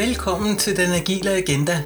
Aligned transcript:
Velkommen 0.00 0.56
til 0.56 0.76
Den 0.76 0.92
Agile 0.92 1.30
Agenda. 1.30 1.84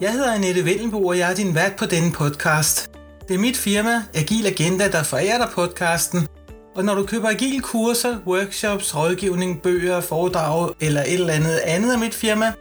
Jeg 0.00 0.12
hedder 0.12 0.34
Annette 0.34 0.64
Vellenbo, 0.64 1.06
og 1.06 1.18
jeg 1.18 1.30
er 1.30 1.34
din 1.34 1.54
vært 1.54 1.76
på 1.76 1.86
denne 1.86 2.12
podcast. 2.12 2.90
Det 3.28 3.34
er 3.34 3.38
mit 3.38 3.56
firma, 3.56 4.02
Agil 4.14 4.46
Agenda, 4.46 4.88
der 4.88 5.02
forærer 5.02 5.38
dig 5.38 5.48
podcasten. 5.54 6.28
Og 6.74 6.84
når 6.84 6.94
du 6.94 7.06
køber 7.06 7.28
agile 7.28 7.60
kurser, 7.60 8.18
workshops, 8.26 8.96
rådgivning, 8.96 9.62
bøger, 9.62 10.00
foredrag 10.00 10.70
eller 10.80 11.00
et 11.02 11.14
eller 11.14 11.32
andet 11.32 11.60
andet 11.64 11.92
af 11.92 11.98
mit 11.98 12.14
firma, 12.14 12.52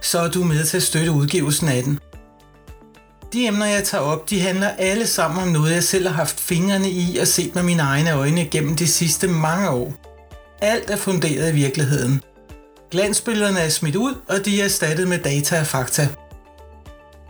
så 0.00 0.18
er 0.18 0.30
du 0.30 0.44
med 0.44 0.64
til 0.64 0.76
at 0.76 0.82
støtte 0.82 1.12
udgivelsen 1.12 1.68
af 1.68 1.82
den. 1.82 1.98
De 3.32 3.46
emner, 3.46 3.66
jeg 3.66 3.84
tager 3.84 4.04
op, 4.04 4.30
de 4.30 4.40
handler 4.40 4.68
alle 4.68 5.06
sammen 5.06 5.42
om 5.42 5.48
noget, 5.48 5.74
jeg 5.74 5.82
selv 5.82 6.06
har 6.08 6.14
haft 6.14 6.40
fingrene 6.40 6.90
i 6.90 7.18
og 7.20 7.26
set 7.26 7.54
med 7.54 7.62
mine 7.62 7.82
egne 7.82 8.12
øjne 8.12 8.44
gennem 8.44 8.76
de 8.76 8.86
sidste 8.86 9.28
mange 9.28 9.70
år. 9.70 9.92
Alt 10.62 10.90
er 10.90 10.96
funderet 10.96 11.50
i 11.52 11.54
virkeligheden. 11.54 12.22
Glansbillederne 12.90 13.60
er 13.60 13.68
smidt 13.68 13.96
ud, 13.96 14.14
og 14.28 14.44
de 14.44 14.60
er 14.60 14.64
erstattet 14.64 15.08
med 15.08 15.18
data 15.30 15.60
og 15.60 15.66
fakta. 15.66 16.04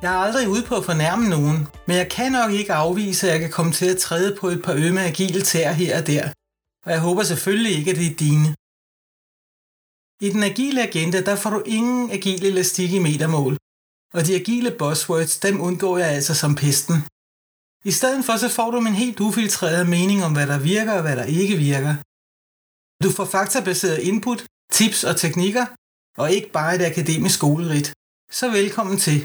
Jeg 0.03 0.15
er 0.15 0.19
aldrig 0.27 0.49
ude 0.49 0.65
på 0.69 0.75
at 0.77 0.85
fornærme 0.85 1.29
nogen, 1.29 1.59
men 1.87 1.97
jeg 1.97 2.09
kan 2.11 2.33
nok 2.33 2.51
ikke 2.53 2.73
afvise, 2.73 3.27
at 3.27 3.33
jeg 3.33 3.41
kan 3.41 3.51
komme 3.51 3.73
til 3.73 3.89
at 3.95 3.99
træde 4.07 4.37
på 4.41 4.47
et 4.49 4.63
par 4.63 4.75
ømme 4.87 5.01
agile 5.01 5.43
tær 5.43 5.73
her 5.73 5.99
og 5.99 6.07
der. 6.07 6.25
Og 6.85 6.91
jeg 6.95 7.01
håber 7.01 7.23
selvfølgelig 7.23 7.73
ikke, 7.79 7.91
at 7.91 7.97
det 7.97 8.07
er 8.13 8.21
dine. 8.27 8.49
I 10.27 10.29
den 10.35 10.43
agile 10.51 10.81
agenda, 10.89 11.19
der 11.29 11.37
får 11.37 11.51
du 11.51 11.63
ingen 11.67 12.11
agil 12.11 12.47
elastik 12.47 12.91
i 12.93 12.99
metermål. 12.99 13.57
Og 14.17 14.21
de 14.27 14.35
agile 14.41 14.71
buzzwords, 14.79 15.39
dem 15.39 15.61
undgår 15.61 15.99
jeg 15.99 16.11
altså 16.17 16.35
som 16.35 16.55
pesten. 16.55 16.97
I 17.91 17.93
stedet 17.99 18.25
for 18.25 18.37
så 18.37 18.49
får 18.49 18.71
du 18.71 18.79
en 18.79 19.01
helt 19.05 19.21
ufiltreret 19.21 19.89
mening 19.89 20.25
om, 20.27 20.33
hvad 20.33 20.47
der 20.47 20.59
virker 20.59 20.93
og 20.93 21.03
hvad 21.03 21.17
der 21.17 21.25
ikke 21.25 21.57
virker. 21.57 21.95
Du 23.05 23.09
får 23.17 23.25
faktabaseret 23.37 23.99
input, 24.11 24.41
tips 24.73 25.05
og 25.05 25.17
teknikker, 25.17 25.67
og 26.17 26.33
ikke 26.33 26.51
bare 26.59 26.75
et 26.75 26.85
akademisk 26.91 27.35
skolerit. 27.35 27.89
Så 28.31 28.51
velkommen 28.51 28.99
til. 29.07 29.19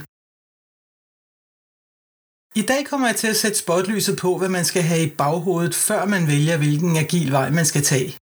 I 2.61 2.63
dag 2.71 2.81
kommer 2.89 3.07
jeg 3.07 3.15
til 3.15 3.27
at 3.27 3.35
sætte 3.43 3.57
spotlyset 3.57 4.17
på, 4.23 4.37
hvad 4.37 4.49
man 4.49 4.65
skal 4.65 4.83
have 4.83 5.03
i 5.03 5.15
baghovedet, 5.21 5.75
før 5.75 6.05
man 6.05 6.27
vælger, 6.27 6.57
hvilken 6.57 6.95
agil 6.97 7.31
vej 7.31 7.49
man 7.49 7.65
skal 7.65 7.83
tage. 7.83 8.17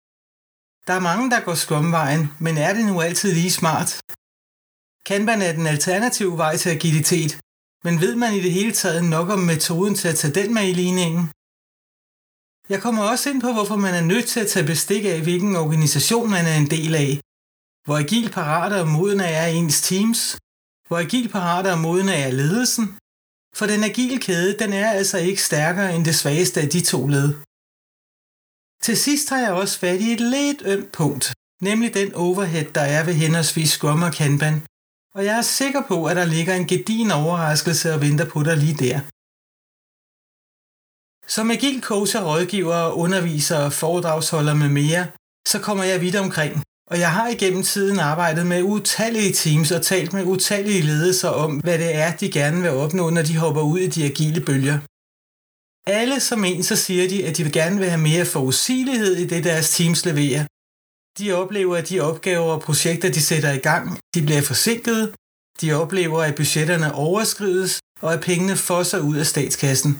Der 0.87 0.93
er 0.93 1.07
mange, 1.09 1.31
der 1.31 1.39
går 1.47 1.53
skrumvejen, 1.53 2.23
men 2.39 2.57
er 2.57 2.73
det 2.73 2.85
nu 2.85 3.01
altid 3.01 3.31
lige 3.33 3.51
smart? 3.51 3.89
Kanban 5.05 5.41
er 5.41 5.53
den 5.53 5.67
alternative 5.67 6.37
vej 6.37 6.57
til 6.57 6.69
agilitet, 6.69 7.31
men 7.85 8.01
ved 8.03 8.15
man 8.15 8.33
i 8.33 8.41
det 8.45 8.51
hele 8.51 8.71
taget 8.71 9.03
nok 9.03 9.29
om 9.29 9.39
metoden 9.39 9.95
til 9.95 10.07
at 10.07 10.17
tage 10.21 10.33
den 10.33 10.53
med 10.53 10.65
i 10.69 10.73
ligningen? 10.73 11.23
Jeg 12.69 12.81
kommer 12.81 13.03
også 13.03 13.29
ind 13.29 13.41
på, 13.41 13.51
hvorfor 13.53 13.75
man 13.75 13.93
er 13.93 14.01
nødt 14.01 14.27
til 14.27 14.39
at 14.39 14.47
tage 14.47 14.65
bestik 14.65 15.05
af, 15.05 15.21
hvilken 15.21 15.55
organisation 15.55 16.29
man 16.29 16.45
er 16.45 16.55
en 16.55 16.69
del 16.69 16.95
af. 16.95 17.19
Hvor 17.85 17.97
agil 17.97 18.29
parate 18.31 18.81
og 18.81 18.87
modne 18.87 19.23
er 19.23 19.47
ens 19.47 19.81
teams. 19.81 20.37
Hvor 20.87 20.97
agil 20.97 21.29
parate 21.29 21.71
og 21.71 21.79
modne 21.79 22.13
er 22.13 22.31
ledelsen. 22.31 22.97
For 23.55 23.65
den 23.65 23.83
agile 23.83 24.17
kæde, 24.19 24.59
den 24.59 24.73
er 24.73 24.89
altså 24.91 25.17
ikke 25.17 25.43
stærkere 25.43 25.95
end 25.95 26.05
det 26.05 26.15
svageste 26.15 26.61
af 26.61 26.69
de 26.69 26.81
to 26.81 27.07
led. 27.07 27.29
Til 28.85 28.97
sidst 28.97 29.29
har 29.29 29.39
jeg 29.39 29.53
også 29.53 29.79
fat 29.79 30.01
i 30.01 30.13
et 30.13 30.21
lidt 30.21 30.61
ømt 30.65 30.91
punkt, 30.91 31.33
nemlig 31.61 31.93
den 31.93 32.13
overhead, 32.13 32.65
der 32.77 32.81
er 32.81 33.05
ved 33.05 33.13
henholdsvis 33.13 33.69
Scrum 33.69 34.01
og 34.01 34.13
Kanban. 34.13 34.63
Og 35.15 35.25
jeg 35.25 35.37
er 35.37 35.41
sikker 35.41 35.81
på, 35.87 36.05
at 36.05 36.15
der 36.15 36.25
ligger 36.25 36.53
en 36.55 36.67
gedin 36.67 37.11
overraskelse 37.11 37.93
og 37.93 38.01
venter 38.01 38.25
på 38.25 38.43
dig 38.43 38.57
lige 38.57 38.77
der. 38.85 38.99
Som 41.35 41.51
agil 41.51 41.81
coach 41.81 42.15
og 42.17 42.25
rådgiver, 42.25 42.91
underviser, 42.91 43.69
foredragsholder 43.69 44.53
med 44.53 44.69
mere, 44.69 45.07
så 45.47 45.59
kommer 45.59 45.83
jeg 45.83 46.01
vidt 46.01 46.15
omkring. 46.15 46.63
Og 46.91 46.99
jeg 46.99 47.11
har 47.11 47.27
igennem 47.27 47.63
tiden 47.63 47.99
arbejdet 47.99 48.45
med 48.45 48.63
utallige 48.63 49.33
teams 49.33 49.71
og 49.71 49.81
talt 49.81 50.13
med 50.13 50.25
utallige 50.25 50.81
ledelser 50.81 51.29
om, 51.29 51.57
hvad 51.57 51.77
det 51.79 51.95
er, 51.95 52.15
de 52.15 52.31
gerne 52.31 52.61
vil 52.61 52.69
opnå, 52.69 53.09
når 53.09 53.21
de 53.21 53.37
hopper 53.37 53.61
ud 53.61 53.79
i 53.79 53.87
de 53.87 54.05
agile 54.05 54.41
bølger. 54.41 54.79
Alle 55.87 56.19
som 56.19 56.43
en, 56.45 56.63
så 56.63 56.75
siger 56.75 57.09
de, 57.09 57.25
at 57.27 57.37
de 57.37 57.43
vil 57.43 57.53
gerne 57.53 57.79
vil 57.79 57.89
have 57.89 58.01
mere 58.01 58.25
forudsigelighed 58.25 59.15
i 59.15 59.27
det, 59.27 59.43
deres 59.43 59.75
teams 59.75 60.05
leverer. 60.05 60.45
De 61.19 61.31
oplever, 61.31 61.75
at 61.75 61.89
de 61.89 61.99
opgaver 61.99 62.51
og 62.53 62.61
projekter, 62.61 63.11
de 63.11 63.21
sætter 63.21 63.51
i 63.51 63.57
gang, 63.69 63.99
de 64.15 64.21
bliver 64.21 64.41
forsinket. 64.41 65.13
De 65.61 65.73
oplever, 65.73 66.21
at 66.23 66.35
budgetterne 66.35 66.95
overskrides, 66.95 67.79
og 68.01 68.13
at 68.13 68.21
pengene 68.21 68.55
fosser 68.55 68.99
ud 68.99 69.15
af 69.17 69.25
statskassen 69.25 69.99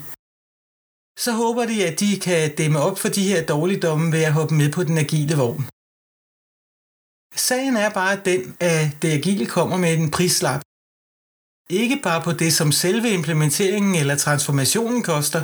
så 1.20 1.32
håber 1.32 1.66
de, 1.66 1.86
at 1.88 2.00
de 2.00 2.20
kan 2.20 2.56
dæmme 2.56 2.80
op 2.80 3.00
for 3.00 3.10
de 3.10 3.28
her 3.28 3.46
dårligdomme 3.46 4.12
ved 4.12 4.24
at 4.24 4.34
hoppe 4.34 4.56
med 4.56 4.72
på 4.72 4.84
den 4.84 4.98
agile 4.98 5.36
vogn. 5.36 5.64
Sagen 7.36 7.76
er 7.78 7.90
bare 7.90 8.22
den, 8.26 8.58
at 8.60 8.86
det 9.02 9.12
agile 9.20 9.46
kommer 9.46 9.78
med 9.78 9.94
en 9.94 10.12
prislap. 10.12 10.62
Ikke 11.70 12.00
bare 12.04 12.22
på 12.24 12.32
det, 12.32 12.54
som 12.54 12.72
selve 12.72 13.10
implementeringen 13.10 13.96
eller 13.96 14.16
transformationen 14.16 15.04
koster, 15.04 15.42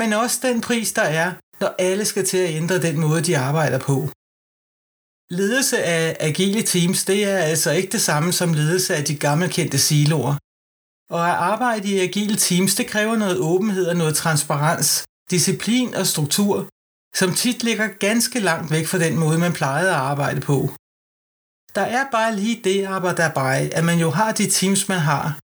men 0.00 0.12
også 0.12 0.38
den 0.42 0.60
pris, 0.60 0.92
der 0.92 1.02
er, 1.02 1.28
når 1.60 1.74
alle 1.78 2.04
skal 2.04 2.24
til 2.26 2.38
at 2.38 2.54
ændre 2.60 2.82
den 2.82 3.00
måde, 3.00 3.22
de 3.22 3.38
arbejder 3.38 3.78
på. 3.78 3.96
Ledelse 5.30 5.78
af 5.84 6.16
agile 6.20 6.62
teams, 6.62 7.04
det 7.04 7.24
er 7.24 7.38
altså 7.38 7.70
ikke 7.70 7.92
det 7.92 8.00
samme 8.00 8.32
som 8.32 8.52
ledelse 8.52 8.96
af 8.96 9.04
de 9.04 9.16
gammelkendte 9.16 9.78
siloer. 9.78 10.34
Og 11.16 11.28
at 11.30 11.36
arbejde 11.52 11.88
i 11.88 11.98
agile 11.98 12.36
teams, 12.36 12.74
det 12.74 12.86
kræver 12.86 13.16
noget 13.16 13.38
åbenhed 13.38 13.86
og 13.86 13.96
noget 13.96 14.16
transparens, 14.16 15.04
disciplin 15.30 15.94
og 15.94 16.06
struktur, 16.06 16.68
som 17.14 17.34
tit 17.34 17.62
ligger 17.64 17.88
ganske 17.88 18.38
langt 18.40 18.70
væk 18.70 18.86
fra 18.86 18.98
den 18.98 19.18
måde, 19.18 19.38
man 19.38 19.52
plejede 19.52 19.90
at 19.90 20.04
arbejde 20.12 20.40
på. 20.40 20.56
Der 21.74 21.86
er 21.96 22.04
bare 22.10 22.36
lige 22.36 22.60
det 22.64 22.84
arbejde 22.84 23.16
dabei, 23.16 23.70
at 23.78 23.84
man 23.84 23.98
jo 23.98 24.10
har 24.10 24.32
de 24.32 24.50
teams, 24.50 24.88
man 24.88 24.98
har, 24.98 25.38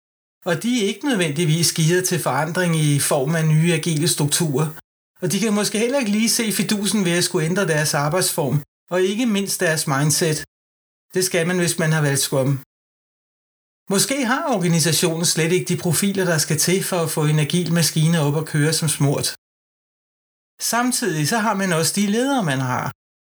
og 0.44 0.62
de 0.62 0.70
er 0.82 0.88
ikke 0.88 1.06
nødvendigvis 1.06 1.72
givet 1.72 2.04
til 2.09 2.19
forandring 2.19 2.76
i 2.76 2.98
form 2.98 3.34
af 3.34 3.44
nye 3.44 3.72
agile 3.72 4.09
strukturer, 4.09 4.69
og 5.22 5.32
de 5.32 5.41
kan 5.41 5.53
måske 5.53 5.78
heller 5.78 5.98
ikke 5.98 6.10
lige 6.10 6.30
se 6.38 6.53
fidusen 6.53 7.04
ved 7.04 7.12
at 7.12 7.25
skulle 7.25 7.47
ændre 7.47 7.69
deres 7.69 7.94
arbejdsform, 7.94 8.62
og 8.91 9.03
ikke 9.03 9.26
mindst 9.26 9.60
deres 9.60 9.86
mindset. 9.86 10.44
Det 11.14 11.25
skal 11.25 11.47
man, 11.47 11.59
hvis 11.59 11.78
man 11.78 11.92
har 11.92 12.03
valgt 12.03 12.20
Scrum. 12.20 12.60
Måske 13.94 14.26
har 14.32 14.54
organisationen 14.56 15.24
slet 15.24 15.52
ikke 15.52 15.68
de 15.72 15.82
profiler, 15.84 16.24
der 16.24 16.38
skal 16.38 16.58
til 16.58 16.84
for 16.90 16.96
at 16.96 17.10
få 17.10 17.22
en 17.24 17.38
agil 17.38 17.72
maskine 17.72 18.20
op 18.26 18.34
og 18.40 18.46
køre 18.46 18.72
som 18.72 18.88
smurt. 18.88 19.28
Samtidig 20.72 21.28
så 21.28 21.38
har 21.38 21.54
man 21.54 21.72
også 21.72 21.92
de 21.96 22.06
ledere, 22.06 22.42
man 22.44 22.60
har. 22.70 22.92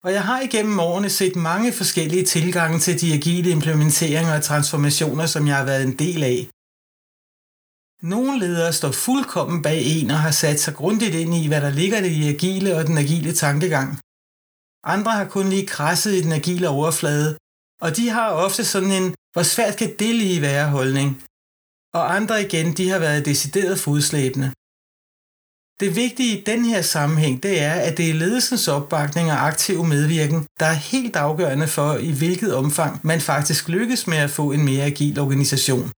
Og 0.06 0.14
jeg 0.14 0.24
har 0.30 0.40
igennem 0.42 0.80
årene 0.80 1.10
set 1.10 1.36
mange 1.36 1.74
forskellige 1.74 2.26
tilgange 2.26 2.80
til 2.80 3.02
de 3.02 3.14
agile 3.14 3.50
implementeringer 3.50 4.36
og 4.36 4.44
transformationer, 4.44 5.26
som 5.26 5.48
jeg 5.48 5.58
har 5.58 5.66
været 5.66 5.84
en 5.84 5.98
del 6.04 6.24
af. 6.24 6.40
Nogle 8.14 8.40
ledere 8.40 8.74
står 8.74 8.92
fuldkommen 8.92 9.62
bag 9.62 9.80
en 9.96 10.12
og 10.12 10.20
har 10.20 10.32
sat 10.32 10.60
sig 10.60 10.74
grundigt 10.76 11.16
ind 11.16 11.34
i, 11.34 11.48
hvad 11.48 11.62
der 11.62 11.70
ligger 11.70 11.98
i 11.98 12.14
de 12.22 12.30
agile 12.36 12.76
og 12.78 12.88
den 12.88 12.98
agile 12.98 13.34
tankegang. 13.34 13.90
Andre 14.94 15.12
har 15.12 15.28
kun 15.36 15.50
lige 15.50 15.68
krasset 15.68 16.14
i 16.14 16.22
den 16.22 16.32
agile 16.32 16.70
overflade, 16.70 17.38
og 17.82 17.98
de 17.98 18.10
har 18.10 18.30
ofte 18.30 18.66
sådan 18.66 18.92
en, 18.92 19.16
hvor 19.34 19.44
svært 19.44 19.78
kan 19.78 19.96
det 20.00 20.16
lige 20.16 20.42
være 20.42 20.70
holdning. 20.70 21.24
Og 21.94 22.16
andre 22.16 22.44
igen, 22.44 22.74
de 22.78 22.90
har 22.90 23.00
været 23.00 23.26
decideret 23.26 23.80
fodslæbende. 23.80 24.52
Det 25.80 25.96
vigtige 25.96 26.38
i 26.38 26.44
den 26.44 26.66
her 26.66 26.82
sammenhæng, 26.82 27.44
det 27.44 27.62
er, 27.62 27.74
at 27.74 27.98
det 27.98 28.10
er 28.10 28.14
ledelsens 28.14 28.68
opbakning 28.68 29.32
og 29.32 29.48
aktiv 29.48 29.84
medvirken, 29.84 30.48
der 30.60 30.66
er 30.66 30.84
helt 30.94 31.16
afgørende 31.16 31.68
for, 31.68 31.90
i 32.10 32.12
hvilket 32.12 32.56
omfang 32.56 33.00
man 33.04 33.22
faktisk 33.22 33.70
lykkes 33.70 34.08
med 34.08 34.18
at 34.18 34.30
få 34.30 34.52
en 34.52 34.66
mere 34.66 34.86
agil 34.86 35.20
organisation. 35.20 35.92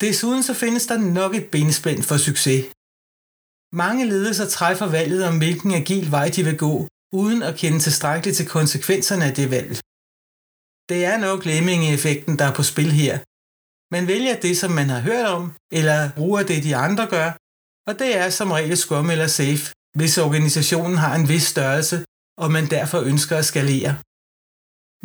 Desuden 0.00 0.42
så 0.42 0.54
findes 0.54 0.86
der 0.86 0.98
nok 0.98 1.34
et 1.34 1.50
benspænd 1.50 2.02
for 2.02 2.16
succes. 2.16 2.64
Mange 3.82 4.04
ledelser 4.12 4.46
træffer 4.48 4.86
valget 4.86 5.24
om, 5.28 5.38
hvilken 5.38 5.70
agil 5.74 6.10
vej 6.10 6.28
de 6.36 6.44
vil 6.44 6.58
gå, 6.58 6.88
uden 7.12 7.42
at 7.42 7.56
kende 7.56 7.78
tilstrækkeligt 7.78 8.36
til 8.36 8.48
konsekvenserne 8.56 9.24
af 9.24 9.34
det 9.34 9.50
valg. 9.50 9.72
Det 10.88 11.04
er 11.04 11.16
nok 11.18 11.40
lemming-effekten, 11.44 12.38
der 12.38 12.44
er 12.44 12.54
på 12.54 12.62
spil 12.62 12.90
her. 13.02 13.14
Man 13.94 14.04
vælger 14.12 14.36
det, 14.40 14.54
som 14.56 14.70
man 14.70 14.88
har 14.94 15.00
hørt 15.00 15.26
om, 15.26 15.52
eller 15.72 15.98
bruger 16.18 16.42
det, 16.42 16.64
de 16.68 16.76
andre 16.76 17.06
gør, 17.06 17.30
og 17.88 17.98
det 18.00 18.10
er 18.22 18.28
som 18.30 18.50
regel 18.50 18.76
skum 18.76 19.10
eller 19.10 19.26
Safe, 19.26 19.64
hvis 19.98 20.18
organisationen 20.18 20.96
har 21.04 21.14
en 21.14 21.28
vis 21.28 21.42
størrelse, 21.42 22.04
og 22.42 22.48
man 22.56 22.66
derfor 22.76 22.98
ønsker 23.00 23.36
at 23.36 23.44
skalere. 23.44 23.92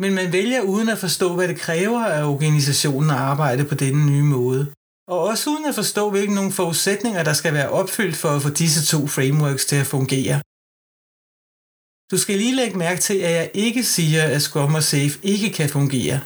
Men 0.02 0.12
man 0.14 0.32
vælger 0.32 0.60
uden 0.60 0.88
at 0.88 0.98
forstå, 0.98 1.34
hvad 1.34 1.48
det 1.48 1.60
kræver 1.66 2.04
af 2.04 2.24
organisationen 2.34 3.10
at 3.10 3.16
arbejde 3.16 3.64
på 3.64 3.74
denne 3.74 4.06
nye 4.10 4.22
måde. 4.22 4.62
Og 5.08 5.18
også 5.30 5.50
uden 5.50 5.64
at 5.64 5.74
forstå, 5.74 6.10
hvilke 6.10 6.34
nogle 6.34 6.52
forudsætninger, 6.52 7.22
der 7.24 7.32
skal 7.32 7.54
være 7.54 7.70
opfyldt 7.80 8.16
for 8.16 8.28
at 8.28 8.42
få 8.42 8.50
disse 8.50 8.82
to 8.92 9.06
frameworks 9.06 9.64
til 9.66 9.76
at 9.76 9.86
fungere. 9.86 10.36
Du 12.10 12.18
skal 12.18 12.38
lige 12.38 12.56
lægge 12.56 12.78
mærke 12.78 13.00
til, 13.00 13.18
at 13.18 13.30
jeg 13.30 13.50
ikke 13.54 13.84
siger, 13.84 14.22
at 14.22 14.42
Scrum 14.42 14.74
og 14.74 14.82
Safe 14.82 15.18
ikke 15.22 15.50
kan 15.50 15.68
fungere. 15.68 16.20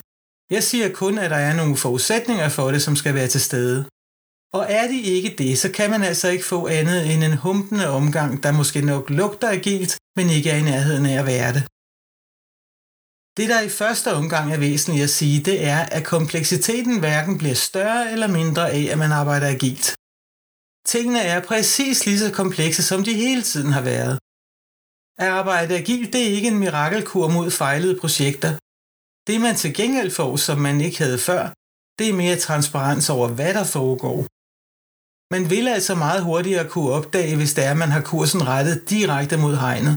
Jeg 0.51 0.63
siger 0.63 0.89
kun, 0.93 1.19
at 1.19 1.31
der 1.31 1.37
er 1.37 1.55
nogle 1.57 1.77
forudsætninger 1.77 2.49
for 2.49 2.71
det, 2.71 2.83
som 2.83 2.97
skal 2.97 3.15
være 3.15 3.29
til 3.29 3.41
stede. 3.41 3.85
Og 4.53 4.67
er 4.69 4.89
de 4.89 5.01
ikke 5.01 5.35
det, 5.39 5.59
så 5.59 5.69
kan 5.73 5.91
man 5.91 6.03
altså 6.03 6.29
ikke 6.29 6.45
få 6.45 6.67
andet 6.67 7.13
end 7.13 7.25
en 7.25 7.37
humpende 7.37 7.89
omgang, 7.89 8.43
der 8.43 8.53
måske 8.53 8.81
nok 8.81 9.11
lugter 9.11 9.49
agilt, 9.49 9.99
men 10.17 10.31
ikke 10.31 10.51
er 10.51 10.57
i 10.57 10.63
nærheden 10.63 11.07
af 11.07 11.19
at 11.19 11.27
være 11.27 11.53
det. 11.57 11.65
Det, 13.37 13.49
der 13.53 13.61
i 13.61 13.69
første 13.69 14.09
omgang 14.21 14.53
er 14.53 14.59
væsentligt 14.59 15.05
at 15.05 15.11
sige, 15.11 15.45
det 15.49 15.65
er, 15.65 15.81
at 15.97 16.05
kompleksiteten 16.05 16.99
hverken 16.99 17.39
bliver 17.39 17.55
større 17.55 18.13
eller 18.13 18.29
mindre 18.39 18.71
af, 18.71 18.83
at 18.93 18.99
man 18.99 19.13
arbejder 19.13 19.49
agilt. 19.49 19.87
Tingene 20.93 21.21
er 21.21 21.41
præcis 21.51 22.07
lige 22.07 22.19
så 22.19 22.31
komplekse, 22.33 22.83
som 22.83 23.05
de 23.05 23.15
hele 23.15 23.43
tiden 23.43 23.73
har 23.73 23.85
været. 23.93 24.19
At 25.19 25.29
arbejde 25.29 25.79
agilt, 25.81 26.13
det 26.13 26.23
er 26.23 26.35
ikke 26.37 26.49
en 26.49 26.59
mirakelkur 26.59 27.29
mod 27.29 27.51
fejlede 27.51 28.01
projekter. 28.01 28.53
Det 29.27 29.41
man 29.41 29.57
til 29.57 29.75
gengæld 29.75 30.11
får, 30.11 30.37
som 30.37 30.59
man 30.59 30.81
ikke 30.81 30.99
havde 30.99 31.19
før, 31.19 31.45
det 31.99 32.07
er 32.09 32.21
mere 32.23 32.37
transparens 32.47 33.11
over, 33.11 33.29
hvad 33.29 33.55
der 33.59 33.65
foregår. 33.65 34.19
Man 35.35 35.51
vil 35.53 35.67
altså 35.69 35.95
meget 35.95 36.25
hurtigere 36.29 36.69
kunne 36.73 36.91
opdage, 36.99 37.37
hvis 37.37 37.55
det 37.55 37.65
er, 37.65 37.75
man 37.75 37.91
har 37.97 38.03
kursen 38.13 38.43
rettet 38.53 38.91
direkte 38.91 39.37
mod 39.45 39.55
hegnet. 39.65 39.95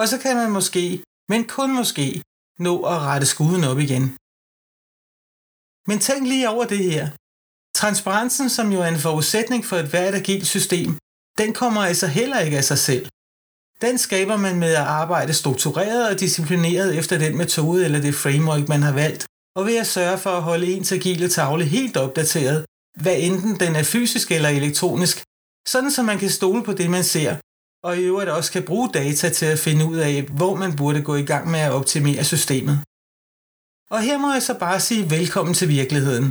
Og 0.00 0.08
så 0.08 0.16
kan 0.24 0.36
man 0.36 0.50
måske, 0.58 1.02
men 1.30 1.40
kun 1.56 1.70
måske, 1.80 2.22
nå 2.66 2.74
at 2.92 2.98
rette 3.08 3.26
skuden 3.26 3.64
op 3.70 3.78
igen. 3.86 4.04
Men 5.88 5.98
tænk 6.06 6.22
lige 6.32 6.50
over 6.54 6.64
det 6.72 6.82
her. 6.92 7.04
Transparensen, 7.80 8.48
som 8.56 8.66
jo 8.74 8.78
er 8.86 8.90
en 8.94 9.04
forudsætning 9.06 9.64
for 9.64 9.76
et 9.76 9.88
hvert 9.92 10.14
agilt 10.14 10.46
system, 10.46 10.90
den 11.40 11.50
kommer 11.60 11.80
altså 11.90 12.06
heller 12.06 12.38
ikke 12.40 12.56
af 12.56 12.64
sig 12.64 12.78
selv. 12.78 13.04
Den 13.86 13.98
skaber 13.98 14.36
man 14.36 14.56
med 14.58 14.72
at 14.82 14.88
arbejde 15.02 15.32
struktureret 15.32 16.08
og 16.10 16.20
disciplineret 16.20 16.98
efter 16.98 17.18
den 17.18 17.36
metode 17.36 17.84
eller 17.84 18.00
det 18.00 18.14
framework, 18.14 18.68
man 18.68 18.82
har 18.82 18.92
valgt, 18.92 19.26
og 19.56 19.66
ved 19.66 19.76
at 19.76 19.86
sørge 19.86 20.18
for 20.18 20.30
at 20.30 20.42
holde 20.42 20.72
ens 20.72 20.92
agile 20.92 21.28
tavle 21.28 21.64
helt 21.64 21.96
opdateret, 21.96 22.64
hvad 23.02 23.16
enten 23.18 23.60
den 23.60 23.76
er 23.76 23.82
fysisk 23.82 24.30
eller 24.30 24.48
elektronisk, 24.48 25.16
sådan 25.68 25.90
så 25.90 26.02
man 26.02 26.18
kan 26.18 26.30
stole 26.30 26.62
på 26.64 26.72
det, 26.72 26.90
man 26.90 27.04
ser, 27.04 27.36
og 27.86 27.96
i 27.96 28.04
øvrigt 28.10 28.30
også 28.30 28.52
kan 28.52 28.64
bruge 28.64 28.88
data 28.94 29.28
til 29.28 29.46
at 29.46 29.58
finde 29.58 29.84
ud 29.84 29.96
af, 29.96 30.22
hvor 30.22 30.54
man 30.54 30.76
burde 30.76 31.02
gå 31.02 31.14
i 31.14 31.26
gang 31.32 31.50
med 31.50 31.60
at 31.60 31.72
optimere 31.72 32.24
systemet. 32.24 32.76
Og 33.90 34.00
her 34.02 34.18
må 34.18 34.32
jeg 34.32 34.42
så 34.42 34.54
bare 34.58 34.80
sige 34.80 35.10
velkommen 35.10 35.54
til 35.54 35.68
virkeligheden. 35.68 36.28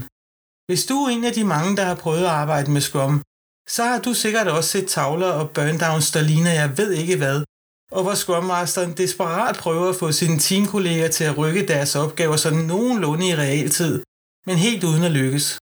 Hvis 0.68 0.86
du 0.86 0.96
er 1.04 1.10
en 1.10 1.24
af 1.24 1.34
de 1.34 1.44
mange, 1.44 1.78
der 1.78 1.86
har 1.86 1.96
prøvet 1.96 2.26
at 2.30 2.36
arbejde 2.44 2.72
med 2.72 2.82
Scrum, 2.82 3.22
så 3.68 3.84
har 3.84 4.00
du 4.00 4.14
sikkert 4.14 4.48
også 4.48 4.70
set 4.70 4.88
tavler 4.88 5.32
og 5.32 5.52
burndowns, 5.52 6.12
der 6.12 6.22
ligner 6.22 6.52
jeg 6.52 6.78
ved 6.78 6.92
ikke 6.92 7.18
hvad, 7.18 7.44
og 7.92 8.04
hvor 8.04 8.14
Scrum 8.14 8.44
Masteren 8.44 8.94
desperat 8.98 9.56
prøver 9.56 9.90
at 9.90 9.96
få 9.96 10.12
sine 10.12 10.40
teamkolleger 10.40 11.08
til 11.08 11.24
at 11.24 11.38
rykke 11.38 11.68
deres 11.68 11.96
opgaver 11.96 12.36
sådan 12.36 12.60
nogenlunde 12.60 13.28
i 13.28 13.36
realtid, 13.36 14.04
men 14.48 14.58
helt 14.58 14.84
uden 14.84 15.04
at 15.04 15.12
lykkes. 15.12 15.60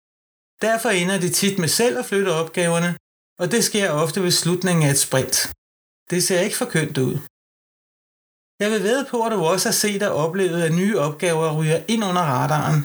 Derfor 0.61 0.89
ender 0.89 1.19
det 1.19 1.33
tit 1.35 1.59
med 1.59 1.67
selv 1.67 1.99
at 1.99 2.05
flytte 2.05 2.29
opgaverne, 2.41 2.97
og 3.39 3.51
det 3.51 3.63
sker 3.63 3.89
ofte 3.89 4.23
ved 4.23 4.31
slutningen 4.31 4.85
af 4.85 4.91
et 4.91 4.99
sprint. 4.99 5.38
Det 6.11 6.23
ser 6.23 6.39
ikke 6.39 6.57
for 6.57 6.65
kønt 6.65 6.97
ud. 6.97 7.13
Jeg 8.61 8.71
vil 8.71 8.83
ved 8.83 9.05
på, 9.11 9.17
at 9.25 9.31
du 9.31 9.39
også 9.45 9.67
har 9.69 9.73
set 9.83 10.03
og 10.03 10.15
oplevet, 10.15 10.61
at 10.63 10.73
nye 10.73 10.99
opgaver 10.99 11.57
ryger 11.59 11.79
ind 11.88 12.03
under 12.09 12.21
radaren. 12.21 12.79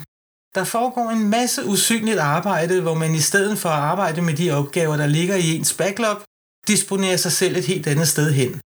Der 0.55 0.65
foregår 0.65 1.11
en 1.11 1.29
masse 1.29 1.65
usynligt 1.67 2.19
arbejde, 2.19 2.81
hvor 2.81 2.95
man 2.95 3.15
i 3.15 3.21
stedet 3.21 3.59
for 3.59 3.69
at 3.69 3.83
arbejde 3.93 4.23
med 4.23 4.35
de 4.35 4.51
opgaver, 4.51 4.97
der 4.97 5.07
ligger 5.07 5.37
i 5.37 5.57
ens 5.57 5.75
backlog, 5.75 6.17
disponerer 6.69 7.17
sig 7.17 7.33
selv 7.33 7.57
et 7.57 7.67
helt 7.67 7.87
andet 7.87 8.09
sted 8.09 8.33
hen. 8.33 8.61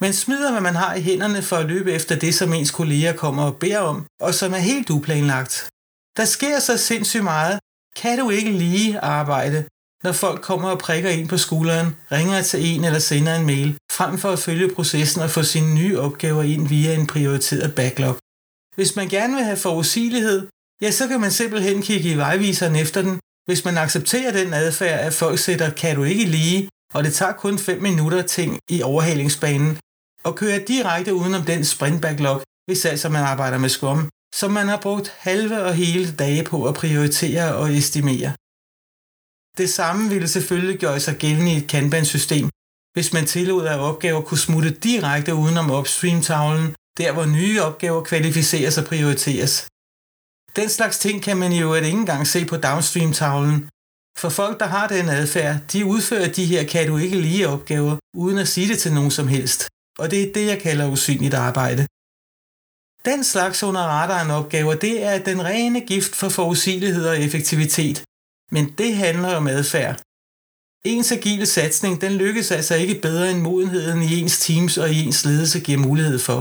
Man 0.00 0.12
smider, 0.12 0.50
hvad 0.50 0.60
man 0.60 0.74
har 0.74 0.94
i 0.94 1.00
hænderne 1.00 1.42
for 1.42 1.56
at 1.56 1.66
løbe 1.66 1.92
efter 1.92 2.16
det, 2.18 2.34
som 2.34 2.52
ens 2.52 2.70
kolleger 2.70 3.12
kommer 3.12 3.42
og 3.42 3.56
beder 3.56 3.78
om, 3.78 4.06
og 4.20 4.34
som 4.34 4.52
er 4.52 4.62
helt 4.70 4.90
uplanlagt. 4.90 5.68
Der 6.16 6.24
sker 6.24 6.58
så 6.58 6.76
sindssygt 6.76 7.24
meget. 7.24 7.58
Kan 7.96 8.18
du 8.18 8.30
ikke 8.30 8.50
lige 8.50 9.00
arbejde, 9.00 9.64
når 10.04 10.12
folk 10.12 10.40
kommer 10.42 10.68
og 10.70 10.78
prikker 10.78 11.10
ind 11.10 11.28
på 11.28 11.38
skulderen, 11.38 11.96
ringer 12.12 12.42
til 12.42 12.66
en 12.66 12.84
eller 12.84 12.98
sender 12.98 13.34
en 13.34 13.46
mail, 13.46 13.78
frem 13.92 14.18
for 14.18 14.30
at 14.30 14.38
følge 14.38 14.74
processen 14.74 15.22
og 15.22 15.30
få 15.30 15.42
sine 15.42 15.74
nye 15.74 16.00
opgaver 16.00 16.42
ind 16.42 16.68
via 16.68 16.94
en 16.94 17.06
prioriteret 17.06 17.74
backlog. 17.74 18.16
Hvis 18.76 18.96
man 18.96 19.08
gerne 19.08 19.34
vil 19.34 19.44
have 19.44 19.56
forudsigelighed, 19.56 20.48
ja, 20.82 20.90
så 20.90 21.08
kan 21.08 21.20
man 21.20 21.30
simpelthen 21.30 21.82
kigge 21.82 22.10
i 22.10 22.16
vejviseren 22.16 22.76
efter 22.76 23.02
den. 23.02 23.20
Hvis 23.46 23.64
man 23.64 23.78
accepterer 23.78 24.32
den 24.32 24.54
adfærd, 24.54 25.00
at 25.00 25.14
folk 25.14 25.38
sætter 25.38 25.70
kan 25.70 25.96
du 25.96 26.04
ikke 26.04 26.24
lige, 26.24 26.68
og 26.94 27.04
det 27.04 27.14
tager 27.14 27.32
kun 27.32 27.58
5 27.58 27.82
minutter 27.82 28.22
ting 28.22 28.58
i 28.70 28.82
overhalingsbanen, 28.82 29.78
og 30.24 30.36
kører 30.36 30.64
direkte 30.64 31.14
udenom 31.14 31.42
den 31.42 31.64
sprint 31.64 32.02
backlog, 32.02 32.42
hvis 32.66 32.84
altså 32.84 33.08
man 33.08 33.24
arbejder 33.24 33.58
med 33.58 33.68
Scrum, 33.68 34.08
som 34.34 34.50
man 34.50 34.68
har 34.68 34.80
brugt 34.80 35.08
halve 35.18 35.62
og 35.62 35.74
hele 35.74 36.12
dage 36.12 36.44
på 36.44 36.68
at 36.68 36.74
prioritere 36.74 37.54
og 37.54 37.72
estimere. 37.72 38.32
Det 39.58 39.70
samme 39.70 40.08
ville 40.08 40.28
selvfølgelig 40.28 40.80
gøre 40.80 41.00
sig 41.00 41.16
gældende 41.16 41.52
i 41.52 41.56
et 41.56 41.68
Kanban-system, 41.68 42.48
hvis 42.94 43.12
man 43.12 43.26
tillod, 43.26 43.66
at 43.66 43.78
opgaver 43.78 44.20
kunne 44.20 44.38
smutte 44.38 44.70
direkte 44.70 45.34
udenom 45.34 45.70
upstream-tavlen, 45.70 46.74
der 46.98 47.12
hvor 47.12 47.24
nye 47.24 47.62
opgaver 47.62 48.04
kvalificeres 48.04 48.78
og 48.78 48.84
prioriteres. 48.84 49.66
Den 50.56 50.68
slags 50.68 50.98
ting 50.98 51.22
kan 51.22 51.36
man 51.36 51.52
jo 51.52 51.74
ikke 51.74 51.88
engang 51.88 52.26
se 52.26 52.40
på 52.50 52.56
downstream-tavlen, 52.56 53.58
for 54.20 54.28
folk, 54.28 54.60
der 54.60 54.66
har 54.66 54.86
den 54.88 55.08
adfærd, 55.08 55.56
de 55.72 55.84
udfører 55.84 56.32
de 56.32 56.46
her 56.52 56.62
kan 56.72 56.86
du 56.88 56.96
ikke 56.96 57.20
lige 57.20 57.48
opgaver, 57.48 57.96
uden 58.22 58.38
at 58.38 58.48
sige 58.48 58.68
det 58.68 58.78
til 58.78 58.92
nogen 58.92 59.10
som 59.10 59.28
helst. 59.28 59.60
Og 59.98 60.10
det 60.10 60.22
er 60.22 60.32
det, 60.32 60.46
jeg 60.46 60.58
kalder 60.66 60.92
usynligt 60.96 61.34
arbejde. 61.34 61.82
Den 63.10 63.24
slags 63.24 63.62
under 63.62 63.80
radaren 63.80 64.30
opgaver, 64.30 64.74
det 64.74 65.02
er 65.02 65.24
den 65.30 65.44
rene 65.44 65.80
gift 65.80 66.12
for 66.20 66.28
forudsigelighed 66.28 67.04
og 67.08 67.20
effektivitet, 67.26 68.04
men 68.54 68.64
det 68.80 68.96
handler 69.04 69.30
om 69.40 69.46
adfærd. 69.46 69.96
Ens 70.84 71.12
agile 71.12 71.46
satsning, 71.46 72.00
den 72.00 72.12
lykkes 72.12 72.50
altså 72.50 72.74
ikke 72.74 73.00
bedre 73.06 73.30
end 73.30 73.40
modenheden 73.40 74.02
i 74.02 74.10
ens 74.20 74.38
teams 74.46 74.78
og 74.78 74.88
i 74.90 74.98
ens 75.06 75.24
ledelse 75.24 75.60
giver 75.60 75.78
mulighed 75.78 76.18
for. 76.18 76.40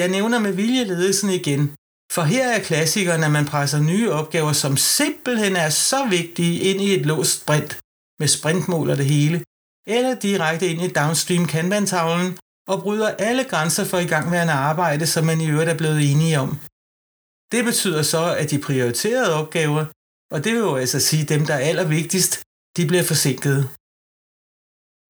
Jeg 0.00 0.08
nævner 0.08 0.38
med 0.38 0.52
vilje 0.52 0.84
ledelsen 0.84 1.30
igen, 1.30 1.62
for 2.12 2.22
her 2.22 2.48
er 2.48 2.62
klassikeren, 2.62 3.24
at 3.24 3.30
man 3.30 3.44
presser 3.44 3.80
nye 3.80 4.12
opgaver, 4.12 4.52
som 4.52 4.76
simpelthen 4.76 5.56
er 5.56 5.70
så 5.70 6.06
vigtige 6.06 6.60
ind 6.60 6.80
i 6.80 6.94
et 6.94 7.06
låst 7.06 7.40
sprint, 7.40 7.78
med 8.20 8.28
sprintmål 8.28 8.90
og 8.90 8.96
det 8.96 9.06
hele, 9.06 9.44
eller 9.86 10.14
direkte 10.14 10.68
ind 10.68 10.82
i 10.82 10.92
downstream 10.92 11.46
kanbantavlen 11.46 12.38
og 12.68 12.82
bryder 12.82 13.08
alle 13.08 13.44
grænser 13.44 13.84
for 13.84 13.98
igangværende 13.98 14.52
arbejde, 14.52 15.06
som 15.06 15.24
man 15.24 15.40
i 15.40 15.50
øvrigt 15.50 15.70
er 15.70 15.76
blevet 15.76 16.10
enige 16.10 16.40
om. 16.40 16.58
Det 17.52 17.64
betyder 17.64 18.02
så, 18.02 18.34
at 18.34 18.50
de 18.50 18.58
prioriterede 18.58 19.34
opgaver, 19.34 19.84
og 20.34 20.44
det 20.44 20.52
vil 20.52 20.60
jo 20.60 20.76
altså 20.76 21.00
sige 21.00 21.24
dem, 21.24 21.46
der 21.46 21.54
er 21.54 21.68
allervigtigst, 21.70 22.42
de 22.76 22.86
bliver 22.86 23.02
forsinkede. 23.02 23.68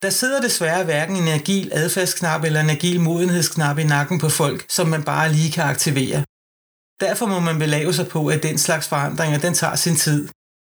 Der 0.02 0.11
sidder 0.11 0.40
desværre 0.40 0.85
hverken 0.85 1.16
en 1.16 1.28
agil 1.28 1.71
adfærdsknap 1.73 2.45
eller 2.45 2.61
en 2.61 2.71
agil 2.71 3.00
modenhedsknap 3.00 3.78
i 3.78 3.85
nakken 3.85 4.19
på 4.19 4.28
folk, 4.28 4.66
som 4.76 4.87
man 4.88 5.04
bare 5.04 5.33
lige 5.33 5.52
kan 5.52 5.64
aktivere. 5.64 6.25
Derfor 7.01 7.27
må 7.27 7.41
man 7.41 7.59
belave 7.59 7.93
sig 7.95 8.09
på, 8.09 8.21
at 8.29 8.43
den 8.43 8.59
slags 8.59 8.89
forandringer, 8.89 9.39
den 9.39 9.55
tager 9.55 9.77
sin 9.77 9.97
tid. 9.97 10.29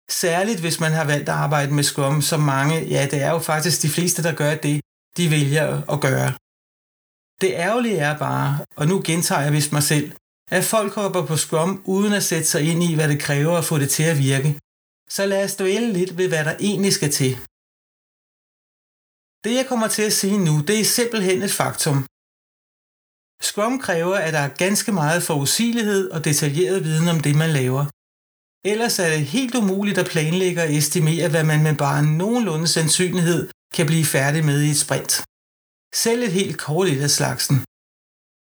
Særligt 0.10 0.60
hvis 0.60 0.80
man 0.80 0.92
har 0.92 1.06
valgt 1.06 1.30
at 1.30 1.36
arbejde 1.36 1.74
med 1.74 1.84
Scrum, 1.84 2.22
som 2.22 2.40
mange, 2.40 2.76
ja 2.94 3.08
det 3.12 3.22
er 3.22 3.30
jo 3.30 3.40
faktisk 3.40 3.82
de 3.82 3.90
fleste, 3.90 4.24
der 4.24 4.34
gør 4.36 4.56
det, 4.56 4.82
de 5.18 5.32
vælger 5.32 5.68
at 5.94 6.02
gøre. 6.02 6.32
Det 7.42 7.52
ærgerlige 7.54 7.98
er 7.98 8.18
bare, 8.18 8.66
og 8.76 8.88
nu 8.88 9.02
gentager 9.06 9.42
jeg 9.42 9.54
vist 9.54 9.72
mig 9.72 9.84
selv, 9.84 10.12
at 10.52 10.64
folk 10.64 10.94
hopper 10.94 11.26
på 11.26 11.38
Scrum 11.38 11.82
uden 11.86 12.14
at 12.14 12.24
sætte 12.24 12.46
sig 12.46 12.62
ind 12.72 12.84
i, 12.84 12.96
hvad 12.96 13.08
det 13.10 13.20
kræver 13.22 13.58
at 13.58 13.66
få 13.66 13.78
det 13.78 13.90
til 13.90 14.04
at 14.04 14.18
virke. 14.18 14.60
Så 15.10 15.26
lad 15.26 15.44
os 15.44 15.56
dvæle 15.56 15.94
lidt 15.94 16.18
ved, 16.18 16.28
hvad 16.28 16.46
der 16.46 16.56
egentlig 16.60 16.94
skal 16.94 17.12
til. 17.12 17.32
Det 19.44 19.54
jeg 19.60 19.66
kommer 19.68 19.88
til 19.88 20.04
at 20.10 20.14
sige 20.14 20.38
nu, 20.48 20.62
det 20.68 20.80
er 20.80 20.86
simpelthen 20.86 21.42
et 21.42 21.52
faktum. 21.52 22.06
Scrum 23.41 23.79
kræver, 23.79 24.15
at 24.15 24.34
der 24.34 24.39
er 24.39 24.58
ganske 24.65 24.91
meget 24.91 25.24
forudsigelighed 25.24 26.12
og 26.12 26.25
detaljeret 26.25 26.84
viden 26.84 27.08
om 27.08 27.20
det, 27.20 27.36
man 27.36 27.50
laver. 27.50 27.86
Ellers 28.65 29.00
er 29.00 29.10
det 29.10 29.25
helt 29.25 29.56
umuligt 29.56 29.98
at 29.98 30.12
planlægge 30.12 30.62
og 30.63 30.74
estimere, 30.74 31.29
hvad 31.29 31.44
man 31.44 31.63
med 31.63 31.75
bare 31.75 32.03
nogenlunde 32.03 32.67
sandsynlighed 32.67 33.50
kan 33.74 33.86
blive 33.86 34.06
færdig 34.06 34.46
med 34.46 34.62
i 34.63 34.70
et 34.70 34.77
sprint. 34.77 35.24
Selv 35.96 36.24
et 36.24 36.32
helt 36.32 36.58
kort 36.58 36.88
et 36.88 37.01
af 37.01 37.10
slagsen. 37.10 37.58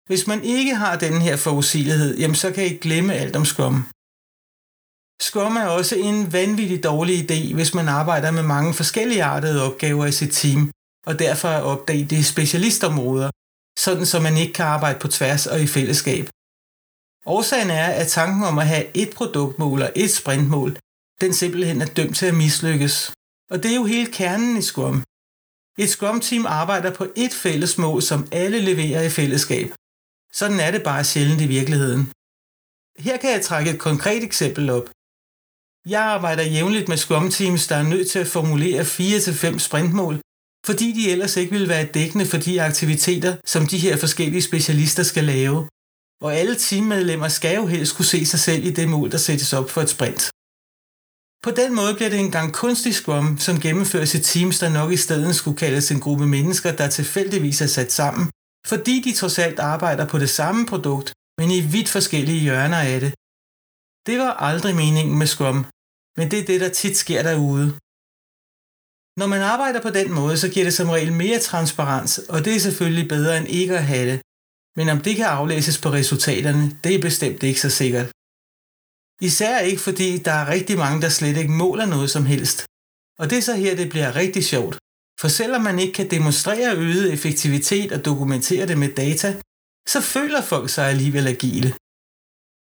Hvis 0.09 0.27
man 0.27 0.43
ikke 0.43 0.75
har 0.75 0.95
den 0.97 1.21
her 1.21 1.35
forudsigelighed, 1.37 2.17
jamen 2.17 2.35
så 2.35 2.51
kan 2.51 2.65
I 2.65 2.77
glemme 2.85 3.13
alt 3.13 3.35
om 3.35 3.45
Scrum. 3.45 3.77
Scrum 5.27 5.55
er 5.55 5.67
også 5.79 5.95
en 5.95 6.33
vanvittig 6.33 6.83
dårlig 6.83 7.15
idé, 7.23 7.53
hvis 7.53 7.73
man 7.73 7.87
arbejder 7.87 8.31
med 8.31 8.43
mange 8.43 8.73
forskellige 8.73 9.23
artede 9.23 9.63
opgaver 9.67 10.05
i 10.05 10.11
sit 10.11 10.33
team, 10.41 10.71
og 11.05 11.19
derfor 11.19 11.47
er 11.47 11.61
opdaget 11.61 12.11
i 12.11 12.23
specialistområder, 12.23 13.29
sådan 13.85 14.05
så 14.05 14.19
man 14.19 14.37
ikke 14.37 14.53
kan 14.53 14.65
arbejde 14.65 14.99
på 14.99 15.07
tværs 15.07 15.47
og 15.47 15.61
i 15.61 15.67
fællesskab. 15.67 16.25
Årsagen 17.25 17.69
er, 17.69 17.87
at 18.01 18.07
tanken 18.07 18.43
om 18.43 18.59
at 18.59 18.67
have 18.67 18.85
et 18.97 19.09
produktmål 19.15 19.81
og 19.81 19.91
et 19.95 20.11
sprintmål, 20.11 20.77
den 21.21 21.33
simpelthen 21.33 21.81
er 21.81 21.85
dømt 21.85 22.15
til 22.17 22.25
at 22.25 22.39
mislykkes. 22.43 23.13
Og 23.51 23.63
det 23.63 23.71
er 23.71 23.75
jo 23.75 23.85
hele 23.85 24.11
kernen 24.11 24.57
i 24.57 24.61
Scrum. 24.61 25.03
Et 25.83 25.89
Scrum-team 25.89 26.45
arbejder 26.45 26.91
på 26.93 27.07
et 27.15 27.33
fælles 27.33 27.77
mål, 27.77 28.01
som 28.01 28.27
alle 28.31 28.59
leverer 28.59 29.03
i 29.03 29.09
fællesskab. 29.09 29.67
Sådan 30.33 30.59
er 30.59 30.71
det 30.71 30.83
bare 30.83 31.03
sjældent 31.03 31.41
i 31.41 31.47
virkeligheden. 31.47 32.11
Her 32.99 33.17
kan 33.17 33.29
jeg 33.31 33.41
trække 33.41 33.71
et 33.71 33.79
konkret 33.79 34.23
eksempel 34.23 34.69
op. 34.69 34.87
Jeg 35.85 36.01
arbejder 36.01 36.43
jævnligt 36.43 36.89
med 36.89 36.97
Scrum-teams, 36.97 37.67
der 37.69 37.75
er 37.75 37.89
nødt 37.93 38.09
til 38.09 38.19
at 38.19 38.27
formulere 38.27 38.81
4-5 38.81 39.59
sprintmål, 39.59 40.15
fordi 40.65 40.91
de 40.91 41.11
ellers 41.11 41.37
ikke 41.37 41.51
ville 41.51 41.69
være 41.69 41.85
dækkende 41.85 42.25
for 42.25 42.37
de 42.37 42.61
aktiviteter, 42.61 43.35
som 43.45 43.67
de 43.67 43.77
her 43.77 43.97
forskellige 43.97 44.41
specialister 44.41 45.03
skal 45.03 45.23
lave. 45.23 45.67
og 46.21 46.35
alle 46.35 46.55
teammedlemmer 46.55 47.27
skal 47.27 47.55
jo 47.55 47.65
helst 47.67 47.95
kunne 47.95 48.05
se 48.05 48.25
sig 48.25 48.39
selv 48.39 48.65
i 48.65 48.71
det 48.71 48.89
mål, 48.89 49.11
der 49.11 49.17
sættes 49.17 49.53
op 49.53 49.69
for 49.69 49.81
et 49.81 49.89
sprint. 49.89 50.21
På 51.45 51.51
den 51.61 51.75
måde 51.75 51.93
bliver 51.95 52.09
det 52.09 52.19
en 52.19 52.31
gang 52.31 52.53
kunstig 52.53 52.95
scrum, 52.95 53.37
som 53.37 53.59
gennemføres 53.59 54.15
i 54.15 54.21
teams, 54.21 54.59
der 54.59 54.69
nok 54.69 54.91
i 54.91 54.97
stedet 54.97 55.35
skulle 55.35 55.57
kaldes 55.57 55.91
en 55.91 55.99
gruppe 55.99 56.27
mennesker, 56.27 56.71
der 56.71 56.89
tilfældigvis 56.89 57.61
er 57.61 57.67
sat 57.67 57.91
sammen, 57.91 58.25
fordi 58.67 59.01
de 59.05 59.13
trods 59.13 59.39
alt 59.39 59.59
arbejder 59.59 60.05
på 60.07 60.17
det 60.19 60.29
samme 60.29 60.65
produkt, 60.65 61.13
men 61.39 61.51
i 61.51 61.61
vidt 61.73 61.89
forskellige 61.89 62.39
hjørner 62.47 62.81
af 62.93 62.99
det. 63.03 63.11
Det 64.07 64.15
var 64.23 64.33
aldrig 64.49 64.75
meningen 64.75 65.17
med 65.17 65.27
scrum, 65.27 65.59
men 66.17 66.31
det 66.31 66.39
er 66.39 66.45
det, 66.45 66.61
der 66.61 66.69
tit 66.69 66.97
sker 66.97 67.21
derude. 67.23 67.67
Når 69.19 69.27
man 69.27 69.41
arbejder 69.41 69.81
på 69.81 69.89
den 69.89 70.11
måde, 70.11 70.37
så 70.37 70.47
giver 70.53 70.65
det 70.65 70.73
som 70.73 70.89
regel 70.89 71.13
mere 71.13 71.39
transparens, 71.39 72.17
og 72.33 72.45
det 72.45 72.55
er 72.55 72.59
selvfølgelig 72.59 73.07
bedre 73.09 73.37
end 73.37 73.47
ikke 73.47 73.77
at 73.77 73.83
have 73.83 74.11
det. 74.11 74.19
Men 74.77 74.89
om 74.89 74.99
det 75.01 75.15
kan 75.15 75.25
aflæses 75.25 75.81
på 75.81 75.89
resultaterne, 75.89 76.79
det 76.83 76.95
er 76.95 77.01
bestemt 77.01 77.43
ikke 77.43 77.61
så 77.61 77.69
sikkert. 77.69 78.09
Især 79.21 79.59
ikke 79.59 79.81
fordi 79.81 80.17
der 80.17 80.31
er 80.31 80.49
rigtig 80.55 80.77
mange, 80.77 81.01
der 81.01 81.09
slet 81.09 81.37
ikke 81.37 81.51
måler 81.51 81.85
noget 81.85 82.09
som 82.09 82.25
helst. 82.25 82.65
Og 83.19 83.29
det 83.29 83.37
er 83.37 83.41
så 83.41 83.55
her, 83.55 83.75
det 83.75 83.89
bliver 83.89 84.15
rigtig 84.15 84.45
sjovt. 84.45 84.77
For 85.21 85.27
selvom 85.27 85.61
man 85.61 85.79
ikke 85.79 85.93
kan 85.93 86.11
demonstrere 86.11 86.75
øget 86.75 87.13
effektivitet 87.13 87.91
og 87.91 88.05
dokumentere 88.05 88.67
det 88.67 88.77
med 88.77 88.89
data, 89.03 89.29
så 89.87 90.01
føler 90.01 90.41
folk 90.41 90.69
sig 90.69 90.85
alligevel 90.89 91.27
agile. 91.27 91.73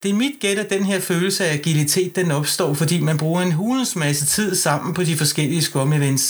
Det 0.02 0.10
er 0.12 0.22
mit 0.24 0.40
gæt, 0.40 0.60
at 0.64 0.70
den 0.70 0.84
her 0.86 1.00
følelse 1.00 1.46
af 1.46 1.54
agilitet 1.54 2.16
den 2.16 2.32
opstår, 2.32 2.74
fordi 2.74 2.98
man 3.02 3.18
bruger 3.18 3.42
en 3.42 3.58
hulens 3.60 3.96
masse 3.96 4.26
tid 4.26 4.56
sammen 4.56 4.94
på 4.94 5.04
de 5.04 5.18
forskellige 5.18 5.62
Scrum 5.62 5.94
events. 5.94 6.26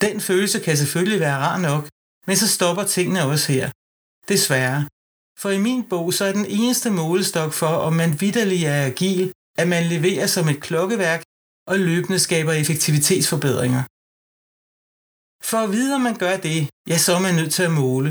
Den 0.00 0.20
følelse 0.20 0.58
kan 0.60 0.76
selvfølgelig 0.76 1.20
være 1.20 1.38
rar 1.46 1.58
nok, 1.68 1.88
men 2.26 2.36
så 2.36 2.48
stopper 2.48 2.84
tingene 2.84 3.22
også 3.32 3.52
her. 3.52 3.66
Desværre. 4.28 4.80
For 5.42 5.50
i 5.50 5.60
min 5.68 5.82
bog 5.92 6.06
så 6.14 6.24
er 6.24 6.32
den 6.32 6.46
eneste 6.46 6.90
målestok 6.90 7.52
for, 7.52 7.72
om 7.86 7.92
man 7.92 8.20
vidderlig 8.20 8.64
er 8.64 8.86
agil, 8.86 9.32
at 9.58 9.68
man 9.68 9.84
leverer 9.94 10.26
som 10.26 10.48
et 10.48 10.60
klokkeværk 10.66 11.22
og 11.70 11.78
løbende 11.78 12.18
skaber 12.18 12.52
effektivitetsforbedringer. 12.52 13.82
For 15.50 15.58
at 15.64 15.72
vide, 15.72 15.94
om 15.94 16.00
man 16.00 16.16
gør 16.24 16.36
det, 16.36 16.58
ja, 16.90 16.98
så 16.98 17.10
er 17.14 17.22
man 17.26 17.34
nødt 17.34 17.52
til 17.52 17.62
at 17.62 17.76
måle. 17.82 18.10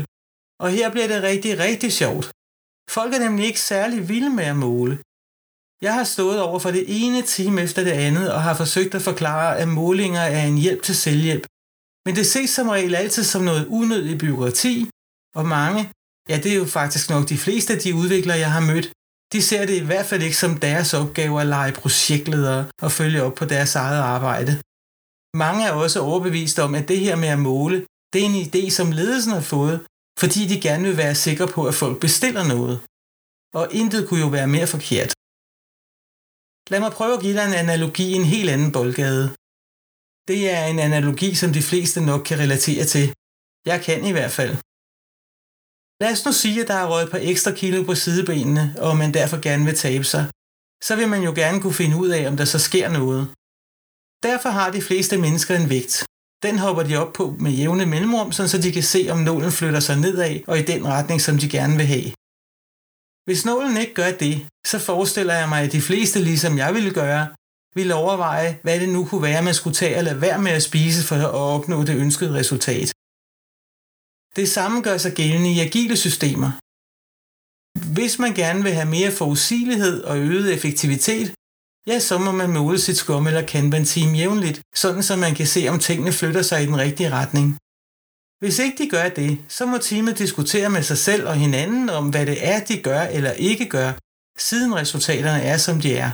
Og 0.64 0.68
her 0.70 0.90
bliver 0.90 1.08
det 1.12 1.22
rigtig, 1.22 1.58
rigtig 1.58 1.92
sjovt. 1.92 2.26
Folk 2.96 3.14
er 3.14 3.18
nemlig 3.18 3.46
ikke 3.46 3.60
særlig 3.60 4.08
vilde 4.08 4.30
med 4.30 4.44
at 4.44 4.56
måle. 4.56 4.94
Jeg 5.86 5.94
har 5.94 6.04
stået 6.04 6.40
over 6.42 6.58
for 6.58 6.70
det 6.70 6.84
ene 6.88 7.22
time 7.22 7.62
efter 7.62 7.84
det 7.84 7.96
andet 8.06 8.32
og 8.32 8.42
har 8.42 8.54
forsøgt 8.54 8.94
at 8.94 9.02
forklare, 9.02 9.58
at 9.58 9.68
målinger 9.68 10.20
er 10.20 10.44
en 10.46 10.58
hjælp 10.58 10.82
til 10.82 10.96
selvhjælp. 10.96 11.44
Men 12.06 12.16
det 12.16 12.26
ses 12.26 12.50
som 12.50 12.68
regel 12.68 12.94
altid 12.94 13.24
som 13.24 13.42
noget 13.42 13.66
unødigt 13.66 14.20
byråkrati, 14.20 14.90
og 15.38 15.46
mange, 15.46 15.92
ja 16.28 16.36
det 16.42 16.52
er 16.52 16.56
jo 16.56 16.64
faktisk 16.64 17.10
nok 17.10 17.28
de 17.28 17.38
fleste 17.38 17.74
af 17.74 17.80
de 17.80 17.94
udviklere, 17.94 18.38
jeg 18.38 18.52
har 18.52 18.60
mødt, 18.60 18.92
de 19.32 19.42
ser 19.42 19.66
det 19.66 19.76
i 19.82 19.86
hvert 19.88 20.06
fald 20.06 20.22
ikke 20.22 20.36
som 20.36 20.58
deres 20.58 20.94
opgave 20.94 21.40
at 21.40 21.46
lege 21.46 21.72
projektledere 21.72 22.68
og 22.82 22.92
følge 22.92 23.22
op 23.22 23.34
på 23.34 23.44
deres 23.44 23.74
eget 23.74 24.00
arbejde. 24.16 24.52
Mange 25.44 25.64
er 25.66 25.72
også 25.72 26.00
overbevist 26.00 26.58
om, 26.58 26.74
at 26.74 26.88
det 26.88 27.00
her 27.00 27.16
med 27.16 27.28
at 27.28 27.38
måle, 27.38 27.86
det 28.12 28.18
er 28.20 28.26
en 28.26 28.42
idé, 28.46 28.70
som 28.70 28.92
ledelsen 28.92 29.32
har 29.32 29.40
fået, 29.40 29.86
fordi 30.20 30.40
de 30.52 30.60
gerne 30.66 30.84
vil 30.88 30.96
være 31.02 31.22
sikre 31.26 31.48
på, 31.54 31.60
at 31.70 31.78
folk 31.82 31.96
bestiller 32.04 32.44
noget. 32.54 32.76
Og 33.58 33.64
intet 33.80 34.02
kunne 34.08 34.24
jo 34.24 34.30
være 34.36 34.52
mere 34.56 34.68
forkert. 34.74 35.10
Lad 36.72 36.80
mig 36.84 36.92
prøve 36.98 37.14
at 37.16 37.22
give 37.24 37.36
dig 37.38 37.46
en 37.48 37.60
analogi 37.64 38.04
i 38.10 38.18
en 38.20 38.28
helt 38.34 38.50
anden 38.54 38.72
boldgade. 38.76 39.24
Det 40.30 40.40
er 40.56 40.64
en 40.72 40.80
analogi, 40.88 41.30
som 41.40 41.50
de 41.52 41.62
fleste 41.70 42.00
nok 42.10 42.22
kan 42.28 42.38
relatere 42.44 42.84
til. 42.94 43.06
Jeg 43.70 43.78
kan 43.86 44.00
i 44.10 44.12
hvert 44.16 44.34
fald. 44.38 44.54
Lad 46.00 46.10
os 46.14 46.24
nu 46.26 46.32
sige, 46.42 46.60
at 46.62 46.68
der 46.68 46.78
er 46.80 46.90
røget 46.90 47.06
et 47.06 47.12
par 47.14 47.22
ekstra 47.30 47.52
kilo 47.60 47.78
på 47.88 47.94
sidebenene, 48.02 48.64
og 48.84 48.92
man 49.02 49.14
derfor 49.18 49.38
gerne 49.48 49.64
vil 49.68 49.76
tabe 49.86 50.06
sig. 50.12 50.24
Så 50.86 50.92
vil 50.98 51.08
man 51.14 51.22
jo 51.28 51.32
gerne 51.40 51.60
kunne 51.60 51.80
finde 51.82 51.96
ud 52.02 52.10
af, 52.18 52.22
om 52.30 52.36
der 52.40 52.44
så 52.54 52.58
sker 52.68 52.88
noget. 52.98 53.22
Derfor 54.28 54.50
har 54.58 54.68
de 54.76 54.82
fleste 54.88 55.14
mennesker 55.24 55.54
en 55.56 55.68
vægt, 55.74 55.94
den 56.42 56.58
hopper 56.58 56.82
de 56.82 56.96
op 56.96 57.12
på 57.12 57.36
med 57.44 57.52
jævne 57.52 57.86
mellemrum, 57.86 58.32
så 58.32 58.58
de 58.62 58.72
kan 58.72 58.82
se, 58.82 59.08
om 59.10 59.18
nålen 59.18 59.52
flytter 59.52 59.80
sig 59.80 59.96
nedad 59.96 60.40
og 60.46 60.58
i 60.58 60.62
den 60.62 60.86
retning, 60.86 61.20
som 61.20 61.38
de 61.38 61.48
gerne 61.48 61.76
vil 61.76 61.86
have. 61.86 62.12
Hvis 63.26 63.44
nålen 63.44 63.76
ikke 63.76 63.94
gør 63.94 64.10
det, 64.24 64.48
så 64.66 64.78
forestiller 64.78 65.34
jeg 65.34 65.48
mig, 65.48 65.60
at 65.62 65.72
de 65.72 65.80
fleste, 65.80 66.18
ligesom 66.18 66.58
jeg 66.58 66.74
ville 66.74 66.94
gøre, 67.00 67.28
ville 67.74 67.94
overveje, 67.94 68.58
hvad 68.62 68.80
det 68.80 68.88
nu 68.88 69.04
kunne 69.04 69.22
være, 69.22 69.42
man 69.42 69.54
skulle 69.54 69.76
tage 69.76 69.96
eller 69.96 70.14
være 70.14 70.40
med 70.46 70.52
at 70.52 70.62
spise 70.62 71.06
for 71.08 71.16
at 71.16 71.34
opnå 71.56 71.84
det 71.84 71.96
ønskede 72.04 72.34
resultat. 72.40 72.88
Det 74.36 74.48
samme 74.56 74.82
gør 74.82 74.96
sig 74.96 75.12
gældende 75.12 75.52
i 75.52 75.60
agile 75.60 75.96
systemer. 75.96 76.50
Hvis 77.94 78.18
man 78.18 78.32
gerne 78.42 78.62
vil 78.62 78.72
have 78.72 78.90
mere 78.96 79.12
forudsigelighed 79.20 79.96
og 80.10 80.18
øget 80.18 80.54
effektivitet, 80.54 81.34
ja, 81.86 81.98
så 81.98 82.18
må 82.18 82.32
man 82.32 82.50
måle 82.50 82.78
sit 82.78 82.96
skum 82.96 83.26
eller 83.26 83.46
Kanban-team 83.46 84.14
jævnligt, 84.14 84.60
sådan 84.74 85.02
så 85.02 85.16
man 85.16 85.34
kan 85.34 85.46
se, 85.46 85.68
om 85.68 85.78
tingene 85.78 86.12
flytter 86.12 86.42
sig 86.42 86.62
i 86.62 86.66
den 86.66 86.78
rigtige 86.78 87.10
retning. 87.10 87.58
Hvis 88.42 88.58
ikke 88.58 88.84
de 88.84 88.90
gør 88.90 89.08
det, 89.08 89.38
så 89.48 89.66
må 89.66 89.78
teamet 89.78 90.18
diskutere 90.18 90.70
med 90.70 90.82
sig 90.82 90.98
selv 90.98 91.28
og 91.28 91.34
hinanden 91.34 91.90
om, 91.90 92.08
hvad 92.10 92.26
det 92.26 92.48
er, 92.52 92.64
de 92.64 92.82
gør 92.82 93.02
eller 93.02 93.32
ikke 93.32 93.68
gør, 93.68 93.92
siden 94.38 94.74
resultaterne 94.74 95.42
er, 95.42 95.56
som 95.56 95.80
de 95.80 95.96
er. 95.96 96.10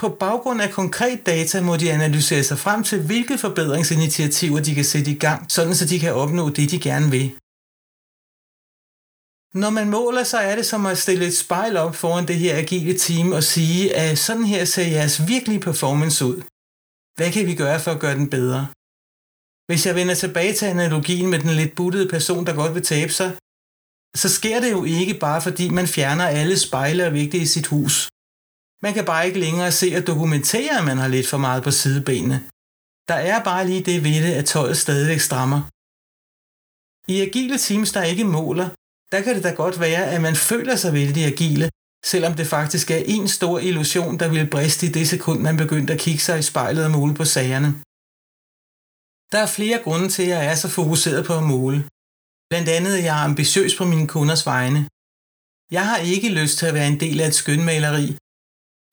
På 0.00 0.08
baggrund 0.08 0.62
af 0.62 0.70
konkret 0.70 1.26
data 1.26 1.60
må 1.60 1.76
de 1.76 1.92
analysere 1.92 2.44
sig 2.44 2.58
frem 2.58 2.82
til, 2.82 3.06
hvilke 3.06 3.38
forbedringsinitiativer 3.38 4.60
de 4.60 4.74
kan 4.74 4.84
sætte 4.84 5.10
i 5.10 5.18
gang, 5.18 5.50
sådan 5.50 5.74
så 5.74 5.86
de 5.86 5.98
kan 6.00 6.14
opnå 6.14 6.48
det, 6.48 6.70
de 6.70 6.80
gerne 6.80 7.10
vil. 7.10 7.36
Når 9.62 9.70
man 9.70 9.90
måler, 9.90 10.24
så 10.24 10.38
er 10.38 10.54
det 10.56 10.66
som 10.66 10.86
at 10.86 10.98
stille 10.98 11.26
et 11.26 11.36
spejl 11.36 11.76
op 11.76 11.94
foran 11.94 12.28
det 12.28 12.38
her 12.44 12.56
agile 12.56 12.98
team 12.98 13.32
og 13.32 13.44
sige, 13.54 13.96
at 13.96 14.18
sådan 14.18 14.44
her 14.44 14.64
ser 14.64 14.88
jeres 14.96 15.28
virkelige 15.28 15.60
performance 15.60 16.24
ud. 16.30 16.38
Hvad 17.16 17.32
kan 17.32 17.46
vi 17.46 17.54
gøre 17.54 17.80
for 17.80 17.90
at 17.90 18.00
gøre 18.04 18.18
den 18.20 18.30
bedre? 18.36 18.62
Hvis 19.68 19.86
jeg 19.86 19.94
vender 19.94 20.14
tilbage 20.14 20.54
til 20.54 20.66
analogien 20.66 21.30
med 21.30 21.38
den 21.38 21.50
lidt 21.50 21.74
buttede 21.74 22.08
person, 22.08 22.46
der 22.46 22.54
godt 22.54 22.74
vil 22.74 22.82
tabe 22.82 23.12
sig, 23.12 23.30
så 24.22 24.28
sker 24.38 24.60
det 24.60 24.70
jo 24.76 24.84
ikke 24.84 25.14
bare 25.26 25.40
fordi 25.42 25.66
man 25.68 25.86
fjerner 25.86 26.26
alle 26.26 26.56
spejle 26.58 27.06
og 27.06 27.12
vægte 27.12 27.38
i 27.38 27.46
sit 27.54 27.66
hus. 27.66 27.94
Man 28.84 28.94
kan 28.94 29.04
bare 29.04 29.26
ikke 29.26 29.40
længere 29.46 29.72
se 29.72 29.88
og 29.98 30.06
dokumentere, 30.06 30.78
at 30.78 30.84
man 30.90 30.98
har 31.02 31.08
lidt 31.08 31.28
for 31.32 31.38
meget 31.46 31.62
på 31.64 31.70
sidebenene. 31.70 32.38
Der 33.10 33.18
er 33.32 33.38
bare 33.50 33.66
lige 33.66 33.84
det 33.88 34.04
ved 34.04 34.18
det, 34.26 34.34
at 34.40 34.46
tøjet 34.46 34.76
stadigvæk 34.84 35.20
strammer. 35.20 35.60
I 37.14 37.16
agile 37.26 37.58
teams, 37.58 37.92
der 37.92 38.02
ikke 38.12 38.24
måler, 38.24 38.68
der 39.12 39.22
kan 39.22 39.34
det 39.34 39.44
da 39.44 39.50
godt 39.50 39.80
være, 39.80 40.10
at 40.14 40.20
man 40.20 40.36
føler 40.36 40.76
sig 40.76 40.92
vældig 40.92 41.24
agile, 41.24 41.70
selvom 42.12 42.34
det 42.34 42.46
faktisk 42.46 42.90
er 42.90 43.02
en 43.06 43.28
stor 43.28 43.58
illusion, 43.58 44.18
der 44.18 44.28
vil 44.28 44.50
briste 44.50 44.86
i 44.86 44.92
det 44.92 45.08
sekund, 45.08 45.40
man 45.40 45.56
begyndte 45.56 45.92
at 45.92 46.00
kigge 46.00 46.20
sig 46.20 46.38
i 46.38 46.42
spejlet 46.42 46.84
og 46.84 46.90
måle 46.90 47.14
på 47.14 47.24
sagerne. 47.24 47.70
Der 49.32 49.38
er 49.42 49.54
flere 49.58 49.78
grunde 49.86 50.08
til, 50.08 50.22
at 50.22 50.28
jeg 50.28 50.46
er 50.46 50.54
så 50.54 50.68
fokuseret 50.68 51.26
på 51.26 51.34
at 51.40 51.48
måle. 51.54 51.78
Blandt 52.50 52.68
andet, 52.68 52.96
at 52.96 53.04
jeg 53.04 53.14
er 53.18 53.24
ambitiøs 53.30 53.76
på 53.78 53.84
mine 53.84 54.08
kunders 54.14 54.46
vegne. 54.46 54.88
Jeg 55.76 55.84
har 55.90 55.96
ikke 55.96 56.28
lyst 56.40 56.58
til 56.58 56.66
at 56.66 56.74
være 56.74 56.88
en 56.88 57.00
del 57.00 57.20
af 57.20 57.26
et 57.28 57.34
skønmaleri, 57.34 58.16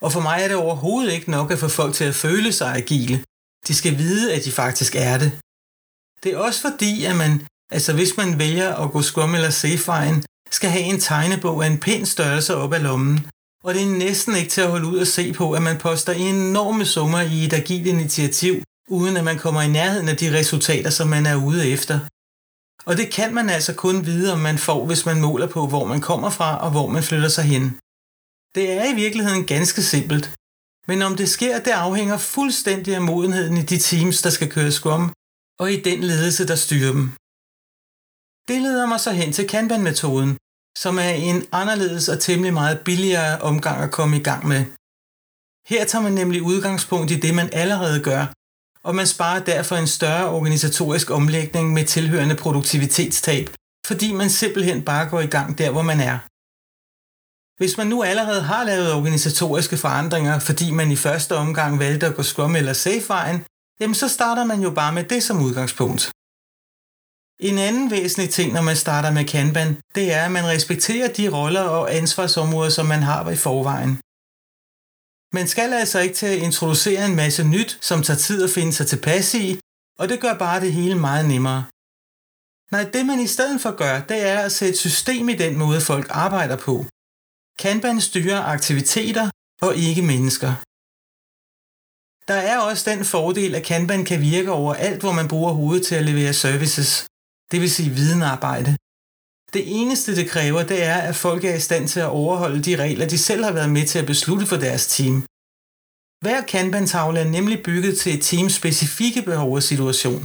og 0.05 0.09
for 0.11 0.21
mig 0.27 0.37
er 0.43 0.47
det 0.47 0.57
overhovedet 0.65 1.13
ikke 1.13 1.31
nok 1.31 1.51
at 1.51 1.59
få 1.59 1.67
folk 1.67 1.93
til 1.95 2.07
at 2.11 2.15
føle 2.25 2.51
sig 2.59 2.75
agile. 2.81 3.17
De 3.67 3.73
skal 3.79 3.97
vide, 3.97 4.33
at 4.35 4.45
de 4.45 4.51
faktisk 4.51 4.93
er 4.95 5.17
det. 5.23 5.31
Det 6.23 6.29
er 6.33 6.37
også 6.47 6.61
fordi, 6.67 6.93
at 7.09 7.15
man 7.23 7.33
Altså 7.71 7.93
hvis 7.93 8.17
man 8.17 8.39
vælger 8.39 8.75
at 8.75 8.91
gå 8.91 9.01
skum 9.01 9.35
eller 9.35 9.49
safevejen, 9.49 10.23
skal 10.51 10.69
have 10.69 10.83
en 10.83 10.99
tegnebog 10.99 11.63
af 11.63 11.69
en 11.69 11.79
pæn 11.79 12.05
størrelse 12.05 12.55
op 12.55 12.73
ad 12.73 12.79
lommen. 12.79 13.27
Og 13.63 13.73
det 13.73 13.81
er 13.81 13.87
næsten 13.87 14.35
ikke 14.35 14.49
til 14.49 14.61
at 14.61 14.69
holde 14.69 14.87
ud 14.87 14.97
og 14.97 15.07
se 15.07 15.33
på, 15.33 15.51
at 15.51 15.61
man 15.61 15.77
poster 15.77 16.13
enorme 16.13 16.85
summer 16.85 17.21
i 17.21 17.45
et 17.45 17.53
agilt 17.53 17.87
initiativ, 17.87 18.63
uden 18.89 19.17
at 19.17 19.23
man 19.23 19.39
kommer 19.39 19.61
i 19.61 19.67
nærheden 19.67 20.09
af 20.09 20.17
de 20.17 20.37
resultater, 20.39 20.89
som 20.89 21.07
man 21.07 21.25
er 21.25 21.35
ude 21.35 21.69
efter. 21.69 21.99
Og 22.85 22.97
det 22.97 23.11
kan 23.11 23.33
man 23.33 23.49
altså 23.49 23.73
kun 23.73 24.05
vide, 24.05 24.33
om 24.33 24.39
man 24.39 24.57
får, 24.57 24.85
hvis 24.85 25.05
man 25.05 25.21
måler 25.21 25.47
på, 25.47 25.67
hvor 25.67 25.85
man 25.85 26.01
kommer 26.01 26.29
fra 26.29 26.57
og 26.57 26.71
hvor 26.71 26.87
man 26.87 27.03
flytter 27.03 27.29
sig 27.29 27.43
hen. 27.43 27.79
Det 28.55 28.71
er 28.71 28.91
i 28.91 28.95
virkeligheden 28.95 29.45
ganske 29.45 29.81
simpelt. 29.83 30.35
Men 30.87 31.01
om 31.01 31.15
det 31.15 31.29
sker, 31.29 31.59
det 31.59 31.71
afhænger 31.71 32.17
fuldstændig 32.17 32.95
af 32.95 33.01
modenheden 33.01 33.57
i 33.57 33.61
de 33.61 33.77
teams, 33.77 34.21
der 34.21 34.29
skal 34.29 34.51
køre 34.51 34.71
skum, 34.71 35.13
og 35.59 35.71
i 35.71 35.81
den 35.81 36.03
ledelse, 36.03 36.47
der 36.47 36.55
styrer 36.55 36.91
dem. 36.91 37.13
Det 38.47 38.61
leder 38.61 38.85
mig 38.85 38.99
så 38.99 39.11
hen 39.11 39.33
til 39.33 39.47
Kanban-metoden, 39.47 40.37
som 40.77 40.97
er 40.97 41.09
en 41.09 41.45
anderledes 41.51 42.09
og 42.09 42.19
temmelig 42.19 42.53
meget 42.53 42.81
billigere 42.85 43.41
omgang 43.41 43.83
at 43.83 43.91
komme 43.91 44.17
i 44.17 44.23
gang 44.23 44.47
med. 44.47 44.65
Her 45.71 45.85
tager 45.85 46.03
man 46.03 46.11
nemlig 46.11 46.41
udgangspunkt 46.41 47.11
i 47.11 47.19
det, 47.19 47.33
man 47.35 47.49
allerede 47.53 48.03
gør, 48.03 48.23
og 48.83 48.95
man 48.95 49.07
sparer 49.07 49.43
derfor 49.43 49.75
en 49.75 49.87
større 49.87 50.29
organisatorisk 50.29 51.09
omlægning 51.09 51.73
med 51.73 51.85
tilhørende 51.85 52.35
produktivitetstab, 52.35 53.49
fordi 53.85 54.13
man 54.13 54.29
simpelthen 54.29 54.81
bare 54.81 55.09
går 55.09 55.19
i 55.19 55.33
gang 55.35 55.57
der, 55.57 55.69
hvor 55.71 55.81
man 55.81 55.99
er. 55.99 56.17
Hvis 57.59 57.77
man 57.77 57.87
nu 57.87 58.03
allerede 58.03 58.41
har 58.41 58.63
lavet 58.63 58.93
organisatoriske 58.93 59.77
forandringer, 59.77 60.39
fordi 60.39 60.71
man 60.71 60.91
i 60.91 60.95
første 60.95 61.35
omgang 61.35 61.79
valgte 61.79 62.05
at 62.07 62.15
gå 62.15 62.23
Scrum 62.23 62.55
eller 62.55 62.73
Safe-vejen, 62.73 63.45
jamen 63.79 63.95
så 63.95 64.07
starter 64.07 64.43
man 64.43 64.61
jo 64.61 64.71
bare 64.71 64.93
med 64.93 65.03
det 65.03 65.23
som 65.23 65.41
udgangspunkt. 65.41 66.11
En 67.49 67.57
anden 67.57 67.91
væsentlig 67.91 68.29
ting, 68.29 68.53
når 68.53 68.61
man 68.61 68.75
starter 68.75 69.11
med 69.11 69.25
Kanban, 69.25 69.77
det 69.95 70.13
er, 70.13 70.21
at 70.25 70.31
man 70.31 70.45
respekterer 70.45 71.13
de 71.13 71.29
roller 71.37 71.61
og 71.61 71.95
ansvarsområder, 71.95 72.69
som 72.69 72.85
man 72.85 73.03
har 73.03 73.29
i 73.29 73.35
forvejen. 73.35 73.93
Man 75.37 75.47
skal 75.47 75.73
altså 75.73 75.99
ikke 75.99 76.15
til 76.15 76.25
at 76.25 76.43
introducere 76.47 77.05
en 77.05 77.15
masse 77.15 77.43
nyt, 77.43 77.77
som 77.81 78.03
tager 78.03 78.17
tid 78.17 78.43
at 78.43 78.49
finde 78.49 78.73
sig 78.73 78.87
tilpas 78.87 79.33
i, 79.33 79.59
og 79.99 80.09
det 80.09 80.21
gør 80.21 80.33
bare 80.33 80.61
det 80.61 80.73
hele 80.73 80.97
meget 80.99 81.25
nemmere. 81.27 81.63
Nej, 82.71 82.83
det 82.93 83.05
man 83.05 83.19
i 83.19 83.27
stedet 83.27 83.61
for 83.61 83.71
gør, 83.75 83.95
det 84.11 84.19
er 84.27 84.39
at 84.39 84.51
sætte 84.51 84.77
system 84.79 85.29
i 85.29 85.35
den 85.43 85.57
måde, 85.57 85.81
folk 85.81 86.07
arbejder 86.09 86.57
på. 86.67 86.85
Kanban 87.59 88.01
styrer 88.01 88.41
aktiviteter 88.55 89.29
og 89.61 89.75
ikke 89.75 90.01
mennesker. 90.01 90.51
Der 92.27 92.39
er 92.51 92.57
også 92.57 92.83
den 92.91 93.05
fordel, 93.05 93.55
at 93.55 93.63
Kanban 93.63 94.05
kan 94.05 94.21
virke 94.21 94.51
over 94.51 94.73
alt, 94.73 94.99
hvor 94.99 95.11
man 95.11 95.27
bruger 95.27 95.53
hovedet 95.53 95.85
til 95.85 95.95
at 95.95 96.05
levere 96.05 96.33
services, 96.33 97.05
det 97.53 97.61
vil 97.61 97.71
sige 97.77 97.89
videnarbejde. 97.89 98.71
Det 99.55 99.63
eneste, 99.79 100.15
det 100.15 100.29
kræver, 100.29 100.63
det 100.63 100.83
er, 100.83 100.99
at 101.09 101.15
folk 101.15 101.43
er 101.43 101.55
i 101.55 101.59
stand 101.59 101.87
til 101.87 101.99
at 101.99 102.13
overholde 102.21 102.61
de 102.67 102.75
regler, 102.75 103.07
de 103.07 103.17
selv 103.17 103.43
har 103.43 103.51
været 103.51 103.69
med 103.69 103.85
til 103.87 103.99
at 103.99 104.05
beslutte 104.13 104.45
for 104.45 104.57
deres 104.65 104.87
team. 104.87 105.15
Hver 106.23 106.41
Kanban-tavle 106.51 107.19
er 107.19 107.29
nemlig 107.37 107.63
bygget 107.63 107.99
til 107.99 108.13
et 108.17 108.23
teams 108.23 108.53
specifikke 108.53 109.21
behov 109.21 109.53
og 109.55 109.63
situation. 109.63 110.21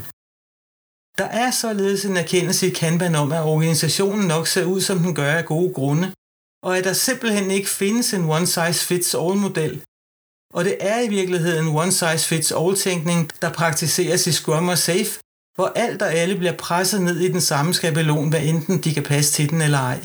Der 1.18 1.28
er 1.42 1.50
således 1.50 2.04
en 2.04 2.16
erkendelse 2.16 2.66
i 2.70 2.74
Kanban 2.80 3.14
om, 3.14 3.32
at 3.32 3.42
organisationen 3.54 4.26
nok 4.28 4.46
ser 4.46 4.64
ud, 4.64 4.80
som 4.80 4.98
den 4.98 5.14
gør 5.14 5.32
af 5.32 5.44
gode 5.44 5.74
grunde, 5.74 6.12
og 6.62 6.78
at 6.78 6.84
der 6.84 6.92
simpelthen 6.92 7.50
ikke 7.50 7.68
findes 7.68 8.14
en 8.14 8.24
one-size-fits-all-model. 8.24 9.74
Og 10.54 10.64
det 10.64 10.76
er 10.80 11.00
i 11.00 11.08
virkeligheden 11.08 11.66
one-size-fits-all-tænkning, 11.82 13.30
der 13.42 13.52
praktiseres 13.52 14.26
i 14.26 14.32
Scrum 14.32 14.68
og 14.68 14.78
Safe, 14.78 15.10
hvor 15.58 15.72
alt 15.84 16.02
og 16.02 16.12
alle 16.12 16.36
bliver 16.36 16.56
presset 16.56 17.02
ned 17.02 17.20
i 17.20 17.32
den 17.32 17.40
samme 17.40 17.74
skabelon, 17.74 18.28
hvad 18.28 18.42
enten 18.42 18.82
de 18.84 18.94
kan 18.94 19.02
passe 19.02 19.32
til 19.32 19.50
den 19.50 19.60
eller 19.62 19.78
ej. 19.78 19.98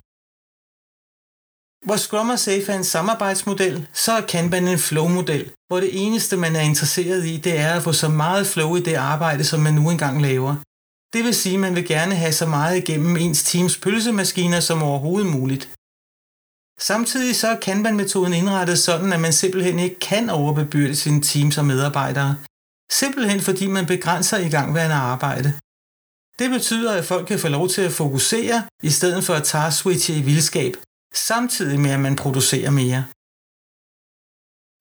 Hvor 1.86 1.98
Scrum 2.06 2.30
og 2.30 2.40
Safe 2.40 2.72
er 2.72 2.78
en 2.78 2.84
samarbejdsmodel, 2.84 3.88
så 3.94 4.12
er 4.12 4.22
Kanban 4.22 4.68
en 4.68 4.78
flow-model, 4.78 5.52
hvor 5.68 5.80
det 5.80 5.90
eneste, 6.04 6.38
man 6.38 6.56
er 6.56 6.62
interesseret 6.62 7.26
i, 7.26 7.38
det 7.38 7.60
er 7.60 7.74
at 7.74 7.84
få 7.84 7.94
så 7.94 8.10
meget 8.10 8.48
flow 8.48 8.76
i 8.76 8.82
det 8.82 8.96
arbejde, 8.96 9.44
som 9.44 9.60
man 9.60 9.74
nu 9.74 9.90
engang 9.90 10.22
laver. 10.22 10.56
Det 11.14 11.24
vil 11.26 11.36
sige, 11.36 11.56
at 11.56 11.60
man 11.60 11.76
vil 11.76 11.88
gerne 11.88 12.16
have 12.16 12.34
så 12.34 12.46
meget 12.46 12.78
igennem 12.78 13.18
ens 13.18 13.44
teams 13.44 13.78
pølsemaskiner 13.78 14.60
som 14.60 14.84
overhovedet 14.84 15.32
muligt. 15.32 15.70
Samtidig 16.80 17.36
så 17.36 17.48
er 17.48 17.60
Kanban-metoden 17.60 18.34
indrettet 18.34 18.80
sådan, 18.80 19.14
at 19.14 19.20
man 19.20 19.34
simpelthen 19.34 19.80
ikke 19.80 20.00
kan 20.00 20.30
overbebyrde 20.30 20.96
sine 20.96 21.22
teams 21.22 21.58
og 21.58 21.66
medarbejdere. 21.66 22.36
Simpelthen 22.92 23.42
fordi 23.42 23.68
man 23.68 23.86
begrænser 23.86 24.38
i 24.38 24.50
gangværende 24.50 24.96
arbejde. 24.96 25.54
Det 26.40 26.50
betyder, 26.50 26.92
at 26.94 27.06
folk 27.06 27.28
kan 27.28 27.40
få 27.40 27.48
lov 27.48 27.70
til 27.70 27.82
at 27.82 27.92
fokusere, 27.92 28.68
i 28.84 28.90
stedet 28.90 29.24
for 29.24 29.34
at 29.34 29.44
tage 29.44 29.72
switche 29.72 30.16
i 30.16 30.22
vildskab, 30.22 30.74
samtidig 31.14 31.80
med 31.80 31.92
at 31.92 32.00
man 32.00 32.16
producerer 32.16 32.72
mere. 32.72 33.06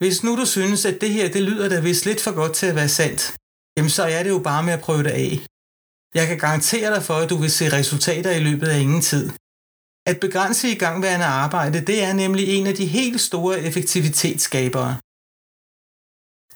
Hvis 0.01 0.23
nu 0.25 0.37
du 0.37 0.47
synes, 0.47 0.85
at 0.85 1.01
det 1.01 1.11
her 1.11 1.33
det 1.33 1.43
lyder 1.43 1.69
da 1.69 1.81
vist 1.81 2.05
lidt 2.07 2.21
for 2.21 2.35
godt 2.35 2.55
til 2.55 2.67
at 2.67 2.75
være 2.75 2.89
sandt, 2.89 3.37
jamen 3.77 3.91
så 3.91 4.03
er 4.03 4.23
det 4.23 4.31
jo 4.31 4.39
bare 4.39 4.63
med 4.63 4.73
at 4.73 4.81
prøve 4.81 5.03
det 5.03 5.11
af. 5.11 5.33
Jeg 6.15 6.27
kan 6.27 6.39
garantere 6.39 6.95
dig 6.95 7.03
for, 7.03 7.15
at 7.15 7.31
du 7.31 7.37
vil 7.37 7.51
se 7.51 7.73
resultater 7.79 8.31
i 8.31 8.41
løbet 8.41 8.69
af 8.69 8.79
ingen 8.81 9.03
tid. 9.03 9.31
At 10.07 10.21
begrænse 10.21 10.71
i 10.71 10.79
gangværende 10.85 11.27
arbejde, 11.27 11.87
det 11.91 12.03
er 12.03 12.13
nemlig 12.13 12.49
en 12.49 12.67
af 12.67 12.75
de 12.75 12.87
helt 12.87 13.21
store 13.21 13.61
effektivitetsskabere. 13.61 14.93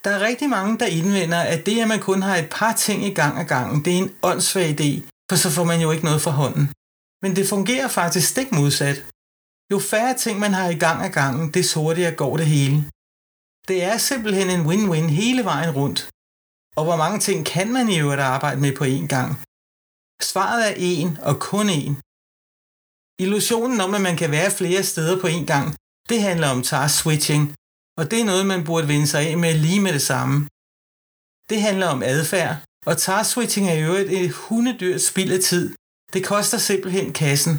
Der 0.07 0.13
er 0.13 0.27
rigtig 0.29 0.49
mange, 0.49 0.79
der 0.79 0.85
indvender, 0.85 1.41
at 1.53 1.65
det, 1.65 1.81
at 1.81 1.87
man 1.87 1.99
kun 1.99 2.21
har 2.21 2.35
et 2.35 2.49
par 2.51 2.73
ting 2.85 2.99
i 3.03 3.13
gang 3.13 3.39
ad 3.39 3.45
gangen, 3.45 3.85
det 3.85 3.93
er 3.93 3.97
en 3.97 4.15
åndssvag 4.23 4.69
idé, 4.75 4.91
for 5.29 5.35
så 5.43 5.49
får 5.55 5.63
man 5.63 5.81
jo 5.81 5.91
ikke 5.91 6.05
noget 6.09 6.21
for 6.21 6.31
hånden. 6.31 6.65
Men 7.21 7.35
det 7.35 7.49
fungerer 7.49 7.87
faktisk 7.87 8.27
stik 8.29 8.51
modsat. 8.51 8.97
Jo 9.71 9.79
færre 9.79 10.17
ting 10.17 10.39
man 10.39 10.53
har 10.53 10.69
i 10.69 10.79
gang 10.85 11.05
ad 11.05 11.09
gangen, 11.09 11.53
des 11.53 11.73
hurtigere 11.73 12.15
går 12.15 12.37
det 12.37 12.45
hele. 12.45 12.77
Det 13.67 13.83
er 13.83 13.97
simpelthen 13.97 14.49
en 14.49 14.65
win-win 14.69 15.09
hele 15.21 15.43
vejen 15.43 15.71
rundt. 15.79 15.99
Og 16.77 16.83
hvor 16.83 16.97
mange 17.03 17.19
ting 17.19 17.45
kan 17.45 17.73
man 17.73 17.89
i 17.89 17.99
øvrigt 17.99 18.21
arbejde 18.21 18.61
med 18.61 18.73
på 18.75 18.83
én 18.83 19.07
gang? 19.15 19.29
Svaret 20.31 20.61
er 20.69 20.75
én 20.91 21.09
og 21.29 21.35
kun 21.49 21.67
én. 21.69 21.93
Illusionen 23.23 23.81
om, 23.81 23.93
at 23.93 24.01
man 24.01 24.17
kan 24.17 24.31
være 24.31 24.51
flere 24.51 24.83
steder 24.83 25.21
på 25.21 25.27
én 25.27 25.45
gang, 25.53 25.75
det 26.09 26.21
handler 26.21 26.47
om 26.55 26.63
task 26.63 26.95
switching, 27.01 27.43
og 27.97 28.11
det 28.11 28.19
er 28.19 28.25
noget, 28.31 28.45
man 28.45 28.63
burde 28.63 28.87
vende 28.87 29.07
sig 29.07 29.21
af 29.29 29.37
med 29.37 29.53
lige 29.53 29.81
med 29.85 29.93
det 29.93 30.01
samme. 30.01 30.47
Det 31.49 31.61
handler 31.61 31.87
om 31.87 32.03
adfærd, 32.03 32.55
og 32.85 32.97
task 32.97 33.29
switching 33.29 33.69
er 33.69 33.73
i 33.73 33.83
øvrigt 33.83 34.09
et 34.09 34.31
hundedyrt 34.31 35.01
spild 35.01 35.31
af 35.37 35.39
tid. 35.39 35.75
Det 36.13 36.25
koster 36.25 36.57
simpelthen 36.57 37.13
kassen. 37.13 37.55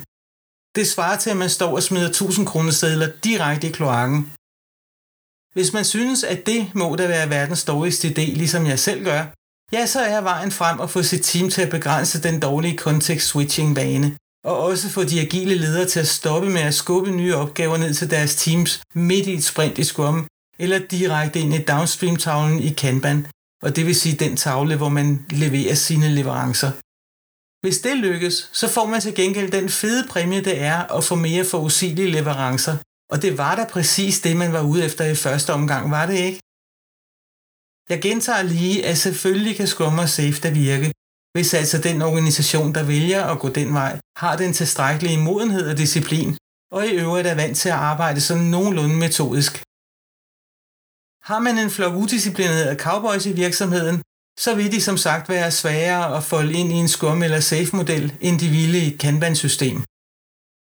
Det 0.76 0.86
svarer 0.88 1.18
til, 1.18 1.30
at 1.30 1.36
man 1.36 1.50
står 1.50 1.72
og 1.74 1.82
smider 1.82 2.08
1000 2.08 2.46
kronesedler 2.46 3.08
direkte 3.24 3.68
i 3.68 3.70
kloakken. 3.70 4.32
Hvis 5.54 5.72
man 5.72 5.84
synes, 5.84 6.24
at 6.24 6.46
det 6.46 6.60
må 6.74 6.96
da 6.96 7.06
være 7.08 7.30
verdens 7.30 7.64
dårligste 7.64 8.08
idé, 8.08 8.26
ligesom 8.42 8.66
jeg 8.66 8.78
selv 8.78 9.04
gør, 9.04 9.22
ja, 9.72 9.86
så 9.86 10.00
er 10.00 10.20
vejen 10.20 10.50
frem 10.50 10.80
at 10.80 10.90
få 10.90 11.02
sit 11.02 11.24
team 11.24 11.50
til 11.50 11.62
at 11.62 11.70
begrænse 11.70 12.22
den 12.22 12.40
dårlige 12.40 12.78
context-switching-vane, 12.78 14.08
og 14.48 14.58
også 14.58 14.88
få 14.88 15.04
de 15.04 15.20
agile 15.20 15.54
ledere 15.54 15.86
til 15.86 16.00
at 16.00 16.08
stoppe 16.08 16.48
med 16.50 16.60
at 16.60 16.74
skubbe 16.74 17.10
nye 17.10 17.34
opgaver 17.34 17.76
ned 17.76 17.94
til 17.94 18.10
deres 18.10 18.34
teams 18.34 18.82
midt 18.94 19.26
i 19.26 19.34
et 19.34 19.44
sprint 19.44 19.78
i 19.78 19.84
Scrum, 19.84 20.26
eller 20.58 20.78
direkte 20.78 21.40
ind 21.40 21.54
i 21.54 21.62
downstream-tavlen 21.72 22.58
i 22.68 22.72
Kanban, 22.72 23.26
og 23.62 23.76
det 23.76 23.86
vil 23.86 23.94
sige 23.94 24.16
den 24.24 24.36
tavle, 24.36 24.76
hvor 24.76 24.88
man 24.88 25.26
leverer 25.30 25.74
sine 25.74 26.08
leverancer. 26.08 26.70
Hvis 27.64 27.78
det 27.78 27.96
lykkes, 27.96 28.50
så 28.52 28.68
får 28.68 28.86
man 28.86 29.00
til 29.00 29.14
gengæld 29.14 29.50
den 29.52 29.68
fede 29.68 30.08
præmie, 30.10 30.44
det 30.44 30.60
er 30.60 30.96
at 30.96 31.04
få 31.04 31.14
mere 31.14 31.44
forudsigelige 31.44 32.10
leverancer. 32.10 32.76
Og 33.12 33.22
det 33.22 33.38
var 33.38 33.54
da 33.56 33.64
præcis 33.64 34.20
det, 34.20 34.36
man 34.36 34.52
var 34.52 34.62
ude 34.62 34.84
efter 34.84 35.04
i 35.04 35.14
første 35.14 35.52
omgang, 35.52 35.90
var 35.90 36.06
det 36.06 36.18
ikke? 36.28 36.40
Jeg 37.90 38.02
gentager 38.02 38.42
lige, 38.42 38.86
at 38.86 38.98
selvfølgelig 38.98 39.56
kan 39.56 39.66
Scrum 39.66 39.98
og 39.98 40.08
Safe 40.08 40.40
da 40.42 40.50
virke, 40.50 40.92
hvis 41.32 41.54
altså 41.54 41.78
den 41.78 42.02
organisation, 42.02 42.74
der 42.74 42.82
vælger 42.82 43.24
at 43.24 43.38
gå 43.38 43.48
den 43.48 43.74
vej, 43.74 44.00
har 44.16 44.36
den 44.36 44.52
tilstrækkelige 44.52 45.18
modenhed 45.18 45.70
og 45.70 45.78
disciplin, 45.78 46.36
og 46.72 46.86
i 46.86 46.90
øvrigt 46.90 47.26
er 47.28 47.34
vant 47.34 47.56
til 47.56 47.68
at 47.68 47.74
arbejde 47.74 48.20
sådan 48.20 48.44
nogenlunde 48.44 48.96
metodisk. 48.96 49.52
Har 51.28 51.40
man 51.40 51.58
en 51.58 51.70
flok 51.70 51.94
udisciplinerede 51.94 52.78
cowboys 52.78 53.26
i 53.26 53.32
virksomheden, 53.32 54.02
så 54.44 54.54
vil 54.54 54.72
de 54.72 54.80
som 54.80 54.96
sagt 54.96 55.28
være 55.28 55.50
sværere 55.50 56.16
at 56.16 56.24
folde 56.24 56.52
ind 56.52 56.72
i 56.72 56.74
en 56.74 56.88
Scrum 56.88 57.22
eller 57.22 57.40
Safe-model, 57.40 58.12
end 58.20 58.38
de 58.38 58.48
ville 58.48 58.78
i 58.78 58.86
et 58.92 59.00
Kanban-system. 59.00 59.76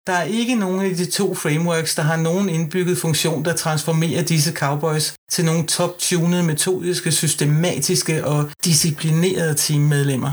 Der 0.06 0.12
er 0.12 0.22
ikke 0.22 0.54
nogen 0.54 0.80
af 0.80 0.96
de 0.96 1.06
to 1.10 1.34
frameworks, 1.34 1.94
der 1.94 2.02
har 2.02 2.16
nogen 2.16 2.48
indbygget 2.48 2.98
funktion, 2.98 3.44
der 3.44 3.54
transformerer 3.56 4.22
disse 4.22 4.52
cowboys 4.52 5.14
til 5.30 5.44
nogle 5.44 5.66
top-tunede, 5.66 6.42
metodiske, 6.42 7.12
systematiske 7.12 8.26
og 8.26 8.50
disciplinerede 8.64 9.54
teammedlemmer. 9.54 10.32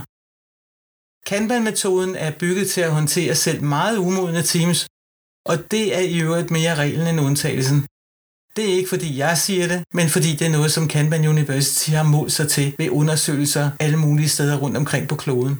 Kanban-metoden 1.29 2.15
er 2.15 2.31
bygget 2.39 2.69
til 2.69 2.81
at 2.81 2.91
håndtere 2.91 3.35
selv 3.35 3.63
meget 3.63 3.97
umodne 3.97 4.43
teams, 4.43 4.79
og 5.49 5.71
det 5.71 5.85
er 5.97 5.99
i 5.99 6.19
øvrigt 6.19 6.51
mere 6.51 6.75
reglen 6.75 7.07
end 7.07 7.21
undtagelsen. 7.27 7.79
Det 8.55 8.63
er 8.69 8.73
ikke 8.79 8.89
fordi 8.89 9.17
jeg 9.17 9.37
siger 9.37 9.67
det, 9.67 9.79
men 9.93 10.07
fordi 10.09 10.31
det 10.39 10.47
er 10.47 10.55
noget, 10.57 10.71
som 10.71 10.87
Kanban 10.87 11.27
University 11.27 11.89
har 11.89 12.03
målt 12.03 12.31
sig 12.31 12.47
til 12.49 12.75
ved 12.77 12.89
undersøgelser 12.89 13.71
alle 13.79 13.97
mulige 13.97 14.29
steder 14.29 14.57
rundt 14.57 14.77
omkring 14.77 15.07
på 15.07 15.15
kloden. 15.15 15.55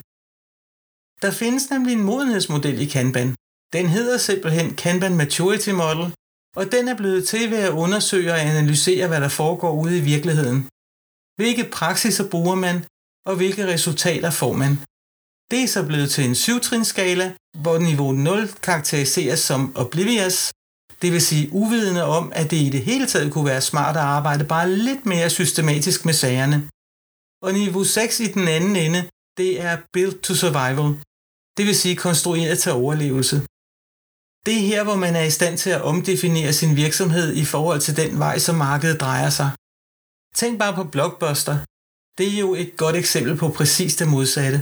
Der 1.23 1.32
findes 1.32 1.69
nemlig 1.69 1.93
en 1.93 2.08
modenhedsmodel 2.10 2.82
i 2.82 2.86
Kanban, 2.86 3.36
den 3.73 3.86
hedder 3.95 4.17
simpelthen 4.17 4.75
Kanban 4.75 5.15
Maturity 5.17 5.69
Model, 5.69 6.06
og 6.56 6.71
den 6.71 6.88
er 6.88 6.97
blevet 6.97 7.27
til 7.27 7.51
ved 7.51 7.58
at 7.58 7.77
undersøge 7.84 8.32
og 8.32 8.41
analysere, 8.41 9.08
hvad 9.08 9.21
der 9.21 9.30
foregår 9.41 9.73
ude 9.84 9.97
i 9.97 10.01
virkeligheden. 10.13 10.60
Hvilke 11.39 11.69
praksiser 11.77 12.30
bruger 12.30 12.56
man, 12.56 12.86
og 13.25 13.36
hvilke 13.36 13.67
resultater 13.73 14.30
får 14.30 14.53
man. 14.53 14.73
Det 15.52 15.60
er 15.64 15.68
så 15.68 15.82
blevet 15.90 16.10
til 16.12 16.24
en 16.26 16.36
syvtrinskala, 16.36 17.36
hvor 17.64 17.78
niveau 17.78 18.12
0 18.12 18.48
karakteriseres 18.68 19.40
som 19.40 19.62
oblivious, 19.84 20.38
det 21.02 21.12
vil 21.12 21.22
sige 21.22 21.50
uvidende 21.52 22.04
om, 22.04 22.32
at 22.36 22.52
det 22.52 22.58
i 22.68 22.70
det 22.70 22.82
hele 22.90 23.08
taget 23.08 23.34
kunne 23.34 23.46
være 23.54 23.62
smart 23.62 23.96
at 23.98 24.10
arbejde 24.18 24.46
bare 24.46 24.72
lidt 24.72 25.06
mere 25.06 25.30
systematisk 25.30 26.06
med 26.06 26.14
sagerne. 26.14 26.58
Og 27.46 27.54
niveau 27.54 27.84
6 27.84 28.20
i 28.20 28.28
den 28.38 28.48
anden 28.48 28.76
ende, 28.76 29.10
det 29.38 29.62
er 29.62 29.76
built 29.94 30.24
to 30.24 30.34
survival, 30.44 30.88
det 31.58 31.66
vil 31.66 31.76
sige 31.76 31.96
konstrueret 31.96 32.60
til 32.60 32.72
overlevelse. 32.72 33.38
Det 34.46 34.56
er 34.58 34.70
her, 34.72 34.84
hvor 34.84 34.96
man 35.06 35.16
er 35.16 35.26
i 35.28 35.38
stand 35.40 35.58
til 35.58 35.70
at 35.70 35.82
omdefinere 35.82 36.54
sin 36.54 36.76
virksomhed 36.76 37.28
i 37.44 37.46
forhold 37.46 37.82
til 37.82 37.98
den 38.02 38.20
vej, 38.20 38.36
som 38.40 38.56
markedet 38.56 39.02
drejer 39.06 39.30
sig. 39.30 39.50
Tænk 40.36 40.60
bare 40.60 40.76
på 40.80 40.84
Blockbuster. 40.94 41.58
Det 42.18 42.28
er 42.34 42.40
jo 42.40 42.50
et 42.64 42.72
godt 42.78 42.96
eksempel 42.96 43.38
på 43.38 43.48
præcis 43.58 43.96
det 43.96 44.08
modsatte. 44.08 44.60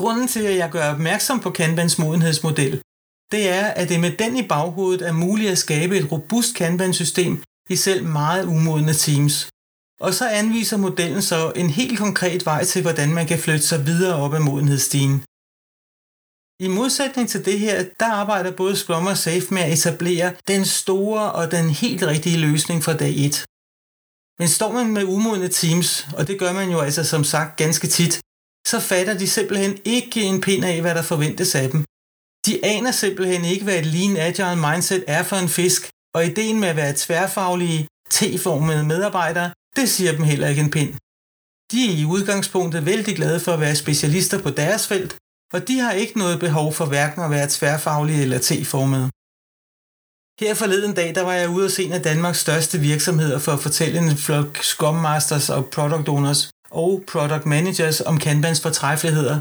Grunden 0.00 0.28
til, 0.28 0.44
at 0.50 0.56
jeg 0.56 0.70
gør 0.70 0.92
opmærksom 0.94 1.40
på 1.40 1.50
Kanbans 1.50 1.98
modenhedsmodel, 1.98 2.74
det 3.32 3.48
er, 3.48 3.66
at 3.80 3.88
det 3.88 4.00
med 4.00 4.12
den 4.16 4.36
i 4.36 4.48
baghovedet 4.48 5.08
er 5.08 5.12
muligt 5.12 5.50
at 5.50 5.58
skabe 5.58 5.98
et 5.98 6.12
robust 6.12 6.54
Kanban-system 6.54 7.42
i 7.70 7.76
selv 7.76 8.04
meget 8.04 8.44
umodne 8.46 8.94
teams. 8.94 9.50
Og 10.00 10.14
så 10.14 10.28
anviser 10.28 10.76
modellen 10.76 11.22
så 11.22 11.52
en 11.56 11.70
helt 11.70 11.98
konkret 11.98 12.46
vej 12.46 12.64
til, 12.64 12.82
hvordan 12.82 13.14
man 13.14 13.26
kan 13.26 13.38
flytte 13.38 13.66
sig 13.66 13.86
videre 13.86 14.16
op 14.24 14.34
ad 14.34 14.40
modenhedsstigen. 14.40 15.16
I 16.66 16.68
modsætning 16.68 17.28
til 17.28 17.44
det 17.44 17.58
her, 17.58 17.84
der 18.00 18.06
arbejder 18.22 18.52
både 18.56 18.76
Scrum 18.76 19.06
og 19.06 19.18
Safe 19.18 19.46
med 19.54 19.62
at 19.62 19.72
etablere 19.72 20.34
den 20.48 20.64
store 20.64 21.32
og 21.32 21.50
den 21.50 21.70
helt 21.70 22.02
rigtige 22.02 22.38
løsning 22.38 22.84
fra 22.84 22.96
dag 22.96 23.14
1. 23.16 23.44
Men 24.38 24.48
står 24.48 24.72
man 24.72 24.86
med 24.86 25.04
umodne 25.04 25.48
teams, 25.48 26.08
og 26.16 26.28
det 26.28 26.38
gør 26.38 26.52
man 26.52 26.70
jo 26.70 26.78
altså 26.80 27.04
som 27.04 27.24
sagt 27.24 27.56
ganske 27.56 27.86
tit, 27.86 28.20
så 28.70 28.80
fatter 28.80 29.14
de 29.18 29.28
simpelthen 29.28 29.78
ikke 29.84 30.20
en 30.22 30.40
pind 30.40 30.64
af, 30.64 30.80
hvad 30.80 30.94
der 30.94 31.02
forventes 31.02 31.54
af 31.54 31.70
dem. 31.70 31.80
De 32.46 32.64
aner 32.64 32.90
simpelthen 32.90 33.44
ikke, 33.44 33.64
hvad 33.64 33.78
et 33.78 33.86
lean 33.86 34.16
agile 34.16 34.62
mindset 34.66 35.04
er 35.06 35.22
for 35.22 35.36
en 35.36 35.48
fisk, 35.48 35.82
og 36.14 36.26
ideen 36.26 36.60
med 36.60 36.68
at 36.68 36.76
være 36.76 36.94
tværfaglige, 36.96 37.86
T-formede 38.10 38.84
medarbejdere, 38.84 39.50
det 39.76 39.88
siger 39.88 40.12
dem 40.12 40.22
heller 40.22 40.48
ikke 40.48 40.62
en 40.62 40.70
pind. 40.70 40.92
De 41.72 41.78
er 41.88 41.94
i 42.02 42.04
udgangspunktet 42.04 42.86
vældig 42.86 43.16
glade 43.16 43.40
for 43.40 43.52
at 43.52 43.60
være 43.60 43.76
specialister 43.76 44.42
på 44.42 44.50
deres 44.50 44.86
felt, 44.86 45.16
og 45.54 45.68
de 45.68 45.78
har 45.78 45.92
ikke 45.92 46.18
noget 46.18 46.40
behov 46.40 46.72
for 46.72 46.86
hverken 46.86 47.22
at 47.22 47.30
være 47.30 47.48
tværfaglige 47.50 48.22
eller 48.22 48.38
T-formede. 48.38 49.08
Her 50.40 50.54
forleden 50.54 50.94
dag, 50.94 51.14
der 51.14 51.22
var 51.22 51.32
jeg 51.32 51.48
ude 51.48 51.64
og 51.64 51.70
se 51.70 51.84
en 51.84 51.92
af 51.92 52.02
Danmarks 52.02 52.38
største 52.38 52.78
virksomheder 52.78 53.38
for 53.38 53.52
at 53.52 53.60
fortælle 53.60 53.98
en 53.98 54.16
flok 54.16 54.50
Scrum 54.70 54.94
Masters 54.94 55.50
og 55.50 55.62
Product 55.74 56.08
Owners 56.08 56.50
og 56.70 57.04
Product 57.06 57.46
Managers 57.46 58.00
om 58.00 58.18
Kanbans 58.18 58.60
fortræffeligheder. 58.60 59.40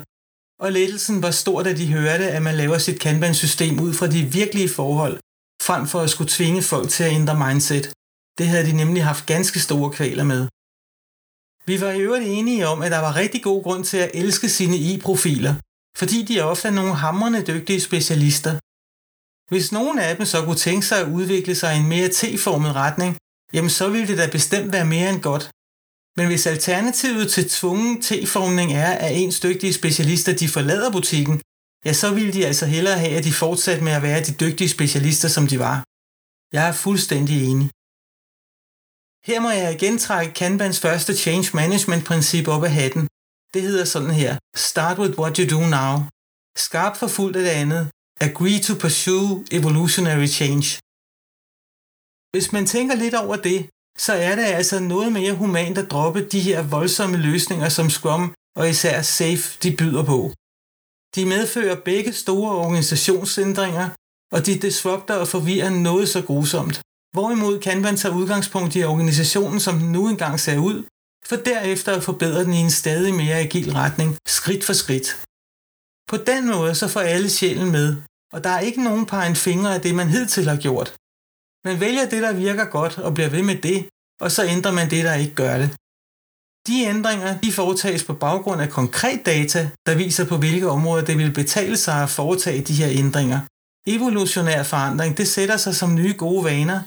Og 0.59 0.71
lettelsen 0.71 1.21
var 1.21 1.31
stor, 1.31 1.63
da 1.63 1.73
de 1.73 1.93
hørte, 1.93 2.31
at 2.31 2.41
man 2.41 2.55
laver 2.55 2.77
sit 2.77 2.99
Kanban-system 2.99 3.79
ud 3.79 3.93
fra 3.93 4.07
de 4.07 4.23
virkelige 4.23 4.69
forhold, 4.69 5.19
frem 5.61 5.87
for 5.87 5.99
at 6.01 6.09
skulle 6.09 6.29
tvinge 6.29 6.61
folk 6.61 6.89
til 6.89 7.03
at 7.03 7.13
ændre 7.13 7.37
mindset. 7.47 7.85
Det 8.37 8.47
havde 8.47 8.65
de 8.69 8.75
nemlig 8.81 9.03
haft 9.03 9.25
ganske 9.25 9.59
store 9.59 9.91
kvaler 9.91 10.23
med. 10.23 10.41
Vi 11.69 11.81
var 11.81 11.91
i 11.91 12.01
øvrigt 12.01 12.27
enige 12.27 12.67
om, 12.67 12.81
at 12.81 12.91
der 12.91 12.99
var 12.99 13.15
rigtig 13.15 13.43
god 13.43 13.63
grund 13.63 13.83
til 13.83 13.97
at 13.97 14.11
elske 14.13 14.49
sine 14.49 14.77
i-profiler, 14.77 15.53
fordi 15.97 16.17
de 16.27 16.39
er 16.39 16.43
ofte 16.43 16.71
nogle 16.71 16.95
hamrende 16.95 17.41
dygtige 17.51 17.81
specialister. 17.81 18.53
Hvis 19.51 19.71
nogen 19.71 19.99
af 19.99 20.15
dem 20.15 20.25
så 20.25 20.37
kunne 20.45 20.63
tænke 20.67 20.85
sig 20.85 20.99
at 21.01 21.11
udvikle 21.17 21.55
sig 21.55 21.75
i 21.75 21.79
en 21.79 21.89
mere 21.93 22.09
T-formet 22.09 22.73
retning, 22.75 23.17
jamen 23.53 23.69
så 23.69 23.89
ville 23.89 24.07
det 24.07 24.17
da 24.17 24.27
bestemt 24.37 24.73
være 24.73 24.85
mere 24.85 25.09
end 25.09 25.21
godt. 25.21 25.51
Men 26.17 26.25
hvis 26.27 26.47
alternativet 26.47 27.31
til 27.31 27.49
tvungen 27.49 28.01
T-formning 28.01 28.69
er, 28.73 28.91
at 29.05 29.11
ens 29.21 29.39
dygtige 29.39 29.73
specialister 29.73 30.33
de 30.41 30.47
forlader 30.55 30.91
butikken, 30.91 31.35
ja, 31.85 31.93
så 32.01 32.07
ville 32.17 32.33
de 32.33 32.45
altså 32.49 32.65
hellere 32.65 32.99
have, 33.03 33.17
at 33.17 33.23
de 33.23 33.39
fortsatte 33.43 33.83
med 33.83 33.91
at 33.91 34.05
være 34.07 34.25
de 34.27 34.33
dygtige 34.43 34.69
specialister, 34.77 35.29
som 35.35 35.47
de 35.51 35.57
var. 35.67 35.77
Jeg 36.55 36.65
er 36.71 36.75
fuldstændig 36.85 37.37
enig. 37.49 37.67
Her 39.29 39.39
må 39.45 39.49
jeg 39.61 39.69
igen 39.77 39.97
trække 39.97 40.33
Kanbans 40.33 40.79
første 40.85 41.13
change 41.23 41.47
management 41.61 42.03
princip 42.09 42.45
op 42.55 42.63
af 42.63 42.73
hatten. 42.79 43.03
Det 43.53 43.61
hedder 43.67 43.85
sådan 43.85 44.15
her. 44.21 44.31
Start 44.69 44.97
with 45.01 45.19
what 45.19 45.37
you 45.37 45.45
do 45.55 45.61
now. 45.77 45.93
Skarp 46.65 46.93
for 46.97 47.07
fuldt 47.17 47.35
af 47.39 47.43
det 47.47 47.55
andet. 47.63 47.83
Agree 48.27 48.59
to 48.67 48.73
pursue 48.83 49.45
evolutionary 49.57 50.29
change. 50.39 50.67
Hvis 52.33 52.47
man 52.55 52.65
tænker 52.73 52.95
lidt 53.03 53.15
over 53.23 53.35
det, 53.47 53.59
så 53.97 54.13
er 54.13 54.35
det 54.35 54.43
altså 54.43 54.79
noget 54.79 55.11
mere 55.11 55.33
humant 55.33 55.77
at 55.77 55.91
droppe 55.91 56.25
de 56.25 56.39
her 56.39 56.61
voldsomme 56.61 57.17
løsninger, 57.17 57.69
som 57.69 57.89
Scrum 57.89 58.33
og 58.55 58.69
især 58.69 59.01
Safe 59.01 59.57
de 59.63 59.75
byder 59.77 60.03
på. 60.03 60.31
De 61.15 61.25
medfører 61.25 61.75
begge 61.85 62.13
store 62.13 62.51
organisationsændringer, 62.51 63.89
og 64.31 64.45
de 64.45 64.59
disrupter 64.59 65.15
og 65.15 65.27
forvirrer 65.27 65.69
noget 65.69 66.09
så 66.09 66.21
grusomt. 66.21 66.81
Hvorimod 67.15 67.59
Kanban 67.59 67.97
tager 67.97 68.15
udgangspunkt 68.15 68.75
i 68.75 68.83
organisationen, 68.83 69.59
som 69.59 69.79
den 69.79 69.91
nu 69.91 70.09
engang 70.09 70.39
ser 70.39 70.57
ud, 70.57 70.83
for 71.25 71.35
derefter 71.35 71.95
at 71.95 72.03
forbedre 72.03 72.43
den 72.43 72.53
i 72.53 72.57
en 72.57 72.71
stadig 72.71 73.13
mere 73.13 73.39
agil 73.39 73.71
retning, 73.73 74.17
skridt 74.27 74.63
for 74.63 74.73
skridt. 74.73 75.07
På 76.09 76.17
den 76.17 76.47
måde 76.47 76.75
så 76.75 76.87
får 76.87 76.99
alle 76.99 77.29
sjælen 77.29 77.71
med, 77.71 77.95
og 78.33 78.43
der 78.43 78.49
er 78.49 78.59
ikke 78.59 78.83
nogen 78.83 79.05
par 79.05 79.23
en 79.23 79.35
fingre 79.35 79.75
af 79.75 79.81
det, 79.81 79.95
man 79.95 80.09
hidtil 80.09 80.47
har 80.49 80.57
gjort. 80.57 80.95
Man 81.67 81.79
vælger 81.79 82.05
det, 82.09 82.21
der 82.27 82.33
virker 82.33 82.65
godt, 82.77 82.97
og 83.05 83.13
bliver 83.13 83.29
ved 83.29 83.43
med 83.43 83.57
det, 83.67 83.79
og 84.23 84.29
så 84.35 84.41
ændrer 84.53 84.73
man 84.79 84.89
det, 84.89 85.03
der 85.07 85.15
ikke 85.23 85.35
gør 85.43 85.55
det. 85.57 85.69
De 86.67 86.75
ændringer 86.93 87.31
de 87.45 87.51
foretages 87.51 88.03
på 88.03 88.13
baggrund 88.13 88.61
af 88.61 88.69
konkret 88.69 89.25
data, 89.25 89.61
der 89.87 89.95
viser 90.03 90.25
på 90.31 90.37
hvilke 90.37 90.69
områder 90.69 91.05
det 91.05 91.17
vil 91.17 91.33
betale 91.33 91.77
sig 91.77 91.97
at 92.03 92.09
foretage 92.09 92.61
de 92.69 92.73
her 92.81 92.89
ændringer. 93.03 93.39
Evolutionær 93.95 94.63
forandring 94.63 95.17
det 95.17 95.27
sætter 95.27 95.57
sig 95.57 95.75
som 95.75 95.95
nye 95.95 96.15
gode 96.17 96.43
vaner, 96.43 96.79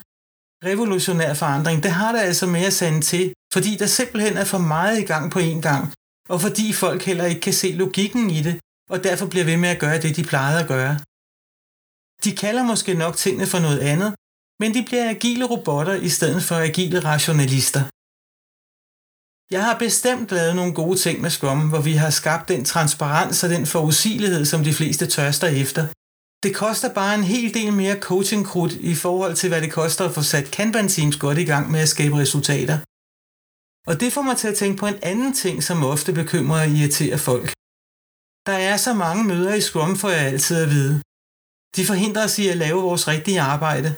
revolutionær 0.68 1.34
forandring, 1.34 1.82
det 1.82 1.90
har 1.90 2.12
der 2.12 2.20
altså 2.20 2.46
mere 2.46 2.66
at 2.66 2.72
sande 2.72 3.00
til, 3.00 3.24
fordi 3.52 3.76
der 3.76 3.86
simpelthen 3.86 4.36
er 4.36 4.44
for 4.44 4.58
meget 4.58 4.96
i 5.00 5.04
gang 5.12 5.24
på 5.30 5.38
én 5.38 5.60
gang, 5.68 5.92
og 6.28 6.40
fordi 6.40 6.72
folk 6.72 7.02
heller 7.02 7.24
ikke 7.24 7.40
kan 7.40 7.52
se 7.52 7.68
logikken 7.72 8.30
i 8.30 8.42
det, 8.42 8.60
og 8.90 9.04
derfor 9.04 9.26
bliver 9.26 9.44
ved 9.44 9.56
med 9.56 9.68
at 9.68 9.80
gøre 9.84 10.00
det, 10.02 10.16
de 10.16 10.24
plejede 10.24 10.60
at 10.60 10.68
gøre. 10.68 10.94
De 12.24 12.32
kalder 12.36 12.62
måske 12.62 12.94
nok 12.94 13.16
tingene 13.16 13.46
for 13.46 13.58
noget 13.66 13.80
andet, 13.92 14.10
men 14.60 14.74
de 14.74 14.82
bliver 14.88 15.10
agile 15.10 15.44
robotter 15.44 15.94
i 16.08 16.08
stedet 16.08 16.42
for 16.48 16.56
agile 16.68 16.98
rationalister. 17.10 17.82
Jeg 19.54 19.62
har 19.68 19.78
bestemt 19.78 20.30
lavet 20.30 20.56
nogle 20.56 20.74
gode 20.74 20.98
ting 21.04 21.20
med 21.20 21.30
Scrum, 21.30 21.68
hvor 21.68 21.80
vi 21.80 21.94
har 22.02 22.10
skabt 22.10 22.48
den 22.48 22.64
transparens 22.64 23.44
og 23.44 23.50
den 23.50 23.66
forudsigelighed, 23.66 24.44
som 24.44 24.64
de 24.64 24.74
fleste 24.74 25.06
tørster 25.06 25.48
efter– 25.64 25.86
det 26.42 26.52
koster 26.54 26.94
bare 26.94 27.14
en 27.14 27.24
hel 27.24 27.54
del 27.54 27.72
mere 27.72 28.00
coaching 28.00 28.42
i 28.80 28.94
forhold 28.94 29.34
til, 29.36 29.48
hvad 29.48 29.62
det 29.62 29.72
koster 29.72 30.04
at 30.04 30.14
få 30.14 30.22
sat 30.22 30.50
Kanban-teams 30.56 31.16
godt 31.24 31.38
i 31.38 31.44
gang 31.52 31.70
med 31.70 31.80
at 31.80 31.88
skabe 31.88 32.16
resultater. 32.18 32.78
Og 33.90 33.94
det 34.00 34.12
får 34.12 34.22
mig 34.22 34.36
til 34.36 34.48
at 34.48 34.58
tænke 34.60 34.78
på 34.80 34.86
en 34.86 35.02
anden 35.02 35.32
ting, 35.42 35.56
som 35.62 35.84
ofte 35.84 36.12
bekymrer 36.12 36.60
og 36.60 36.68
irriterer 36.68 37.16
folk. 37.16 37.48
Der 38.48 38.58
er 38.70 38.76
så 38.76 38.92
mange 39.04 39.24
møder 39.24 39.54
i 39.54 39.60
Scrum, 39.68 39.96
for 39.96 40.08
jeg 40.08 40.26
altid 40.32 40.56
at 40.64 40.70
vide. 40.76 40.94
De 41.76 41.82
forhindrer 41.90 42.24
os 42.24 42.38
i 42.38 42.48
at 42.48 42.60
lave 42.64 42.82
vores 42.82 43.08
rigtige 43.08 43.40
arbejde. 43.40 43.90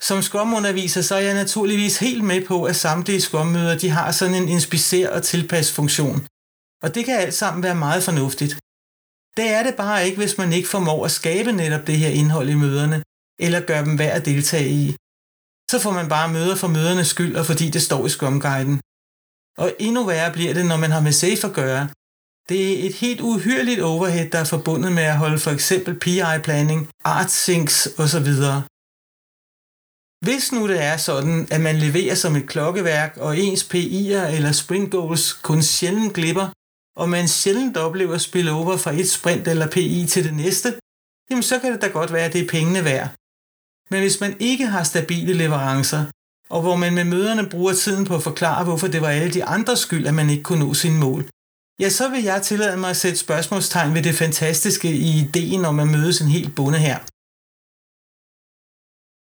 Som 0.00 0.22
Scrum-underviser 0.22 1.02
så 1.02 1.14
er 1.14 1.20
jeg 1.20 1.34
naturligvis 1.34 1.98
helt 1.98 2.24
med 2.24 2.46
på, 2.46 2.64
at 2.64 2.76
samtlige 2.76 3.20
Scrum-møder 3.20 3.78
de 3.78 3.90
har 3.90 4.12
sådan 4.12 4.34
en 4.34 4.48
inspicer- 4.48 5.10
og 5.10 5.22
tilpas 5.22 5.72
funktion. 5.72 6.26
Og 6.82 6.94
det 6.94 7.04
kan 7.04 7.18
alt 7.18 7.34
sammen 7.34 7.62
være 7.62 7.74
meget 7.74 8.02
fornuftigt. 8.02 8.52
Det 9.36 9.46
er 9.56 9.62
det 9.62 9.74
bare 9.74 10.06
ikke, 10.06 10.18
hvis 10.18 10.38
man 10.38 10.52
ikke 10.52 10.68
formår 10.68 11.04
at 11.04 11.10
skabe 11.10 11.52
netop 11.52 11.86
det 11.86 11.98
her 11.98 12.08
indhold 12.08 12.48
i 12.48 12.54
møderne, 12.54 13.02
eller 13.38 13.60
gøre 13.60 13.84
dem 13.84 13.98
værd 13.98 14.16
at 14.16 14.24
deltage 14.24 14.68
i. 14.68 14.96
Så 15.70 15.78
får 15.78 15.90
man 15.90 16.08
bare 16.08 16.32
møder 16.32 16.56
for 16.56 16.68
mødernes 16.68 17.08
skyld, 17.08 17.36
og 17.36 17.46
fordi 17.46 17.70
det 17.70 17.82
står 17.82 18.06
i 18.06 18.08
Scrum-guiden. 18.08 18.80
Og 19.58 19.68
endnu 19.78 20.04
værre 20.04 20.32
bliver 20.32 20.54
det, 20.54 20.66
når 20.66 20.76
man 20.76 20.90
har 20.90 21.00
med 21.00 21.12
safe 21.12 21.46
at 21.46 21.52
gøre. 21.52 21.88
Det 22.48 22.60
er 22.64 22.86
et 22.88 22.94
helt 22.94 23.20
uhyrligt 23.20 23.80
overhead, 23.80 24.30
der 24.30 24.38
er 24.38 24.44
forbundet 24.44 24.92
med 24.92 25.02
at 25.02 25.16
holde 25.16 25.38
for 25.38 25.50
eksempel 25.50 25.98
PI-planning, 25.98 26.88
art 27.04 27.30
syncs 27.30 27.88
osv. 27.98 28.30
Hvis 30.26 30.52
nu 30.52 30.68
det 30.68 30.82
er 30.82 30.96
sådan, 30.96 31.48
at 31.50 31.60
man 31.60 31.76
leverer 31.76 32.14
som 32.14 32.36
et 32.36 32.46
klokkeværk, 32.46 33.16
og 33.16 33.38
ens 33.38 33.64
PI'er 33.64 34.26
eller 34.36 34.52
sprint 34.52 34.90
goals 34.90 35.32
kun 35.32 35.62
sjældent 35.62 36.14
glipper, 36.14 36.48
og 36.96 37.08
man 37.08 37.28
sjældent 37.28 37.76
oplever 37.76 38.18
spille 38.18 38.52
over 38.52 38.76
fra 38.76 38.92
et 38.92 39.10
sprint 39.10 39.48
eller 39.48 39.66
PI 39.66 40.06
til 40.08 40.24
det 40.24 40.34
næste, 40.34 40.68
jamen 41.30 41.42
så 41.42 41.58
kan 41.58 41.72
det 41.72 41.82
da 41.82 41.86
godt 41.86 42.12
være, 42.12 42.24
at 42.24 42.32
det 42.32 42.40
er 42.40 42.48
pengene 42.48 42.84
værd. 42.84 43.08
Men 43.90 44.00
hvis 44.00 44.20
man 44.20 44.36
ikke 44.40 44.66
har 44.66 44.82
stabile 44.82 45.32
leverancer, 45.32 46.04
og 46.50 46.62
hvor 46.62 46.76
man 46.76 46.94
med 46.94 47.04
møderne 47.04 47.48
bruger 47.48 47.72
tiden 47.72 48.04
på 48.04 48.14
at 48.14 48.22
forklare, 48.22 48.64
hvorfor 48.64 48.86
det 48.86 49.00
var 49.00 49.08
alle 49.08 49.32
de 49.32 49.44
andres 49.44 49.78
skyld, 49.78 50.06
at 50.06 50.14
man 50.14 50.30
ikke 50.30 50.42
kunne 50.42 50.64
nå 50.64 50.74
sine 50.74 50.98
mål, 50.98 51.28
ja, 51.80 51.88
så 51.88 52.08
vil 52.08 52.22
jeg 52.22 52.42
tillade 52.42 52.76
mig 52.76 52.90
at 52.90 52.96
sætte 52.96 53.18
spørgsmålstegn 53.18 53.94
ved 53.94 54.02
det 54.02 54.14
fantastiske 54.14 54.92
i 54.92 55.20
ideen 55.20 55.64
om 55.64 55.80
at 55.80 55.88
mødes 55.88 56.20
en 56.20 56.28
helt 56.28 56.54
bonde 56.54 56.78
her. 56.78 56.98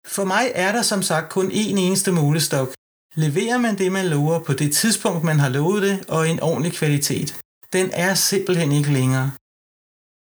For 0.07 0.25
mig 0.25 0.51
er 0.55 0.71
der 0.71 0.81
som 0.81 1.01
sagt 1.01 1.31
kun 1.31 1.51
én 1.51 1.77
eneste 1.77 2.11
målestok. 2.11 2.73
Leverer 3.15 3.57
man 3.57 3.77
det, 3.77 3.91
man 3.91 4.07
lover 4.07 4.39
på 4.39 4.53
det 4.53 4.75
tidspunkt, 4.75 5.23
man 5.23 5.39
har 5.39 5.49
lovet 5.49 5.81
det, 5.83 6.05
og 6.07 6.27
i 6.27 6.31
en 6.31 6.39
ordentlig 6.39 6.73
kvalitet 6.73 7.41
den 7.73 7.89
er 7.93 8.13
simpelthen 8.13 8.71
ikke 8.71 8.91
længere. 8.91 9.31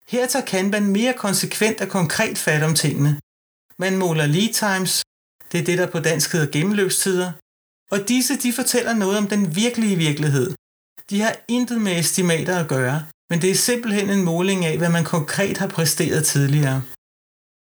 Her 0.07 0.27
tager 0.27 0.45
Kanban 0.45 0.85
mere 0.85 1.13
konsekvent 1.13 1.81
og 1.81 1.89
konkret 1.89 2.37
fat 2.37 2.63
om 2.63 2.75
tingene. 2.75 3.19
Man 3.77 3.97
måler 3.97 4.25
lead 4.25 4.53
times, 4.53 5.03
det 5.51 5.59
er 5.59 5.65
det, 5.65 5.77
der 5.77 5.87
på 5.91 5.99
dansk 5.99 6.31
hedder 6.31 6.51
gennemløbstider, 6.51 7.31
og 7.91 8.07
disse 8.07 8.35
de 8.37 8.53
fortæller 8.53 8.93
noget 8.93 9.17
om 9.17 9.27
den 9.27 9.55
virkelige 9.55 9.95
virkelighed. 9.95 10.55
De 11.09 11.21
har 11.21 11.35
intet 11.47 11.81
med 11.81 11.99
estimater 11.99 12.59
at 12.59 12.67
gøre, 12.67 13.05
men 13.29 13.41
det 13.41 13.51
er 13.51 13.55
simpelthen 13.55 14.09
en 14.09 14.23
måling 14.23 14.65
af, 14.65 14.77
hvad 14.77 14.89
man 14.89 15.03
konkret 15.03 15.57
har 15.57 15.67
præsteret 15.67 16.25
tidligere. 16.25 16.83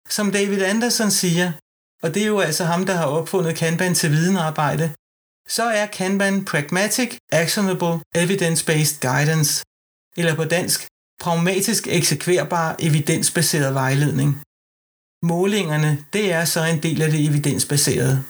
Som 0.09 0.33
David 0.33 0.63
Anderson 0.63 1.11
siger, 1.11 1.53
og 2.03 2.15
det 2.15 2.23
er 2.23 2.27
jo 2.27 2.41
altså 2.41 2.65
ham, 2.65 2.87
der 2.87 2.95
har 2.95 3.07
opfundet 3.07 3.57
Kanban 3.57 3.95
til 3.95 4.11
videnarbejde, 4.11 4.95
så 5.49 5.65
er 5.65 5.87
Kanban 5.87 6.45
Pragmatic 6.45 7.19
Actionable 7.33 7.95
Evidence-Based 8.17 9.01
Guidance, 9.01 9.65
eller 10.17 10.35
på 10.35 10.45
dansk, 10.45 10.89
pragmatisk 11.21 11.87
eksekverbar 11.87 12.77
evidensbaseret 12.79 13.75
vejledning. 13.75 14.43
Målingerne, 15.23 16.05
det 16.13 16.33
er 16.33 16.45
så 16.45 16.65
en 16.65 16.83
del 16.83 17.03
af 17.03 17.11
det 17.11 17.27
evidensbaserede. 17.29 18.25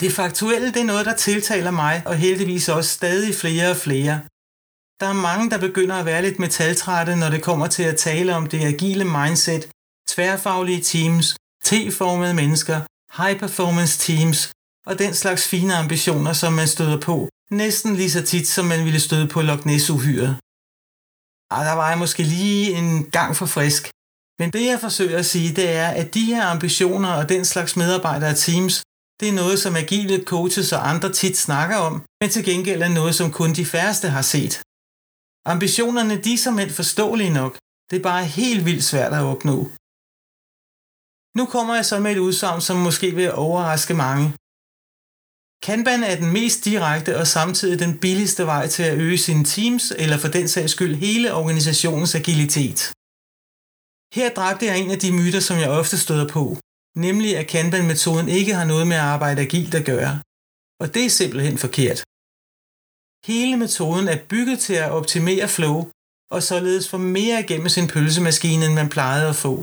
Det 0.00 0.12
faktuelle 0.12 0.68
det 0.74 0.80
er 0.80 0.92
noget, 0.92 1.06
der 1.06 1.16
tiltaler 1.16 1.70
mig, 1.70 2.02
og 2.06 2.16
heldigvis 2.16 2.68
også 2.68 2.90
stadig 2.90 3.34
flere 3.34 3.70
og 3.70 3.76
flere. 3.76 4.20
Der 5.00 5.06
er 5.06 5.22
mange, 5.28 5.50
der 5.50 5.58
begynder 5.58 5.96
at 5.96 6.06
være 6.06 6.22
lidt 6.22 6.38
metaltrætte, 6.38 7.16
når 7.16 7.30
det 7.30 7.42
kommer 7.42 7.66
til 7.66 7.82
at 7.82 7.96
tale 7.96 8.36
om 8.36 8.46
det 8.46 8.60
agile 8.60 9.04
mindset, 9.04 9.62
tværfaglige 10.08 10.82
teams, 10.82 11.36
T-formede 11.64 12.34
mennesker, 12.34 12.80
high 13.22 13.38
performance 13.40 13.98
teams 13.98 14.52
og 14.86 14.98
den 14.98 15.14
slags 15.14 15.48
fine 15.48 15.74
ambitioner, 15.74 16.32
som 16.32 16.52
man 16.52 16.68
støder 16.68 17.00
på, 17.00 17.28
næsten 17.50 17.96
lige 17.96 18.10
så 18.10 18.22
tit, 18.22 18.48
som 18.48 18.64
man 18.64 18.84
ville 18.84 19.00
støde 19.00 19.28
på 19.28 19.42
Loch 19.42 19.66
Ness-uhyret. 19.66 20.36
Og 21.50 21.64
der 21.64 21.72
var 21.72 21.88
jeg 21.88 21.98
måske 21.98 22.22
lige 22.22 22.72
en 22.72 23.10
gang 23.10 23.36
for 23.36 23.46
frisk. 23.46 23.90
Men 24.38 24.50
det 24.50 24.66
jeg 24.66 24.80
forsøger 24.80 25.18
at 25.18 25.26
sige, 25.26 25.56
det 25.56 25.68
er, 25.70 25.88
at 25.88 26.14
de 26.14 26.24
her 26.24 26.46
ambitioner 26.46 27.12
og 27.12 27.28
den 27.28 27.44
slags 27.44 27.76
medarbejdere 27.76 28.30
og 28.30 28.36
teams, 28.36 28.82
det 29.20 29.28
er 29.28 29.32
noget, 29.32 29.58
som 29.58 29.76
agile 29.76 30.24
coaches 30.24 30.72
og 30.72 30.90
andre 30.90 31.12
tit 31.12 31.36
snakker 31.36 31.76
om, 31.76 32.04
men 32.20 32.30
til 32.30 32.44
gengæld 32.44 32.82
er 32.82 32.88
noget, 32.88 33.14
som 33.14 33.32
kun 33.32 33.52
de 33.52 33.66
færreste 33.66 34.08
har 34.08 34.22
set. 34.22 34.62
Ambitionerne 35.46 36.16
de 36.24 36.32
er 36.34 36.38
som 36.38 36.60
forståelige 36.70 37.30
nok. 37.30 37.58
Det 37.90 37.96
er 37.98 38.02
bare 38.02 38.24
helt 38.24 38.64
vildt 38.64 38.84
svært 38.84 39.12
at 39.12 39.22
opnå. 39.22 39.70
Nu 41.36 41.46
kommer 41.46 41.74
jeg 41.74 41.86
så 41.86 42.00
med 42.00 42.12
et 42.12 42.18
udsagn, 42.18 42.60
som 42.60 42.76
måske 42.76 43.08
vil 43.14 43.32
overraske 43.32 43.94
mange. 43.94 44.26
Kanban 45.66 46.02
er 46.10 46.16
den 46.22 46.32
mest 46.32 46.64
direkte 46.64 47.18
og 47.20 47.26
samtidig 47.26 47.78
den 47.78 47.98
billigste 47.98 48.46
vej 48.46 48.66
til 48.68 48.82
at 48.82 48.98
øge 48.98 49.18
sine 49.18 49.44
teams, 49.44 49.84
eller 50.02 50.18
for 50.18 50.28
den 50.28 50.48
sags 50.48 50.72
skyld 50.72 50.94
hele 50.94 51.34
organisationens 51.34 52.14
agilitet. 52.14 52.80
Her 54.16 54.28
dræbte 54.38 54.66
jeg 54.66 54.78
en 54.78 54.90
af 54.90 54.98
de 55.04 55.12
myter, 55.12 55.40
som 55.40 55.56
jeg 55.58 55.70
ofte 55.70 55.98
støder 55.98 56.28
på, 56.28 56.44
nemlig 56.96 57.36
at 57.36 57.46
Kanban-metoden 57.46 58.28
ikke 58.28 58.54
har 58.54 58.66
noget 58.72 58.86
med 58.86 58.96
at 58.96 59.08
arbejde 59.14 59.42
agilt 59.42 59.74
at 59.74 59.86
gøre. 59.92 60.14
Og 60.80 60.94
det 60.94 61.04
er 61.06 61.10
simpelthen 61.20 61.58
forkert. 61.58 61.98
Hele 63.30 63.56
metoden 63.56 64.08
er 64.08 64.18
bygget 64.32 64.58
til 64.66 64.76
at 64.84 64.90
optimere 64.90 65.48
flow, 65.48 65.78
og 66.34 66.42
således 66.42 66.88
få 66.88 66.98
mere 66.98 67.40
igennem 67.44 67.68
sin 67.68 67.88
pølsemaskine, 67.88 68.64
end 68.66 68.74
man 68.74 68.88
plejede 68.88 69.28
at 69.28 69.36
få. 69.36 69.54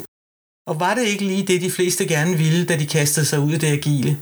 Og 0.70 0.80
var 0.80 0.94
det 0.96 1.06
ikke 1.08 1.26
lige 1.26 1.48
det, 1.48 1.62
de 1.62 1.72
fleste 1.72 2.08
gerne 2.08 2.38
ville, 2.38 2.66
da 2.66 2.78
de 2.78 2.88
kastede 2.88 3.26
sig 3.26 3.40
ud 3.40 3.54
i 3.54 3.58
det 3.58 3.68
agile? 3.68 4.18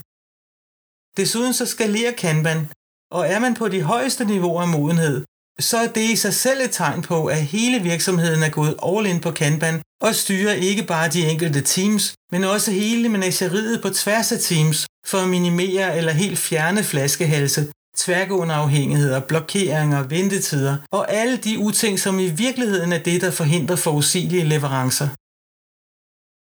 Desuden 1.18 1.54
så 1.54 1.66
skalerer 1.66 2.12
Kanban, 2.12 2.68
og 3.12 3.28
er 3.28 3.40
man 3.40 3.54
på 3.54 3.68
de 3.68 3.82
højeste 3.82 4.26
niveauer 4.26 4.62
af 4.62 4.68
modenhed, 4.68 5.26
så 5.60 5.78
er 5.78 5.88
det 5.88 6.02
i 6.02 6.16
sig 6.16 6.34
selv 6.34 6.62
et 6.62 6.72
tegn 6.72 7.02
på, 7.02 7.26
at 7.26 7.42
hele 7.42 7.80
virksomheden 7.80 8.44
er 8.44 8.50
gået 8.50 8.76
all 8.86 9.06
in 9.06 9.20
på 9.20 9.32
Kanban 9.32 9.82
og 10.02 10.16
styrer 10.16 10.54
ikke 10.54 10.84
bare 10.84 11.10
de 11.10 11.28
enkelte 11.28 11.62
teams, 11.62 12.14
men 12.32 12.44
også 12.44 12.72
hele 12.72 13.10
menageriet 13.10 13.82
på 13.82 13.90
tværs 13.90 14.32
af 14.32 14.40
teams 14.40 14.88
for 15.06 15.18
at 15.18 15.30
minimere 15.30 15.98
eller 15.98 16.12
helt 16.12 16.38
fjerne 16.38 16.84
flaskehalse, 16.84 17.72
tværgående 17.98 18.54
afhængigheder, 18.54 19.20
blokeringer, 19.20 20.04
ventetider 20.04 20.78
og 20.92 21.14
alle 21.14 21.38
de 21.38 21.60
uting, 21.60 22.00
som 22.00 22.20
i 22.20 22.30
virkeligheden 22.30 22.94
er 22.94 22.98
det, 22.98 23.22
der 23.22 23.32
forhindrer 23.32 23.76
forudsigelige 23.76 24.44
leverancer. 24.44 25.08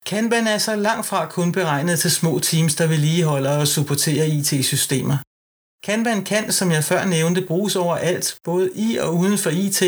Kanban 0.07 0.47
er 0.47 0.59
så 0.59 0.77
langt 0.77 1.07
fra 1.07 1.29
kun 1.29 1.53
beregnet 1.53 1.99
til 1.99 2.11
små 2.11 2.39
teams, 2.39 2.75
der 2.75 2.87
vedligeholder 2.87 3.59
og 3.59 3.69
supporterer 3.69 4.25
IT-systemer. 4.25 5.17
Kanban 5.87 6.25
kan, 6.25 6.53
som 6.53 6.71
jeg 6.71 6.85
før 6.85 7.05
nævnte, 7.05 7.47
bruges 7.47 7.77
overalt, 7.77 8.39
både 8.45 8.71
i 8.75 8.97
og 8.97 9.17
uden 9.17 9.39
for 9.39 9.51
IT, 9.51 9.83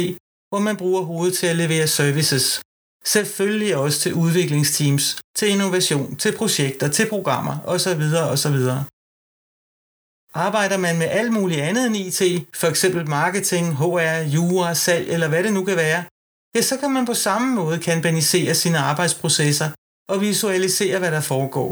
hvor 0.48 0.59
man 0.59 0.76
bruger 0.76 1.02
hovedet 1.02 1.37
til 1.37 1.46
at 1.46 1.57
levere 1.57 1.87
services. 1.87 2.61
Selvfølgelig 3.04 3.76
også 3.76 4.00
til 4.00 4.14
udviklingsteams, 4.14 5.20
til 5.37 5.48
innovation, 5.48 6.16
til 6.16 6.37
projekter, 6.37 6.88
til 6.88 7.09
programmer 7.09 7.59
osv. 7.64 8.02
osv. 8.33 8.59
Arbejder 10.35 10.76
man 10.76 10.98
med 10.98 11.07
alt 11.07 11.33
muligt 11.33 11.61
andet 11.61 11.87
end 11.87 11.96
IT, 11.96 12.20
f.eks. 12.57 12.85
marketing, 13.07 13.76
HR, 13.76 14.20
jura, 14.35 14.74
salg 14.74 15.09
eller 15.09 15.28
hvad 15.28 15.42
det 15.42 15.52
nu 15.52 15.64
kan 15.64 15.76
være, 15.76 16.04
ja, 16.54 16.62
så 16.62 16.76
kan 16.76 16.90
man 16.90 17.07
på 17.07 17.14
samme 17.14 17.54
måde 17.54 17.78
kanbanisere 17.78 18.54
sine 18.54 18.78
arbejdsprocesser 18.78 19.70
og 20.09 20.21
visualisere, 20.21 20.99
hvad 20.99 21.11
der 21.11 21.21
foregår. 21.21 21.71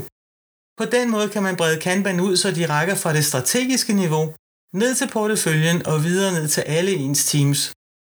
På 0.81 0.85
den 0.97 1.11
måde 1.11 1.29
kan 1.29 1.43
man 1.43 1.57
brede 1.57 1.81
Kanban 1.81 2.21
ud, 2.21 2.37
så 2.37 2.51
de 2.51 2.67
rækker 2.75 2.95
fra 2.95 3.13
det 3.13 3.25
strategiske 3.25 3.93
niveau 3.93 4.35
ned 4.73 4.95
til 4.95 5.09
porteføljen 5.09 5.87
og 5.87 6.05
videre 6.05 6.33
ned 6.33 6.49
til 6.49 6.61
alle 6.61 6.93
ens 6.93 7.27
teams. 7.31 7.61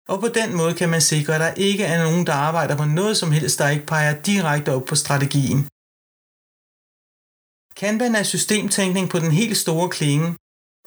Og 0.09 0.19
på 0.19 0.27
den 0.27 0.49
måde 0.59 0.73
kan 0.73 0.89
man 0.89 1.01
sikre, 1.01 1.35
at 1.35 1.41
der 1.41 1.53
ikke 1.53 1.83
er 1.83 2.03
nogen, 2.03 2.25
der 2.25 2.33
arbejder 2.33 2.75
på 2.77 2.85
noget 2.85 3.17
som 3.17 3.31
helst, 3.31 3.59
der 3.59 3.69
ikke 3.69 3.85
peger 3.85 4.21
direkte 4.21 4.73
op 4.73 4.85
på 4.85 4.95
strategien. 4.95 5.59
Kanban 7.79 8.15
er 8.15 8.23
systemtænkning 8.23 9.09
på 9.09 9.19
den 9.19 9.31
helt 9.31 9.57
store 9.57 9.89
klinge, 9.89 10.35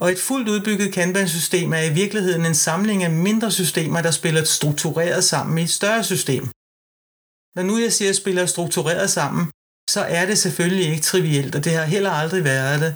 og 0.01 0.13
et 0.13 0.19
fuldt 0.19 0.49
udbygget 0.49 0.95
Kanban-system 0.95 1.73
er 1.73 1.83
i 1.91 1.95
virkeligheden 2.03 2.47
en 2.47 2.55
samling 2.55 3.05
af 3.05 3.11
mindre 3.11 3.51
systemer, 3.51 4.03
der 4.03 4.11
spiller 4.11 4.45
struktureret 4.45 5.25
sammen 5.25 5.59
i 5.59 5.63
et 5.63 5.71
større 5.71 6.05
system. 6.05 6.45
Når 7.57 7.63
nu 7.63 7.79
jeg 7.79 7.93
siger, 7.93 8.11
at 8.11 8.17
spiller 8.17 8.47
struktureret 8.47 9.11
sammen, 9.11 9.45
så 9.91 10.01
er 10.01 10.27
det 10.27 10.39
selvfølgelig 10.39 10.87
ikke 10.91 11.03
trivielt, 11.03 11.55
og 11.55 11.65
det 11.65 11.73
har 11.73 11.85
heller 11.85 12.11
aldrig 12.11 12.45
været 12.45 12.81
det. 12.81 12.93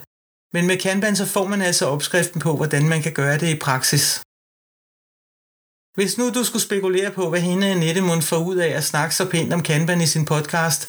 Men 0.55 0.67
med 0.67 0.79
Kanban 0.85 1.17
så 1.17 1.27
får 1.27 1.47
man 1.53 1.63
altså 1.63 1.85
opskriften 1.87 2.41
på, 2.41 2.57
hvordan 2.57 2.89
man 2.89 3.03
kan 3.03 3.15
gøre 3.21 3.39
det 3.39 3.49
i 3.55 3.59
praksis. 3.67 4.07
Hvis 5.97 6.19
nu 6.19 6.25
du 6.31 6.45
skulle 6.45 6.69
spekulere 6.69 7.11
på, 7.19 7.25
hvad 7.31 7.41
hende 7.41 7.67
Annette 7.67 8.01
Mund 8.01 8.23
får 8.23 8.41
ud 8.51 8.57
af 8.57 8.69
at 8.69 8.85
snakke 8.85 9.15
så 9.15 9.25
pænt 9.31 9.53
om 9.53 9.63
Kanban 9.63 10.01
i 10.01 10.07
sin 10.07 10.25
podcast, 10.25 10.81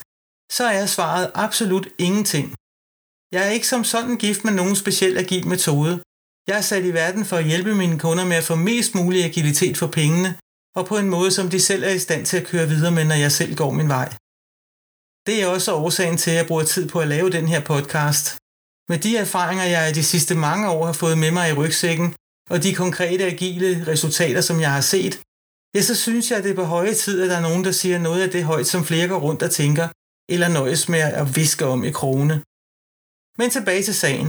så 0.58 0.64
er 0.64 0.86
svaret 0.86 1.32
absolut 1.46 1.88
ingenting. 1.98 2.48
Jeg 3.32 3.42
er 3.48 3.52
ikke 3.58 3.68
som 3.68 3.84
sådan 3.84 4.18
gift 4.18 4.44
med 4.44 4.54
nogen 4.54 4.76
speciel 4.76 5.18
agil 5.18 5.48
metode. 5.48 5.94
Jeg 6.48 6.58
er 6.58 6.62
sat 6.62 6.86
i 6.86 6.94
verden 6.94 7.26
for 7.26 7.38
at 7.38 7.50
hjælpe 7.52 7.76
mine 7.76 8.00
kunder 8.00 8.26
med 8.26 8.38
at 8.42 8.44
få 8.44 8.56
mest 8.56 8.96
mulig 8.96 9.24
agilitet 9.24 9.78
for 9.78 9.88
pengene, 9.88 10.30
og 10.78 10.86
på 10.86 10.98
en 10.98 11.10
måde, 11.10 11.32
som 11.32 11.50
de 11.50 11.60
selv 11.60 11.84
er 11.84 11.90
i 11.90 12.00
stand 12.00 12.26
til 12.26 12.38
at 12.38 12.48
køre 12.48 12.68
videre 12.68 12.92
med, 12.92 13.06
når 13.06 13.16
jeg 13.16 13.32
selv 13.32 13.56
går 13.56 13.72
min 13.72 13.90
vej. 13.90 14.10
Det 15.28 15.36
er 15.42 15.48
også 15.48 15.76
årsagen 15.76 16.18
til, 16.18 16.32
at 16.32 16.38
jeg 16.38 16.48
bruger 16.48 16.64
tid 16.64 16.90
på 16.90 17.00
at 17.00 17.08
lave 17.08 17.30
den 17.30 17.48
her 17.48 17.62
podcast. 17.72 18.26
Med 18.90 19.00
de 19.00 19.18
erfaringer, 19.18 19.64
jeg 19.64 19.90
i 19.90 19.94
de 19.94 20.04
sidste 20.04 20.36
mange 20.36 20.70
år 20.70 20.86
har 20.86 20.94
fået 20.94 21.18
med 21.18 21.32
mig 21.32 21.50
i 21.50 21.54
rygsækken, 21.54 22.16
og 22.50 22.64
de 22.64 22.76
konkrete 22.76 23.26
agile 23.26 23.88
resultater, 23.88 24.42
som 24.42 24.60
jeg 24.62 24.72
har 24.72 24.82
set, 24.82 25.22
ja, 25.76 25.82
så 25.82 25.96
synes 25.96 26.30
jeg, 26.30 26.38
at 26.38 26.44
det 26.44 26.52
er 26.52 26.56
på 26.64 26.64
høje 26.64 26.94
tid, 26.94 27.22
at 27.22 27.30
der 27.30 27.38
er 27.38 27.48
nogen, 27.50 27.64
der 27.64 27.72
siger 27.72 27.98
noget 27.98 28.22
af 28.22 28.30
det 28.30 28.44
højt, 28.44 28.68
som 28.68 28.86
flere 28.86 29.08
går 29.08 29.20
rundt 29.20 29.44
og 29.44 29.52
tænker, 29.52 29.88
eller 30.34 30.48
nøjes 30.48 30.90
med 30.90 31.00
at 31.00 31.36
viske 31.36 31.66
om 31.66 31.84
i 31.84 31.92
krone. 31.92 32.36
Men 33.40 33.50
tilbage 33.50 33.84
til 33.84 33.96
sagen. 33.96 34.28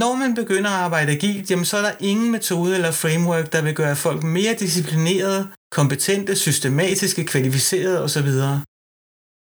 Når 0.00 0.14
man 0.14 0.34
begynder 0.34 0.70
at 0.70 0.76
arbejde 0.76 1.12
agilt, 1.12 1.50
jamen 1.50 1.64
så 1.64 1.76
er 1.76 1.82
der 1.82 1.94
ingen 2.00 2.30
metode 2.30 2.74
eller 2.74 2.90
framework, 2.90 3.52
der 3.52 3.62
vil 3.62 3.74
gøre 3.74 3.96
folk 3.96 4.22
mere 4.22 4.54
disciplinerede, 4.54 5.50
kompetente, 5.78 6.36
systematiske, 6.36 7.24
kvalificerede 7.24 8.02
osv. 8.02 8.30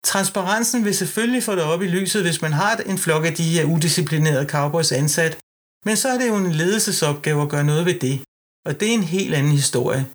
Transparensen 0.04 0.86
vil 0.86 0.96
selvfølgelig 0.96 1.44
få 1.44 1.56
det 1.56 1.64
op 1.64 1.82
i 1.82 1.88
lyset, 1.88 2.22
hvis 2.24 2.42
man 2.42 2.54
har 2.54 2.76
en 2.76 2.98
flok 2.98 3.26
af 3.26 3.34
de 3.34 3.44
her 3.44 3.66
udisciplinerede 3.66 4.50
cowboys 4.50 4.92
ansat, 4.92 5.40
men 5.86 5.98
så 5.98 6.10
er 6.10 6.18
det 6.18 6.28
jo 6.28 6.36
en 6.36 6.52
ledelsesopgave 6.52 7.42
at 7.42 7.50
gøre 7.50 7.64
noget 7.64 7.86
ved 7.86 8.00
det, 8.00 8.22
og 8.66 8.80
det 8.80 8.90
er 8.90 8.94
en 8.94 9.04
helt 9.04 9.34
anden 9.36 9.52
historie. 9.52 10.06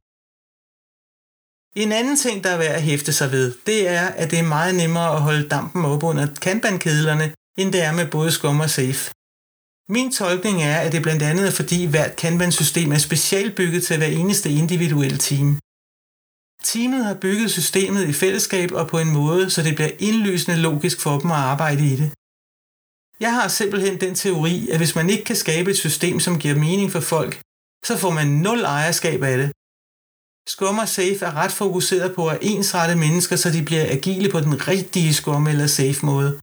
En 1.77 1.93
anden 1.93 2.17
ting, 2.17 2.45
der 2.45 2.51
er 2.51 2.59
værd 2.59 2.75
at 2.75 2.83
hæfte 2.83 3.13
sig 3.13 3.33
ved, 3.33 3.55
det 3.67 3.89
er, 3.89 4.07
at 4.07 4.31
det 4.31 4.39
er 4.39 4.53
meget 4.57 4.75
nemmere 4.75 5.15
at 5.15 5.23
holde 5.23 5.49
dampen 5.49 5.85
op 5.85 6.03
under 6.03 6.27
kanbankedlerne, 6.47 7.35
end 7.59 7.73
det 7.73 7.83
er 7.83 7.93
med 7.93 8.07
både 8.11 8.31
skum 8.33 8.61
og 8.61 8.71
safe. 8.71 9.11
Min 9.97 10.13
tolkning 10.13 10.63
er, 10.63 10.77
at 10.85 10.93
det 10.93 11.03
blandt 11.03 11.23
andet 11.23 11.47
er 11.47 11.51
fordi 11.61 11.85
hvert 11.85 12.17
Kanban-system 12.17 12.93
er 12.93 12.99
specialbygget 12.99 13.83
til 13.85 13.97
hver 13.97 14.07
eneste 14.21 14.51
individuelle 14.51 15.19
team. 15.19 15.49
Teamet 16.69 17.05
har 17.05 17.15
bygget 17.15 17.51
systemet 17.51 18.09
i 18.09 18.13
fællesskab 18.13 18.69
og 18.73 18.89
på 18.89 18.99
en 18.99 19.11
måde, 19.11 19.51
så 19.51 19.63
det 19.63 19.75
bliver 19.75 19.91
indlysende 19.99 20.57
logisk 20.57 21.01
for 21.01 21.19
dem 21.19 21.31
at 21.31 21.37
arbejde 21.53 21.87
i 21.93 21.97
det. 22.01 22.11
Jeg 23.21 23.33
har 23.39 23.49
simpelthen 23.49 24.01
den 24.01 24.15
teori, 24.15 24.69
at 24.73 24.79
hvis 24.79 24.95
man 24.95 25.11
ikke 25.11 25.25
kan 25.25 25.37
skabe 25.37 25.71
et 25.71 25.77
system, 25.77 26.21
som 26.21 26.39
giver 26.39 26.55
mening 26.55 26.93
for 26.93 27.01
folk, 27.01 27.41
så 27.89 27.97
får 28.03 28.11
man 28.11 28.27
nul 28.27 28.61
ejerskab 28.65 29.23
af 29.23 29.37
det. 29.39 29.49
Scrum 30.53 30.79
og 30.79 30.89
Safe 30.89 31.25
er 31.29 31.35
ret 31.43 31.53
fokuseret 31.53 32.15
på 32.15 32.29
at 32.29 32.39
ensrette 32.43 32.97
mennesker, 33.05 33.37
så 33.37 33.51
de 33.51 33.63
bliver 33.65 33.87
agile 33.97 34.29
på 34.31 34.41
den 34.41 34.69
rigtige 34.69 35.15
Scrum 35.15 35.47
eller 35.47 35.67
Safe 35.67 36.07
måde. 36.07 36.42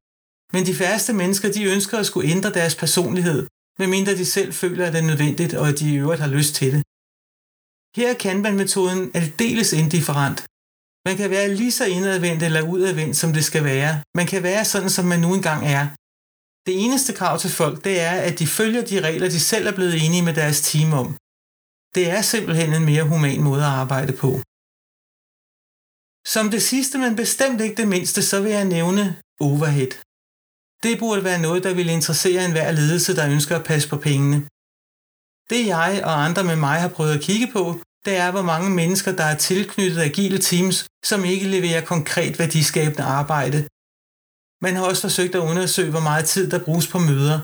Men 0.53 0.65
de 0.65 0.75
færreste 0.81 1.13
mennesker, 1.21 1.51
de 1.51 1.63
ønsker 1.73 1.97
at 1.99 2.05
skulle 2.09 2.31
ændre 2.35 2.51
deres 2.59 2.75
personlighed, 2.83 3.39
medmindre 3.79 4.19
de 4.21 4.25
selv 4.25 4.51
føler, 4.53 4.85
at 4.85 4.93
det 4.93 5.01
er 5.01 5.11
nødvendigt, 5.11 5.53
og 5.53 5.65
at 5.69 5.79
de 5.79 5.85
i 5.93 5.99
øvrigt 6.03 6.21
har 6.25 6.31
lyst 6.37 6.53
til 6.59 6.69
det. 6.73 6.81
Her 7.97 8.07
er 8.13 8.17
Kanban-metoden 8.23 9.01
aldeles 9.19 9.73
indifferent. 9.81 10.39
Man 11.07 11.17
kan 11.17 11.29
være 11.35 11.55
lige 11.59 11.75
så 11.79 11.85
indadvendt 11.85 12.43
eller 12.43 12.61
udadvendt, 12.73 13.15
som 13.21 13.33
det 13.33 13.45
skal 13.49 13.63
være. 13.63 13.93
Man 14.19 14.27
kan 14.31 14.43
være 14.43 14.65
sådan, 14.65 14.89
som 14.89 15.05
man 15.05 15.19
nu 15.25 15.29
engang 15.33 15.61
er. 15.77 15.83
Det 16.67 16.75
eneste 16.85 17.11
krav 17.19 17.35
til 17.39 17.51
folk, 17.61 17.77
det 17.87 17.95
er, 18.09 18.15
at 18.27 18.39
de 18.39 18.47
følger 18.47 18.83
de 18.91 19.01
regler, 19.07 19.29
de 19.29 19.39
selv 19.39 19.67
er 19.67 19.75
blevet 19.77 20.05
enige 20.05 20.27
med 20.27 20.35
deres 20.41 20.59
team 20.69 20.93
om. 21.01 21.07
Det 21.95 22.05
er 22.15 22.21
simpelthen 22.21 22.73
en 22.73 22.85
mere 22.91 23.09
human 23.13 23.41
måde 23.49 23.63
at 23.69 23.75
arbejde 23.83 24.13
på. 24.23 24.31
Som 26.33 26.45
det 26.55 26.63
sidste, 26.71 26.95
men 26.97 27.15
bestemt 27.15 27.61
ikke 27.61 27.79
det 27.81 27.87
mindste, 27.95 28.19
så 28.29 28.41
vil 28.41 28.51
jeg 28.51 28.65
nævne 28.65 29.03
overhead. 29.47 29.93
Det 30.83 30.99
burde 30.99 31.23
være 31.23 31.41
noget, 31.41 31.63
der 31.63 31.73
vil 31.73 31.89
interessere 31.89 32.45
enhver 32.45 32.71
ledelse, 32.71 33.15
der 33.15 33.31
ønsker 33.35 33.55
at 33.55 33.67
passe 33.69 33.89
på 33.89 33.97
pengene. 33.97 34.39
Det 35.51 35.61
jeg 35.75 36.01
og 36.09 36.25
andre 36.25 36.43
med 36.43 36.55
mig 36.55 36.77
har 36.81 36.91
prøvet 36.95 37.13
at 37.15 37.21
kigge 37.29 37.47
på, 37.53 37.63
det 38.05 38.15
er, 38.15 38.31
hvor 38.31 38.41
mange 38.41 38.69
mennesker, 38.69 39.11
der 39.11 39.23
er 39.23 39.37
tilknyttet 39.37 40.01
agile 40.01 40.37
teams, 40.37 40.77
som 41.09 41.25
ikke 41.25 41.47
leverer 41.47 41.85
konkret 41.85 42.39
værdiskabende 42.39 43.03
arbejde. 43.03 43.59
Man 44.65 44.75
har 44.75 44.85
også 44.89 45.01
forsøgt 45.01 45.35
at 45.35 45.47
undersøge, 45.51 45.91
hvor 45.91 46.05
meget 46.09 46.25
tid 46.25 46.51
der 46.51 46.65
bruges 46.65 46.87
på 46.87 46.99
møder. 47.09 47.39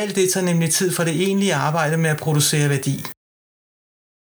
Alt 0.00 0.16
det 0.16 0.32
tager 0.32 0.46
nemlig 0.50 0.70
tid 0.72 0.92
for 0.92 1.04
det 1.04 1.14
egentlige 1.24 1.54
arbejde 1.54 1.96
med 1.96 2.10
at 2.10 2.22
producere 2.24 2.68
værdi. 2.74 2.96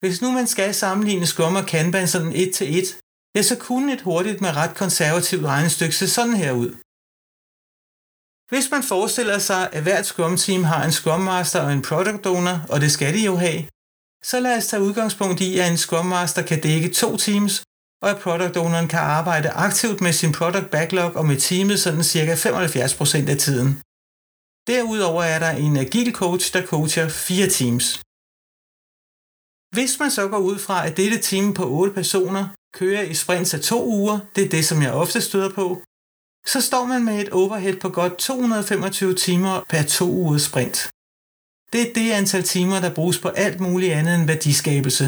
Hvis 0.01 0.23
nu 0.23 0.29
man 0.31 0.47
skal 0.47 0.75
sammenligne 0.75 1.27
Scrum 1.27 1.57
og 1.57 1.67
Kanban 1.67 2.09
sådan 2.09 2.33
et 2.43 2.55
til 2.55 2.79
et, 2.79 2.89
ja, 3.35 3.43
så 3.43 3.57
kunne 3.57 3.93
et 3.93 4.01
hurtigt 4.01 4.41
med 4.41 4.57
ret 4.57 4.75
konservativt 4.77 5.45
regnestykke 5.45 5.97
se 5.97 6.09
sådan 6.09 6.37
her 6.43 6.53
ud. 6.53 6.71
Hvis 8.53 8.71
man 8.71 8.83
forestiller 8.83 9.39
sig, 9.39 9.63
at 9.73 9.83
hvert 9.83 10.07
Scrum 10.07 10.37
Team 10.37 10.65
har 10.65 10.85
en 10.85 10.93
Scrum 10.93 11.21
Master 11.21 11.61
og 11.61 11.73
en 11.73 11.83
Product 11.83 12.27
Owner, 12.27 12.61
og 12.69 12.81
det 12.81 12.93
skal 12.93 13.15
de 13.15 13.25
jo 13.25 13.37
have, 13.37 13.61
så 14.31 14.41
lad 14.41 14.57
os 14.57 14.67
tage 14.67 14.83
udgangspunkt 14.83 15.41
i, 15.41 15.59
at 15.59 15.71
en 15.71 15.77
Scrum 15.77 16.07
Master 16.07 16.43
kan 16.43 16.61
dække 16.61 16.89
to 17.03 17.17
teams, 17.17 17.63
og 18.03 18.11
at 18.11 18.21
Product 18.25 18.57
Owneren 18.57 18.89
kan 18.89 18.99
arbejde 18.99 19.51
aktivt 19.51 20.01
med 20.01 20.13
sin 20.13 20.33
Product 20.33 20.71
Backlog 20.71 21.17
og 21.17 21.27
med 21.27 21.37
teamet 21.37 21.81
sådan 21.81 22.05
cirka 22.05 22.35
75% 22.35 23.31
af 23.31 23.39
tiden. 23.39 23.71
Derudover 24.67 25.23
er 25.23 25.39
der 25.39 25.51
en 25.51 25.77
agil 25.77 26.13
coach, 26.13 26.53
der 26.53 26.67
coacher 26.67 27.09
fire 27.09 27.49
teams. 27.59 27.87
Hvis 29.77 29.93
man 30.01 30.11
så 30.11 30.29
går 30.29 30.43
ud 30.51 30.59
fra, 30.59 30.87
at 30.87 30.97
dette 30.97 31.19
team 31.19 31.55
på 31.55 31.65
8 31.69 31.95
personer 31.95 32.49
kører 32.75 33.03
i 33.03 33.15
sprints 33.15 33.55
af 33.55 33.61
to 33.61 33.79
uger, 33.87 34.19
det 34.35 34.45
er 34.45 34.49
det, 34.49 34.65
som 34.65 34.83
jeg 34.83 34.93
ofte 34.93 35.21
støder 35.21 35.51
på, 35.61 35.83
så 36.47 36.61
står 36.61 36.85
man 36.85 37.05
med 37.05 37.21
et 37.21 37.29
overhead 37.29 37.77
på 37.77 37.89
godt 37.89 38.17
225 38.17 39.15
timer 39.15 39.65
per 39.69 39.83
to 39.83 40.05
ugers 40.05 40.43
sprint. 40.43 40.91
Det 41.73 41.81
er 41.83 41.93
det 41.95 42.13
antal 42.13 42.43
timer, 42.43 42.81
der 42.81 42.95
bruges 42.95 43.19
på 43.19 43.29
alt 43.29 43.61
muligt 43.61 43.93
andet 43.93 44.15
end 44.15 44.27
værdiskabelse. 44.27 45.05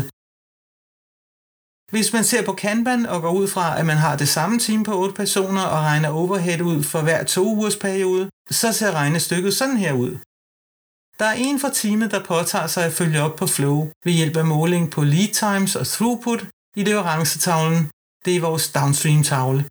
Hvis 1.92 2.12
man 2.12 2.24
ser 2.24 2.42
på 2.44 2.52
Kanban 2.52 3.06
og 3.06 3.22
går 3.22 3.32
ud 3.32 3.48
fra, 3.48 3.78
at 3.78 3.86
man 3.86 3.96
har 3.96 4.16
det 4.16 4.28
samme 4.28 4.58
team 4.58 4.82
på 4.82 4.92
8 5.02 5.14
personer 5.14 5.62
og 5.62 5.78
regner 5.78 6.08
overhead 6.08 6.60
ud 6.60 6.82
for 6.82 7.00
hver 7.02 7.24
to 7.24 7.42
ugers 7.42 7.76
periode, 7.76 8.30
så 8.50 8.72
ser 8.72 8.92
regnestykket 8.92 9.54
sådan 9.54 9.76
her 9.76 9.92
ud. 9.92 10.12
Der 11.18 11.24
er 11.24 11.36
en 11.46 11.60
fra 11.60 11.70
teamet, 11.70 12.10
der 12.10 12.24
påtager 12.24 12.66
sig 12.66 12.84
at 12.84 12.92
følge 12.92 13.22
op 13.22 13.36
på 13.36 13.46
flow 13.46 13.90
ved 14.04 14.12
hjælp 14.12 14.36
af 14.36 14.46
måling 14.46 14.90
på 14.90 15.00
lead 15.02 15.32
times 15.44 15.76
og 15.76 15.86
throughput 15.86 16.46
i 16.76 16.84
leverancestavlen. 16.84 17.90
Det 18.24 18.36
er 18.36 18.40
vores 18.40 18.72
downstream 18.72 19.22
tavle. 19.22 19.64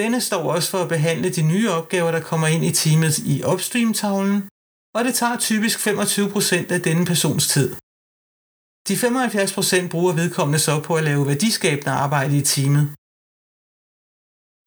Denne 0.00 0.20
står 0.20 0.42
også 0.54 0.68
for 0.70 0.80
at 0.82 0.92
behandle 0.94 1.28
de 1.36 1.42
nye 1.52 1.70
opgaver, 1.78 2.10
der 2.10 2.22
kommer 2.30 2.46
ind 2.54 2.64
i 2.64 2.72
teamet 2.82 3.14
i 3.32 3.34
upstream-tavlen, 3.52 4.38
og 4.96 5.00
det 5.06 5.14
tager 5.14 5.38
typisk 5.48 5.76
25% 5.86 6.72
af 6.76 6.80
denne 6.88 7.04
persons 7.10 7.44
tid. 7.54 7.68
De 8.88 8.94
75% 8.94 9.88
bruger 9.94 10.12
vedkommende 10.20 10.58
så 10.66 10.74
på 10.86 10.92
at 10.96 11.04
lave 11.10 11.26
værdiskabende 11.30 11.92
arbejde 12.04 12.34
i 12.38 12.48
teamet. 12.52 12.84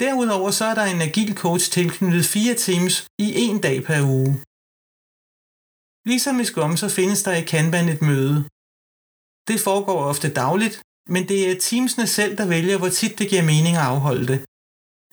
Derudover 0.04 0.52
så 0.52 0.66
er 0.72 0.76
der 0.80 0.88
en 0.94 1.02
agil 1.08 1.32
coach 1.44 1.66
tilknyttet 1.72 2.26
fire 2.36 2.56
teams 2.66 2.96
i 3.26 3.28
en 3.46 3.58
dag 3.68 3.78
per 3.88 4.02
uge. 4.18 4.32
Ligesom 6.10 6.36
i 6.40 6.46
Scrum, 6.50 6.74
så 6.78 6.88
findes 6.98 7.24
der 7.24 7.36
i 7.42 7.48
Kanban 7.52 7.90
et 7.90 8.02
møde. 8.10 8.38
Det 9.50 9.58
foregår 9.68 10.00
ofte 10.12 10.28
dagligt, 10.44 10.76
men 11.14 11.24
det 11.30 11.40
er 11.50 11.60
teamsene 11.68 12.08
selv, 12.18 12.38
der 12.40 12.48
vælger, 12.56 12.78
hvor 12.78 12.90
tit 12.90 13.20
det 13.20 13.30
giver 13.32 13.50
mening 13.54 13.76
at 13.78 13.90
afholde 13.94 14.28
det. 14.32 14.40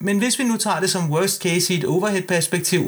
Men 0.07 0.19
hvis 0.19 0.39
vi 0.39 0.45
nu 0.45 0.57
tager 0.57 0.81
det 0.81 0.91
som 0.91 1.11
worst 1.15 1.43
case 1.43 1.75
i 1.75 1.79
et 1.79 1.85
overhead-perspektiv, 1.95 2.83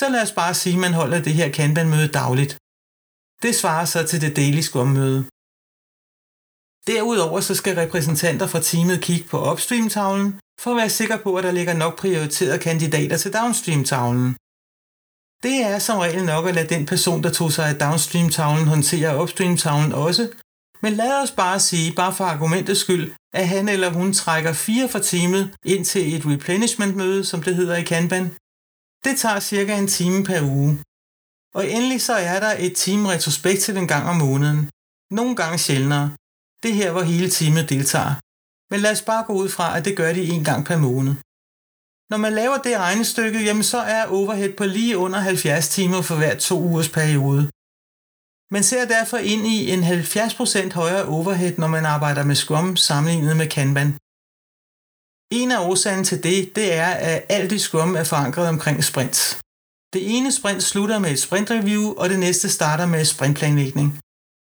så 0.00 0.06
lad 0.08 0.22
os 0.22 0.32
bare 0.40 0.54
sige, 0.54 0.76
at 0.76 0.84
man 0.86 0.94
holder 1.00 1.20
det 1.22 1.34
her 1.34 1.48
Kanban-møde 1.56 2.08
dagligt. 2.20 2.52
Det 3.44 3.52
svarer 3.60 3.84
så 3.84 4.00
til 4.06 4.20
det 4.20 4.36
daily 4.36 4.62
Scrum-møde. 4.68 5.20
Derudover 6.90 7.40
så 7.40 7.54
skal 7.54 7.74
repræsentanter 7.74 8.46
fra 8.46 8.60
teamet 8.60 9.02
kigge 9.06 9.28
på 9.28 9.52
upstream-tavlen, 9.52 10.30
for 10.62 10.70
at 10.70 10.76
være 10.76 10.96
sikker 10.98 11.18
på, 11.24 11.30
at 11.36 11.44
der 11.44 11.52
ligger 11.58 11.74
nok 11.74 11.98
prioriterede 11.98 12.58
kandidater 12.68 13.16
til 13.16 13.32
downstream-tavlen. 13.38 14.28
Det 15.42 15.56
er 15.70 15.78
som 15.78 15.98
regel 15.98 16.24
nok 16.24 16.44
at 16.48 16.54
lade 16.54 16.74
den 16.74 16.86
person, 16.86 17.22
der 17.22 17.32
tog 17.32 17.52
sig 17.52 17.66
af 17.68 17.76
downstream-tavlen, 17.84 18.66
håndtere 18.74 19.22
upstream-tavlen 19.22 19.92
også, 19.92 20.22
men 20.82 20.92
lad 20.92 21.22
os 21.22 21.30
bare 21.30 21.60
sige, 21.60 21.92
bare 22.00 22.14
for 22.14 22.24
argumentets 22.24 22.80
skyld, 22.80 23.12
at 23.32 23.48
han 23.48 23.68
eller 23.68 23.90
hun 23.90 24.12
trækker 24.12 24.52
fire 24.52 24.88
fra 24.88 25.00
teamet 25.10 25.54
ind 25.64 25.84
til 25.84 26.16
et 26.16 26.26
replenishment-møde, 26.26 27.24
som 27.24 27.42
det 27.42 27.56
hedder 27.56 27.76
i 27.76 27.82
Kanban. 27.82 28.26
Det 29.04 29.14
tager 29.18 29.40
cirka 29.40 29.78
en 29.78 29.86
time 29.86 30.24
per 30.24 30.40
uge. 30.42 30.72
Og 31.54 31.70
endelig 31.70 32.00
så 32.02 32.12
er 32.12 32.40
der 32.40 32.54
et 32.58 32.74
team 32.76 33.06
retrospektiv 33.06 33.74
en 33.76 33.88
gang 33.88 34.08
om 34.08 34.16
måneden. 34.16 34.70
Nogle 35.10 35.36
gange 35.36 35.58
sjældnere. 35.58 36.10
Det 36.62 36.72
her, 36.74 36.92
hvor 36.92 37.02
hele 37.02 37.30
teamet 37.30 37.68
deltager. 37.68 38.14
Men 38.70 38.80
lad 38.80 38.92
os 38.92 39.02
bare 39.02 39.24
gå 39.24 39.32
ud 39.32 39.48
fra, 39.48 39.66
at 39.76 39.84
det 39.84 39.96
gør 39.96 40.12
de 40.12 40.22
en 40.24 40.44
gang 40.44 40.66
per 40.66 40.78
måned. 40.78 41.14
Når 42.10 42.18
man 42.24 42.32
laver 42.32 42.58
det 42.66 42.78
regnestykke, 42.78 43.44
jamen 43.46 43.62
så 43.62 43.78
er 43.78 44.06
overhead 44.06 44.52
på 44.56 44.64
lige 44.64 44.98
under 44.98 45.18
70 45.18 45.68
timer 45.68 46.02
for 46.02 46.16
hver 46.16 46.34
to 46.38 46.54
ugers 46.68 46.88
periode. 46.88 47.50
Man 48.54 48.64
ser 48.70 48.84
derfor 48.84 49.16
ind 49.32 49.46
i 49.46 49.58
en 49.74 49.82
70% 49.84 50.74
højere 50.74 51.04
overhead, 51.16 51.54
når 51.58 51.70
man 51.76 51.86
arbejder 51.86 52.24
med 52.24 52.34
Scrum 52.34 52.76
sammenlignet 52.76 53.36
med 53.36 53.48
Kanban. 53.56 53.90
En 55.40 55.50
af 55.52 55.60
årsagen 55.68 56.04
til 56.04 56.22
det, 56.22 56.56
det 56.56 56.72
er, 56.72 56.90
at 57.10 57.24
alt 57.28 57.52
i 57.52 57.58
Scrum 57.58 57.96
er 57.96 58.04
forankret 58.04 58.48
omkring 58.48 58.84
sprints. 58.84 59.20
Det 59.94 60.02
ene 60.16 60.32
sprint 60.32 60.62
slutter 60.62 60.98
med 60.98 61.10
et 61.10 61.20
sprintreview, 61.26 61.84
og 62.00 62.06
det 62.10 62.18
næste 62.18 62.48
starter 62.48 62.86
med 62.86 63.04
sprintplanlægning. 63.04 63.88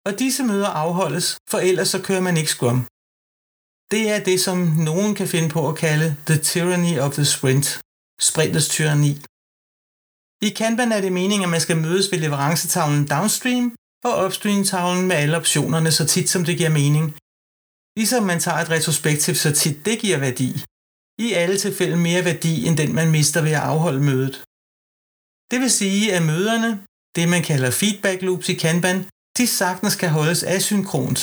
Og 0.07 0.19
disse 0.19 0.43
møder 0.43 0.71
afholdes, 0.83 1.37
for 1.51 1.59
ellers 1.69 1.89
så 1.89 2.01
kører 2.01 2.21
man 2.27 2.37
ikke 2.37 2.51
Scrum. 2.51 2.79
Det 3.93 4.03
er 4.13 4.19
det, 4.29 4.39
som 4.47 4.57
nogen 4.89 5.15
kan 5.15 5.27
finde 5.27 5.49
på 5.49 5.61
at 5.69 5.77
kalde 5.85 6.07
The 6.29 6.39
Tyranny 6.49 6.95
of 7.05 7.13
the 7.13 7.25
Sprint, 7.25 7.67
sprintets 8.29 8.67
tyranni. 8.75 9.13
I 10.47 10.49
Kanban 10.59 10.91
er 10.91 11.01
det 11.01 11.11
meningen, 11.11 11.47
at 11.47 11.53
man 11.55 11.61
skal 11.65 11.77
mødes 11.77 12.11
ved 12.11 12.19
leverancetavlen 12.19 13.07
downstream, 13.07 13.65
og 14.07 14.25
upstream-tavlen 14.25 15.07
med 15.07 15.15
alle 15.15 15.37
optionerne 15.37 15.91
så 15.91 16.05
tit 16.05 16.29
som 16.29 16.45
det 16.45 16.57
giver 16.57 16.69
mening. 16.69 17.05
Ligesom 17.97 18.23
man 18.23 18.39
tager 18.39 18.57
et 18.57 18.69
retrospektiv 18.69 19.35
så 19.35 19.51
tit 19.61 19.85
det 19.85 19.99
giver 19.99 20.19
værdi. 20.27 20.49
I 21.25 21.33
alle 21.41 21.57
tilfælde 21.57 21.97
mere 21.97 22.25
værdi 22.25 22.53
end 22.67 22.77
den 22.77 22.95
man 22.95 23.11
mister 23.11 23.41
ved 23.41 23.51
at 23.51 23.67
afholde 23.71 24.03
mødet. 24.09 24.35
Det 25.51 25.59
vil 25.63 25.71
sige, 25.81 26.13
at 26.15 26.23
møderne, 26.31 26.71
det 27.15 27.29
man 27.29 27.43
kalder 27.49 27.71
feedback 27.71 28.21
loops 28.21 28.49
i 28.49 28.53
Kanban, 28.53 28.99
de 29.37 29.47
sagtens 29.47 29.95
kan 29.95 30.09
holdes 30.09 30.43
asynkront. 30.43 31.19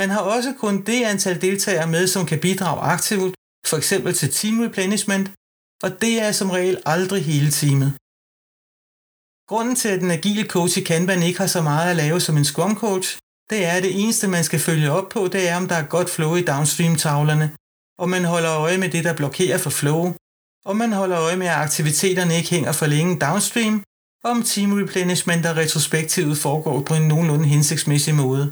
Man 0.00 0.10
har 0.10 0.22
også 0.34 0.50
kun 0.62 0.84
det 0.88 1.04
antal 1.04 1.40
deltagere 1.46 1.88
med, 1.94 2.06
som 2.06 2.26
kan 2.26 2.40
bidrage 2.40 2.80
aktivt, 2.94 3.34
for 3.70 3.76
eksempel 3.76 4.14
til 4.14 4.32
team 4.38 4.60
replenishment, 4.60 5.26
og 5.84 5.90
det 6.02 6.14
er 6.24 6.32
som 6.32 6.50
regel 6.50 6.76
aldrig 6.94 7.24
hele 7.24 7.50
teamet. 7.50 7.90
Grunden 9.48 9.76
til, 9.76 9.88
at 9.88 10.00
den 10.00 10.10
agile 10.10 10.46
coach 10.48 10.78
i 10.78 10.82
Kanban 10.82 11.22
ikke 11.22 11.38
har 11.38 11.46
så 11.46 11.62
meget 11.62 11.90
at 11.90 11.96
lave 11.96 12.20
som 12.20 12.36
en 12.36 12.44
Scrum 12.44 12.76
coach, 12.76 13.18
det 13.50 13.64
er, 13.64 13.72
at 13.72 13.82
det 13.82 14.00
eneste, 14.00 14.28
man 14.28 14.44
skal 14.44 14.60
følge 14.60 14.90
op 14.90 15.08
på, 15.08 15.28
det 15.28 15.48
er, 15.48 15.56
om 15.56 15.68
der 15.68 15.74
er 15.74 15.86
godt 15.86 16.10
flow 16.10 16.34
i 16.36 16.42
downstream-tavlerne, 16.42 17.56
og 17.98 18.08
man 18.08 18.24
holder 18.24 18.52
øje 18.66 18.78
med 18.78 18.90
det, 18.90 19.04
der 19.04 19.16
blokerer 19.16 19.58
for 19.58 19.70
flow, 19.70 20.14
og 20.64 20.76
man 20.76 20.92
holder 20.92 21.18
øje 21.20 21.36
med, 21.36 21.46
at 21.46 21.62
aktiviteterne 21.66 22.36
ikke 22.36 22.50
hænger 22.50 22.72
for 22.72 22.86
længe 22.86 23.20
downstream, 23.20 23.84
og 24.24 24.30
om 24.30 24.42
team 24.42 24.72
replenishment 24.72 25.46
og 25.46 25.56
retrospektivet 25.56 26.38
foregår 26.38 26.82
på 26.82 26.94
en 26.94 27.08
nogenlunde 27.08 27.48
hensigtsmæssig 27.54 28.14
måde. 28.14 28.44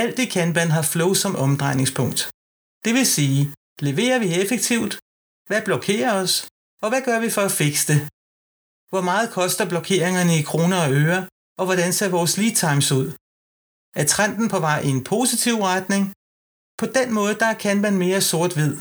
Alt 0.00 0.18
i 0.18 0.24
Kanban 0.24 0.70
har 0.70 0.82
flow 0.82 1.14
som 1.14 1.36
omdrejningspunkt. 1.36 2.30
Det 2.84 2.92
vil 2.94 3.06
sige, 3.06 3.54
leverer 3.80 4.18
vi 4.18 4.28
effektivt? 4.42 4.98
Hvad 5.48 5.62
blokerer 5.62 6.12
os? 6.22 6.48
Og 6.82 6.88
hvad 6.88 7.02
gør 7.02 7.20
vi 7.20 7.30
for 7.30 7.42
at 7.42 7.52
fikse 7.52 7.92
det? 7.92 8.00
Hvor 8.92 9.00
meget 9.10 9.30
koster 9.38 9.68
blokeringerne 9.68 10.34
i 10.38 10.42
kroner 10.50 10.78
og 10.86 10.92
øre, 10.92 11.20
og 11.58 11.64
hvordan 11.68 11.92
ser 11.92 12.08
vores 12.08 12.36
lead 12.40 12.54
times 12.64 12.92
ud? 12.92 13.08
Er 14.00 14.06
trenden 14.06 14.48
på 14.48 14.58
vej 14.68 14.80
i 14.88 14.90
en 14.96 15.04
positiv 15.04 15.56
retning? 15.72 16.02
På 16.80 16.86
den 16.98 17.08
måde 17.18 17.34
der 17.44 17.52
kan 17.64 17.76
man 17.80 17.94
mere 18.04 18.20
sort-hvid. 18.20 18.74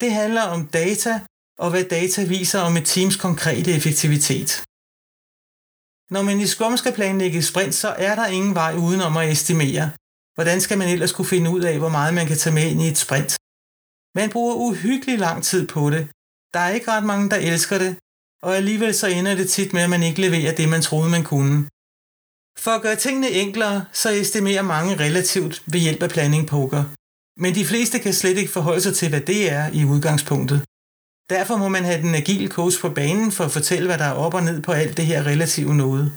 Det 0.00 0.10
handler 0.20 0.42
om 0.54 0.60
data, 0.80 1.12
og 1.58 1.70
hvad 1.70 1.84
data 1.84 2.20
viser 2.24 2.60
om 2.68 2.76
et 2.76 2.86
teams 2.94 3.16
konkrete 3.16 3.70
effektivitet. 3.78 4.50
Når 6.14 6.22
man 6.22 6.40
i 6.40 6.46
Scrum 6.46 6.76
skal 6.76 6.94
planlægge 6.98 7.42
sprint, 7.42 7.74
så 7.74 7.88
er 8.06 8.14
der 8.14 8.26
ingen 8.26 8.54
vej 8.54 8.72
udenom 8.86 9.16
at 9.16 9.30
estimere. 9.34 9.86
Hvordan 10.36 10.60
skal 10.60 10.78
man 10.78 10.88
ellers 10.88 11.12
kunne 11.12 11.32
finde 11.34 11.50
ud 11.50 11.62
af, 11.70 11.78
hvor 11.78 11.92
meget 11.98 12.14
man 12.14 12.26
kan 12.26 12.38
tage 12.42 12.54
med 12.58 12.66
ind 12.70 12.80
i 12.82 12.88
et 12.92 12.98
sprint? 13.04 13.32
Man 14.18 14.30
bruger 14.34 14.54
uhyggelig 14.54 15.18
lang 15.18 15.38
tid 15.50 15.62
på 15.74 15.90
det. 15.94 16.04
Der 16.54 16.60
er 16.60 16.70
ikke 16.76 16.90
ret 16.90 17.06
mange, 17.12 17.30
der 17.30 17.36
elsker 17.50 17.78
det, 17.84 17.92
og 18.42 18.56
alligevel 18.56 18.94
så 18.94 19.06
ender 19.06 19.34
det 19.34 19.48
tit 19.50 19.72
med, 19.72 19.82
at 19.82 19.90
man 19.90 20.02
ikke 20.02 20.20
leverer 20.20 20.54
det, 20.54 20.68
man 20.68 20.82
troede, 20.82 21.10
man 21.10 21.24
kunne. 21.24 21.68
For 22.58 22.70
at 22.70 22.82
gøre 22.82 22.96
tingene 22.96 23.30
enklere, 23.30 23.84
så 23.92 24.08
estimerer 24.10 24.62
mange 24.62 24.96
relativt 24.96 25.62
ved 25.72 25.80
hjælp 25.80 26.02
af 26.02 26.10
planning 26.10 26.46
poker. 26.46 26.84
Men 27.42 27.54
de 27.54 27.64
fleste 27.64 27.98
kan 27.98 28.12
slet 28.12 28.38
ikke 28.38 28.52
forholde 28.52 28.80
sig 28.80 28.94
til, 28.94 29.08
hvad 29.08 29.20
det 29.20 29.50
er 29.50 29.64
i 29.72 29.84
udgangspunktet. 29.84 30.58
Derfor 31.30 31.56
må 31.56 31.68
man 31.68 31.84
have 31.84 32.02
den 32.02 32.14
agile 32.14 32.48
coach 32.48 32.80
på 32.80 32.88
banen 32.90 33.32
for 33.32 33.44
at 33.44 33.50
fortælle, 33.50 33.86
hvad 33.86 33.98
der 33.98 34.04
er 34.04 34.20
op 34.24 34.34
og 34.34 34.42
ned 34.42 34.62
på 34.62 34.72
alt 34.72 34.96
det 34.96 35.06
her 35.06 35.26
relative 35.26 35.74
noget. 35.74 36.16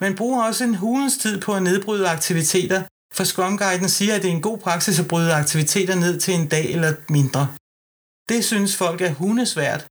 Man 0.00 0.16
bruger 0.16 0.44
også 0.44 0.64
en 0.64 0.74
hulens 0.74 1.16
tid 1.18 1.40
på 1.40 1.54
at 1.54 1.62
nedbryde 1.62 2.08
aktiviteter, 2.08 2.82
for 3.16 3.24
Scrum 3.24 3.58
Guiden 3.58 3.88
siger, 3.88 4.14
at 4.14 4.22
det 4.22 4.30
er 4.30 4.34
en 4.34 4.48
god 4.50 4.58
praksis 4.58 5.00
at 5.00 5.08
bryde 5.08 5.34
aktiviteter 5.34 5.94
ned 5.94 6.20
til 6.20 6.34
en 6.34 6.48
dag 6.48 6.66
eller 6.74 6.94
mindre. 7.08 7.42
Det 8.28 8.44
synes 8.44 8.76
folk 8.76 9.00
er 9.00 9.12
hundesvært, 9.12 9.86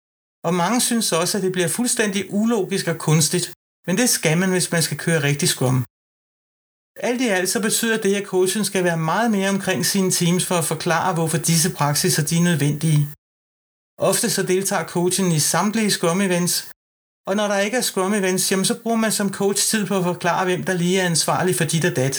og 0.48 0.54
mange 0.54 0.82
synes 0.82 1.12
også, 1.12 1.38
at 1.38 1.44
det 1.44 1.52
bliver 1.52 1.68
fuldstændig 1.68 2.22
ulogisk 2.30 2.88
og 2.88 2.98
kunstigt, 2.98 3.54
men 3.88 3.98
det 3.98 4.10
skal 4.10 4.38
man, 4.38 4.52
hvis 4.52 4.72
man 4.72 4.84
skal 4.84 4.98
køre 4.98 5.24
rigtig 5.24 5.50
Scrum. 5.50 5.86
Alt 7.08 7.22
i 7.22 7.28
alt 7.28 7.50
så 7.50 7.60
betyder 7.62 7.98
det, 8.02 8.16
at 8.16 8.26
coachen 8.34 8.66
skal 8.66 8.84
være 8.84 8.98
meget 8.98 9.32
mere 9.32 9.50
omkring 9.50 9.86
sine 9.86 10.12
teams 10.12 10.46
for 10.46 10.56
at 10.56 10.66
forklare, 10.66 11.14
hvorfor 11.14 11.38
disse 11.38 11.74
praksiser 11.74 12.24
de 12.30 12.38
er 12.38 12.48
nødvendige. 12.50 13.02
Ofte 13.98 14.30
så 14.30 14.44
deltager 14.44 14.88
coachen 14.88 15.32
i 15.32 15.40
samtlige 15.40 15.92
Scrum-events, 15.98 16.54
og 17.28 17.36
når 17.36 17.48
der 17.48 17.60
ikke 17.60 17.78
er 17.78 17.82
Scrum-events, 17.82 18.52
jamen 18.52 18.66
så 18.66 18.76
bruger 18.82 18.98
man 18.98 19.12
som 19.12 19.34
coach 19.34 19.62
tid 19.72 19.86
på 19.88 19.98
at 19.98 20.04
forklare, 20.04 20.46
hvem 20.46 20.64
der 20.64 20.74
lige 20.74 21.00
er 21.00 21.06
ansvarlig 21.06 21.56
for 21.56 21.64
dit 21.64 21.86
og 21.86 21.96
dat. 21.96 22.16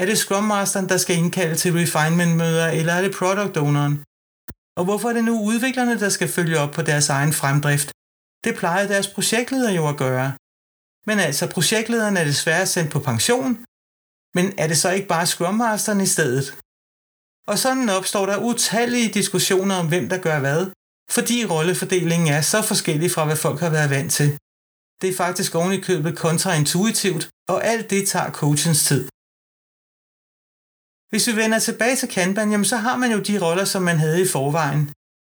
Er 0.00 0.06
det 0.06 0.18
Scrum 0.18 0.44
Masteren, 0.44 0.88
der 0.88 0.96
skal 0.96 1.16
indkalde 1.16 1.56
til 1.56 1.72
refinement-møder, 1.72 2.68
eller 2.68 2.92
er 2.92 3.02
det 3.02 3.16
Product 3.18 3.56
Owneren? 3.56 3.94
Og 4.78 4.84
hvorfor 4.84 5.08
er 5.08 5.12
det 5.12 5.24
nu 5.24 5.34
udviklerne, 5.50 6.00
der 6.00 6.08
skal 6.08 6.28
følge 6.28 6.58
op 6.58 6.72
på 6.74 6.82
deres 6.82 7.08
egen 7.08 7.32
fremdrift? 7.32 7.88
Det 8.44 8.52
plejer 8.60 8.86
deres 8.86 9.08
projektleder 9.08 9.70
jo 9.70 9.88
at 9.88 9.96
gøre. 9.96 10.28
Men 11.06 11.18
altså, 11.18 11.44
projektlederen 11.56 12.16
er 12.16 12.24
desværre 12.24 12.66
sendt 12.66 12.90
på 12.92 13.00
pension, 13.10 13.50
men 14.36 14.46
er 14.58 14.66
det 14.68 14.78
så 14.78 14.90
ikke 14.90 15.08
bare 15.08 15.26
Scrum 15.26 15.54
Masteren 15.54 16.00
i 16.00 16.06
stedet? 16.06 16.46
Og 17.46 17.58
sådan 17.58 17.88
opstår 17.88 18.26
der 18.26 18.44
utallige 18.50 19.12
diskussioner 19.18 19.74
om, 19.74 19.88
hvem 19.88 20.08
der 20.08 20.18
gør 20.18 20.38
hvad, 20.40 20.70
fordi 21.10 21.46
rollefordelingen 21.46 22.28
er 22.28 22.40
så 22.40 22.62
forskellig 22.62 23.10
fra, 23.10 23.24
hvad 23.24 23.36
folk 23.36 23.60
har 23.60 23.70
været 23.70 23.90
vant 23.90 24.12
til. 24.12 24.38
Det 25.00 25.08
er 25.10 25.16
faktisk 25.24 25.54
oven 25.54 25.72
i 25.72 25.80
købet 25.80 26.18
kontraintuitivt, 26.18 27.28
og 27.48 27.64
alt 27.64 27.90
det 27.90 28.08
tager 28.08 28.30
coachens 28.40 28.84
tid. 28.88 29.08
Hvis 31.10 31.26
vi 31.28 31.36
vender 31.36 31.58
tilbage 31.58 31.96
til 31.96 32.08
Kanban, 32.08 32.50
jamen 32.50 32.64
så 32.64 32.76
har 32.76 32.96
man 32.96 33.12
jo 33.12 33.18
de 33.18 33.38
roller, 33.44 33.64
som 33.64 33.82
man 33.82 33.98
havde 33.98 34.22
i 34.22 34.28
forvejen. 34.28 34.92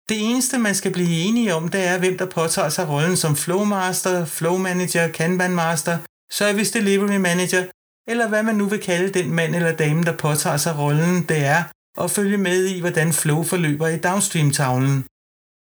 Det 0.08 0.30
eneste, 0.30 0.58
man 0.58 0.74
skal 0.74 0.92
blive 0.92 1.20
enige 1.26 1.54
om, 1.54 1.68
det 1.68 1.84
er, 1.84 1.98
hvem 1.98 2.18
der 2.18 2.26
påtager 2.26 2.68
sig 2.68 2.88
rollen 2.88 3.16
som 3.16 3.36
Flowmaster, 3.36 4.24
Flow 4.24 4.56
Manager, 4.58 5.08
Kanban 5.08 5.54
Master, 5.54 5.98
Service 6.32 6.72
Delivery 6.72 7.16
Manager, 7.16 7.64
eller 8.08 8.28
hvad 8.28 8.42
man 8.42 8.54
nu 8.54 8.66
vil 8.68 8.82
kalde 8.82 9.20
den 9.22 9.34
mand 9.34 9.54
eller 9.54 9.76
dame, 9.76 10.02
der 10.02 10.16
påtager 10.16 10.56
sig 10.56 10.78
rollen, 10.78 11.22
det 11.28 11.44
er 11.44 11.64
at 12.04 12.10
følge 12.10 12.38
med 12.38 12.64
i, 12.66 12.80
hvordan 12.80 13.12
flow 13.12 13.42
forløber 13.42 13.88
i 13.88 13.98
downstream-tavlen. 13.98 15.04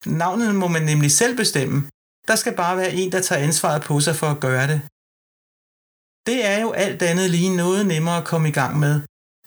Navnet 0.06 0.54
må 0.54 0.68
man 0.68 0.82
nemlig 0.82 1.10
selv 1.10 1.36
bestemme. 1.36 1.88
Der 2.28 2.36
skal 2.36 2.54
bare 2.56 2.76
være 2.76 2.92
en, 2.92 3.12
der 3.12 3.20
tager 3.20 3.44
ansvaret 3.46 3.82
på 3.82 4.00
sig 4.00 4.16
for 4.16 4.26
at 4.26 4.40
gøre 4.40 4.66
det. 4.72 4.80
Det 6.26 6.38
er 6.52 6.60
jo 6.60 6.70
alt 6.72 7.02
andet 7.02 7.30
lige 7.30 7.56
noget 7.56 7.86
nemmere 7.86 8.16
at 8.16 8.24
komme 8.24 8.48
i 8.48 8.52
gang 8.52 8.78
med, 8.78 8.94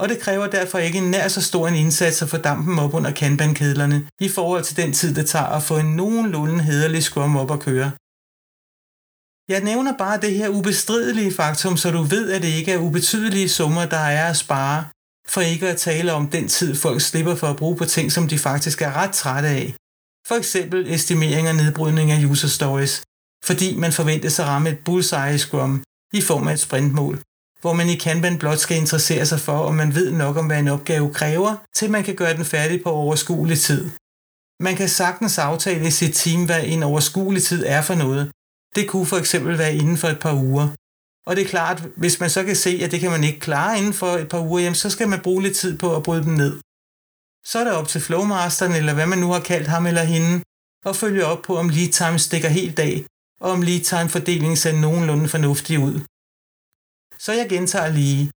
og 0.02 0.10
det 0.10 0.20
kræver 0.20 0.48
derfor 0.48 0.78
ikke 0.78 0.98
en 0.98 1.12
nær 1.12 1.28
så 1.28 1.42
stor 1.42 1.68
en 1.68 1.76
indsats 1.76 2.22
at 2.22 2.30
få 2.30 2.38
dampen 2.38 2.80
op 2.80 2.94
under 2.94 3.12
kanbankedlerne 3.12 4.08
i 4.22 4.30
forhold 4.30 4.64
til 4.64 4.78
den 4.78 4.94
tid, 4.94 5.16
det 5.16 5.30
tager 5.30 5.46
at 5.46 5.64
få 5.64 5.78
en 5.78 5.96
nogenlunde 5.96 6.64
hederlig 6.64 7.04
scrum 7.04 7.38
op 7.38 7.52
at 7.52 7.60
køre. 7.60 7.92
Jeg 9.54 9.62
nævner 9.64 9.98
bare 9.98 10.22
det 10.22 10.34
her 10.34 10.50
ubestridelige 10.50 11.34
faktum, 11.34 11.78
så 11.78 11.92
du 11.92 12.02
ved, 12.04 12.32
at 12.32 12.42
det 12.42 12.48
ikke 12.48 12.72
er 12.72 12.78
ubetydelige 12.78 13.50
summer, 13.50 13.86
der 13.86 13.98
er 13.98 14.30
at 14.30 14.38
spare, 14.38 14.86
for 15.28 15.42
ikke 15.42 15.70
at 15.70 15.78
tale 15.78 16.14
om 16.14 16.30
den 16.30 16.48
tid, 16.48 16.76
folk 16.76 17.02
slipper 17.02 17.36
for 17.36 17.48
at 17.48 17.58
bruge 17.58 17.78
på 17.78 17.86
ting, 17.86 18.12
som 18.12 18.28
de 18.28 18.40
faktisk 18.40 18.82
er 18.82 18.94
ret 18.94 19.12
trætte 19.12 19.50
af. 19.50 19.76
For 20.28 20.36
eksempel 20.36 20.94
estimering 20.94 21.50
og 21.50 21.56
nedbrydning 21.56 22.12
af 22.12 22.26
user 22.26 22.48
stories, 22.48 23.04
fordi 23.46 23.76
man 23.76 23.92
forventes 23.92 24.40
at 24.40 24.46
ramme 24.46 24.70
et 24.70 24.80
bullseye 24.86 25.38
scrum 25.38 25.84
i 26.14 26.22
form 26.22 26.48
af 26.48 26.54
et 26.54 26.60
sprintmål, 26.60 27.22
hvor 27.62 27.74
man 27.74 27.90
i 27.90 27.96
Kanban 27.96 28.38
blot 28.40 28.60
skal 28.60 28.78
interessere 28.78 29.26
sig 29.26 29.40
for, 29.40 29.58
om 29.58 29.76
man 29.76 29.96
ved 29.96 30.12
nok 30.12 30.38
om, 30.38 30.46
hvad 30.46 30.60
en 30.60 30.68
opgave 30.68 31.14
kræver, 31.14 31.56
til 31.76 31.92
man 31.92 32.04
kan 32.04 32.16
gøre 32.16 32.38
den 32.38 32.46
færdig 32.46 32.84
på 32.84 32.90
overskuelig 32.90 33.60
tid. 33.60 33.90
Man 34.60 34.76
kan 34.76 34.90
sagtens 34.90 35.38
aftale 35.38 35.88
i 35.88 35.92
sit 35.92 36.14
team, 36.16 36.46
hvad 36.46 36.64
en 36.64 36.84
overskuelig 36.84 37.44
tid 37.44 37.64
er 37.68 37.82
for 37.82 37.96
noget. 37.96 38.32
Det 38.76 38.90
kunne 38.90 39.06
for 39.06 39.18
eksempel 39.18 39.58
være 39.58 39.76
inden 39.76 39.98
for 39.98 40.08
et 40.08 40.20
par 40.20 40.34
uger. 40.34 40.68
Og 41.28 41.36
det 41.36 41.44
er 41.44 41.50
klart, 41.50 41.84
hvis 41.98 42.20
man 42.20 42.30
så 42.30 42.44
kan 42.44 42.56
se, 42.56 42.80
at 42.84 42.92
det 42.92 43.00
kan 43.00 43.12
man 43.12 43.24
ikke 43.24 43.40
klare 43.40 43.78
inden 43.78 43.94
for 43.94 44.08
et 44.08 44.30
par 44.30 44.40
uger, 44.40 44.60
jamen, 44.60 44.76
så 44.76 44.90
skal 44.90 45.08
man 45.10 45.20
bruge 45.20 45.44
lidt 45.44 45.58
tid 45.58 45.78
på 45.78 45.96
at 45.96 46.04
bryde 46.04 46.24
dem 46.24 46.34
ned. 46.34 46.60
Så 47.46 47.60
er 47.60 47.64
det 47.64 47.74
op 47.74 47.88
til 47.88 48.02
Flowmasteren, 48.02 48.72
eller 48.72 48.94
hvad 48.94 49.08
man 49.08 49.20
nu 49.20 49.32
har 49.32 49.40
kaldt 49.40 49.68
ham 49.68 49.86
eller 49.86 50.04
hende, 50.04 50.42
at 50.86 50.96
følge 50.96 51.26
op 51.26 51.42
på, 51.42 51.58
om 51.58 51.70
lead 51.70 51.92
time 51.92 52.20
stikker 52.20 52.50
helt 52.50 52.80
af, 52.80 53.06
og 53.42 53.52
om 53.52 53.62
lead 53.62 53.80
time 53.80 54.10
fordelingen 54.10 54.58
ser 54.58 54.74
nogenlunde 54.74 55.28
fornuftig 55.28 55.80
ud. 55.80 56.00
Så 57.24 57.32
jeg 57.40 57.50
gentager 57.50 57.92
lige. 58.00 58.32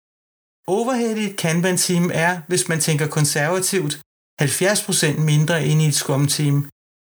Overhead 0.68 1.16
i 1.18 1.30
et 1.30 1.38
Kanban-team 1.38 2.06
er, 2.14 2.34
hvis 2.48 2.68
man 2.72 2.80
tænker 2.80 3.08
konservativt, 3.08 3.94
70% 4.42 5.20
mindre 5.32 5.66
end 5.66 5.82
i 5.82 5.88
et 5.88 5.96
Scrum-team. 6.02 6.58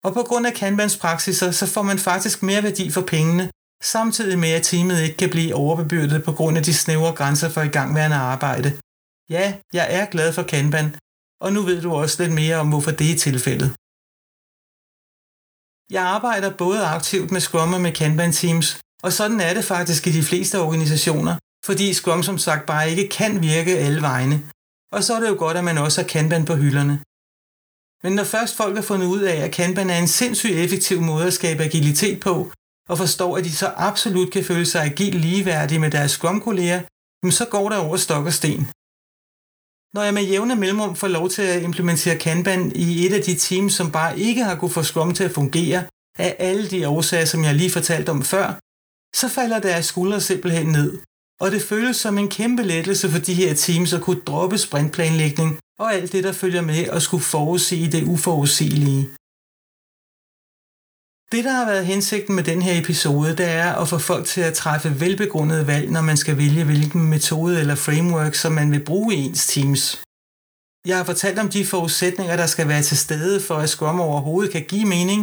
Og 0.04 0.10
på 0.14 0.22
grund 0.28 0.46
af 0.46 0.54
Kanbans 0.54 0.96
praksiser, 0.96 1.50
så 1.50 1.66
får 1.74 1.82
man 1.82 1.98
faktisk 1.98 2.42
mere 2.42 2.62
værdi 2.62 2.90
for 2.90 3.04
pengene, 3.14 3.50
samtidig 3.94 4.38
med 4.38 4.52
at 4.58 4.62
teamet 4.62 5.00
ikke 5.02 5.16
kan 5.16 5.30
blive 5.30 5.54
overbebyrdet 5.54 6.24
på 6.24 6.32
grund 6.38 6.58
af 6.58 6.64
de 6.64 6.74
snævre 6.74 7.14
grænser 7.20 7.48
for 7.48 7.62
igangværende 7.62 8.16
arbejde. 8.16 8.68
Ja, 9.30 9.46
jeg 9.72 9.86
er 9.98 10.06
glad 10.14 10.32
for 10.32 10.42
Kanban, 10.42 10.96
og 11.44 11.52
nu 11.52 11.60
ved 11.62 11.82
du 11.82 11.90
også 11.94 12.22
lidt 12.22 12.34
mere 12.40 12.56
om, 12.56 12.68
hvorfor 12.68 12.90
det 12.90 13.08
er 13.12 13.18
tilfældet. 13.26 13.70
Jeg 15.96 16.04
arbejder 16.16 16.50
både 16.64 16.80
aktivt 16.96 17.30
med 17.30 17.40
Scrum 17.40 17.72
og 17.76 17.80
med 17.80 17.92
Kanban 17.92 18.32
Teams, 18.32 18.80
og 19.02 19.12
sådan 19.12 19.40
er 19.40 19.54
det 19.54 19.64
faktisk 19.64 20.06
i 20.06 20.12
de 20.18 20.22
fleste 20.30 20.56
organisationer, 20.66 21.34
fordi 21.66 21.94
Scrum 21.94 22.22
som 22.22 22.38
sagt 22.38 22.66
bare 22.66 22.90
ikke 22.90 23.08
kan 23.08 23.42
virke 23.42 23.78
alle 23.78 24.02
vegne. 24.02 24.36
Og 24.92 25.04
så 25.04 25.14
er 25.14 25.20
det 25.20 25.28
jo 25.28 25.38
godt, 25.38 25.56
at 25.56 25.64
man 25.64 25.78
også 25.78 26.00
har 26.00 26.08
Kanban 26.08 26.44
på 26.44 26.54
hylderne. 26.54 26.96
Men 28.02 28.12
når 28.12 28.24
først 28.24 28.56
folk 28.56 28.74
har 28.76 28.82
fundet 28.82 29.06
ud 29.06 29.20
af, 29.20 29.36
at 29.36 29.52
Kanban 29.52 29.90
er 29.90 29.98
en 29.98 30.08
sindssygt 30.08 30.58
effektiv 30.64 31.00
måde 31.00 31.26
at 31.26 31.32
skabe 31.32 31.62
agilitet 31.62 32.20
på, 32.20 32.34
og 32.88 32.98
forstår, 32.98 33.36
at 33.36 33.44
de 33.44 33.52
så 33.52 33.66
absolut 33.66 34.32
kan 34.32 34.44
føle 34.44 34.66
sig 34.66 34.82
agil 34.82 35.14
ligeværdige 35.14 35.78
med 35.78 35.90
deres 35.90 36.10
Scrum-kolleger, 36.10 36.80
så 37.30 37.44
går 37.50 37.68
der 37.68 37.76
over 37.76 37.96
stok 37.96 38.26
og 38.26 38.32
sten. 38.32 38.62
Når 39.94 40.02
jeg 40.02 40.14
med 40.14 40.22
jævne 40.22 40.56
mellemrum 40.56 40.96
får 40.96 41.08
lov 41.08 41.28
til 41.28 41.42
at 41.42 41.62
implementere 41.62 42.18
Kanban 42.18 42.72
i 42.74 43.06
et 43.06 43.12
af 43.12 43.22
de 43.22 43.34
teams, 43.34 43.72
som 43.74 43.92
bare 43.92 44.18
ikke 44.18 44.44
har 44.44 44.56
kunnet 44.56 44.72
få 44.72 44.82
Scrum 44.82 45.14
til 45.14 45.24
at 45.24 45.30
fungere, 45.30 45.84
af 46.18 46.36
alle 46.38 46.70
de 46.70 46.88
årsager, 46.88 47.24
som 47.24 47.44
jeg 47.44 47.54
lige 47.54 47.70
fortalte 47.70 48.10
om 48.10 48.22
før, 48.22 48.46
så 49.20 49.28
falder 49.28 49.58
deres 49.60 49.86
skuldre 49.86 50.20
simpelthen 50.20 50.66
ned. 50.66 50.90
Og 51.40 51.50
det 51.50 51.62
føles 51.62 51.96
som 51.96 52.18
en 52.18 52.30
kæmpe 52.38 52.62
lettelse 52.62 53.06
for 53.10 53.18
de 53.18 53.34
her 53.34 53.54
teams 53.54 53.92
at 53.92 54.02
kunne 54.02 54.22
droppe 54.30 54.58
sprintplanlægning 54.58 55.50
og 55.78 55.94
alt 55.94 56.12
det, 56.12 56.24
der 56.24 56.32
følger 56.32 56.62
med 56.62 56.84
at 56.96 57.02
skulle 57.02 57.24
forudse 57.34 57.90
det 57.94 58.02
uforudsigelige. 58.14 59.02
Det, 61.32 61.44
der 61.44 61.54
har 61.60 61.66
været 61.72 61.86
hensigten 61.86 62.34
med 62.34 62.44
den 62.44 62.62
her 62.62 62.80
episode, 62.82 63.36
det 63.36 63.48
er 63.64 63.72
at 63.80 63.88
få 63.88 63.98
folk 63.98 64.26
til 64.26 64.40
at 64.40 64.54
træffe 64.54 65.00
velbegrundede 65.00 65.66
valg, 65.66 65.90
når 65.90 66.00
man 66.00 66.16
skal 66.16 66.36
vælge, 66.36 66.64
hvilken 66.64 67.02
metode 67.14 67.60
eller 67.60 67.74
framework, 67.74 68.34
som 68.34 68.52
man 68.52 68.72
vil 68.72 68.84
bruge 68.84 69.14
i 69.14 69.18
ens 69.18 69.46
teams. 69.46 69.82
Jeg 70.90 70.96
har 70.96 71.04
fortalt 71.04 71.38
om 71.38 71.48
de 71.48 71.66
forudsætninger, 71.66 72.36
der 72.36 72.46
skal 72.46 72.68
være 72.68 72.82
til 72.82 72.98
stede 72.98 73.40
for, 73.40 73.54
at 73.54 73.70
Scrum 73.70 74.00
overhovedet 74.00 74.52
kan 74.52 74.64
give 74.72 74.88
mening, 74.96 75.20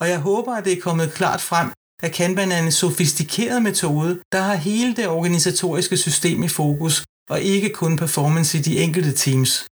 og 0.00 0.06
jeg 0.12 0.20
håber, 0.28 0.52
at 0.54 0.64
det 0.64 0.72
er 0.72 0.80
kommet 0.80 1.12
klart 1.12 1.40
frem, 1.40 1.68
at 2.02 2.12
Kanban 2.12 2.52
er 2.52 2.58
en 2.62 2.72
sofistikeret 2.72 3.62
metode, 3.62 4.20
der 4.32 4.40
har 4.40 4.54
hele 4.54 4.96
det 4.96 5.08
organisatoriske 5.08 5.96
system 5.96 6.42
i 6.42 6.48
fokus, 6.48 7.04
og 7.30 7.40
ikke 7.40 7.70
kun 7.70 7.96
performance 7.96 8.58
i 8.58 8.62
de 8.62 8.78
enkelte 8.78 9.12
teams. 9.12 9.66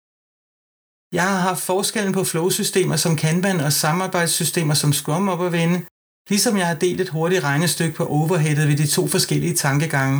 Jeg 1.17 1.27
har 1.31 1.39
haft 1.49 1.63
forskellen 1.71 2.13
på 2.13 2.23
flowsystemer 2.23 2.95
som 2.95 3.15
Kanban 3.15 3.59
og 3.59 3.73
samarbejdssystemer 3.73 4.73
som 4.73 4.93
Scrum 4.93 5.29
op 5.29 5.41
at 5.41 5.51
vende, 5.51 5.85
ligesom 6.29 6.57
jeg 6.57 6.67
har 6.67 6.75
delt 6.75 7.01
et 7.01 7.09
hurtigt 7.09 7.43
regnestykke 7.43 7.95
på 7.95 8.05
overheadet 8.05 8.67
ved 8.67 8.77
de 8.77 8.87
to 8.87 9.07
forskellige 9.07 9.55
tankegange. 9.55 10.19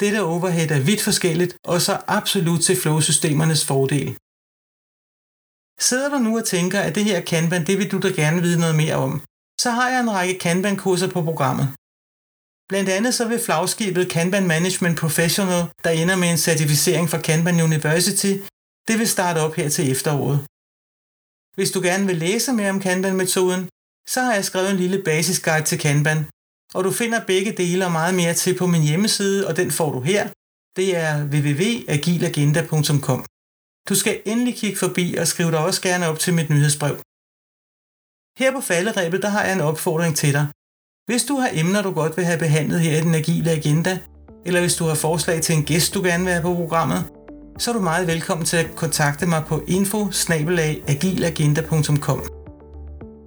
Dette 0.00 0.22
overhead 0.22 0.70
er 0.70 0.80
vidt 0.80 1.02
forskelligt, 1.02 1.56
og 1.64 1.80
så 1.80 1.94
absolut 2.18 2.60
til 2.60 2.76
flowsystemernes 2.76 3.64
fordel. 3.70 4.08
Sidder 5.88 6.08
du 6.12 6.18
nu 6.18 6.38
og 6.38 6.44
tænker, 6.44 6.80
at 6.80 6.94
det 6.94 7.04
her 7.04 7.20
Kanban, 7.20 7.66
det 7.66 7.78
vil 7.78 7.92
du 7.92 7.98
da 7.98 8.08
gerne 8.22 8.42
vide 8.42 8.60
noget 8.60 8.76
mere 8.82 8.96
om, 9.06 9.12
så 9.62 9.70
har 9.70 9.88
jeg 9.90 10.00
en 10.00 10.14
række 10.18 10.38
Kanban-kurser 10.38 11.10
på 11.14 11.22
programmet. 11.22 11.66
Blandt 12.70 12.90
andet 12.96 13.14
så 13.14 13.28
vil 13.28 13.44
flagskibet 13.46 14.10
Kanban 14.10 14.46
Management 14.46 14.98
Professional, 14.98 15.62
der 15.84 15.90
ender 15.90 16.16
med 16.16 16.30
en 16.30 16.44
certificering 16.48 17.10
fra 17.10 17.20
Kanban 17.28 17.60
University, 17.68 18.32
det 18.88 18.98
vil 18.98 19.08
starte 19.08 19.38
op 19.38 19.54
her 19.54 19.68
til 19.68 19.84
efteråret. 19.92 20.38
Hvis 21.56 21.70
du 21.70 21.80
gerne 21.88 22.06
vil 22.06 22.16
læse 22.16 22.52
mere 22.52 22.70
om 22.70 22.80
Kanban-metoden, 22.80 23.62
så 24.12 24.20
har 24.26 24.34
jeg 24.34 24.44
skrevet 24.44 24.70
en 24.70 24.76
lille 24.76 25.02
basisguide 25.08 25.64
til 25.64 25.78
Kanban, 25.78 26.26
og 26.74 26.84
du 26.84 26.90
finder 26.90 27.26
begge 27.32 27.52
dele 27.52 27.84
og 27.86 27.92
meget 27.92 28.14
mere 28.14 28.34
til 28.34 28.58
på 28.58 28.66
min 28.66 28.82
hjemmeside, 28.82 29.46
og 29.48 29.56
den 29.56 29.70
får 29.70 29.92
du 29.92 30.00
her. 30.00 30.22
Det 30.76 30.96
er 30.96 31.12
www.agilagenda.com. 31.32 33.20
Du 33.88 33.94
skal 33.94 34.22
endelig 34.24 34.54
kigge 34.56 34.78
forbi 34.78 35.14
og 35.20 35.26
skriv 35.32 35.50
dig 35.50 35.58
også 35.58 35.82
gerne 35.82 36.06
op 36.06 36.18
til 36.18 36.34
mit 36.34 36.50
nyhedsbrev. 36.50 36.96
Her 38.38 38.52
på 38.52 38.60
falderæbet, 38.60 39.22
der 39.22 39.28
har 39.28 39.44
jeg 39.44 39.52
en 39.52 39.60
opfordring 39.60 40.16
til 40.16 40.32
dig. 40.32 40.46
Hvis 41.06 41.24
du 41.24 41.36
har 41.36 41.48
emner, 41.52 41.82
du 41.82 41.90
godt 41.90 42.16
vil 42.16 42.24
have 42.24 42.38
behandlet 42.38 42.80
her 42.80 42.98
i 42.98 43.00
den 43.00 43.14
agile 43.14 43.50
agenda, 43.50 43.98
eller 44.46 44.60
hvis 44.60 44.74
du 44.74 44.84
har 44.84 44.94
forslag 44.94 45.42
til 45.42 45.54
en 45.54 45.64
gæst, 45.64 45.94
du 45.94 46.02
gerne 46.02 46.24
vil 46.24 46.32
have 46.32 46.42
på 46.42 46.54
programmet, 46.54 47.04
så 47.58 47.70
er 47.70 47.74
du 47.74 47.80
meget 47.80 48.06
velkommen 48.06 48.46
til 48.46 48.56
at 48.56 48.74
kontakte 48.76 49.26
mig 49.26 49.44
på 49.46 49.62
info 49.68 50.06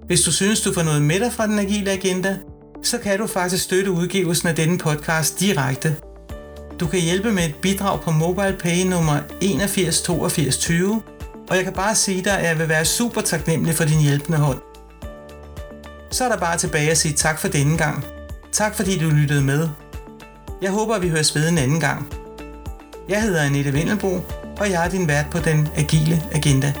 Hvis 0.06 0.22
du 0.22 0.32
synes, 0.32 0.60
du 0.60 0.72
får 0.72 0.82
noget 0.82 1.02
med 1.02 1.20
dig 1.20 1.32
fra 1.32 1.46
den 1.46 1.58
agile 1.58 1.90
agenda, 1.90 2.38
så 2.82 2.98
kan 2.98 3.18
du 3.18 3.26
faktisk 3.26 3.64
støtte 3.64 3.90
udgivelsen 3.90 4.48
af 4.48 4.54
denne 4.54 4.78
podcast 4.78 5.40
direkte. 5.40 5.96
Du 6.80 6.86
kan 6.86 7.00
hjælpe 7.00 7.32
med 7.32 7.44
et 7.44 7.54
bidrag 7.54 8.00
på 8.00 8.10
MobilePay 8.10 8.82
nummer 8.86 9.20
818220, 9.42 11.02
og 11.50 11.56
jeg 11.56 11.64
kan 11.64 11.72
bare 11.72 11.94
sige 11.94 12.24
dig, 12.24 12.38
at 12.38 12.48
jeg 12.48 12.58
vil 12.58 12.68
være 12.68 12.84
super 12.84 13.20
taknemmelig 13.20 13.74
for 13.74 13.84
din 13.84 14.00
hjælpende 14.00 14.38
hånd. 14.38 14.75
Så 16.10 16.24
er 16.24 16.28
der 16.28 16.36
bare 16.36 16.58
tilbage 16.58 16.90
at 16.90 16.98
sige 16.98 17.14
tak 17.14 17.38
for 17.38 17.48
denne 17.48 17.78
gang. 17.78 18.04
Tak 18.52 18.74
fordi 18.74 18.98
du 18.98 19.10
lyttede 19.10 19.42
med. 19.42 19.68
Jeg 20.62 20.70
håber, 20.70 20.94
at 20.94 21.02
vi 21.02 21.08
høres 21.08 21.34
ved 21.34 21.48
en 21.48 21.58
anden 21.58 21.80
gang. 21.80 22.12
Jeg 23.08 23.22
hedder 23.22 23.42
Annette 23.42 23.72
Vindelbo, 23.72 24.20
og 24.58 24.70
jeg 24.70 24.86
er 24.86 24.90
din 24.90 25.08
vært 25.08 25.26
på 25.30 25.38
den 25.38 25.68
agile 25.76 26.22
agenda. 26.32 26.72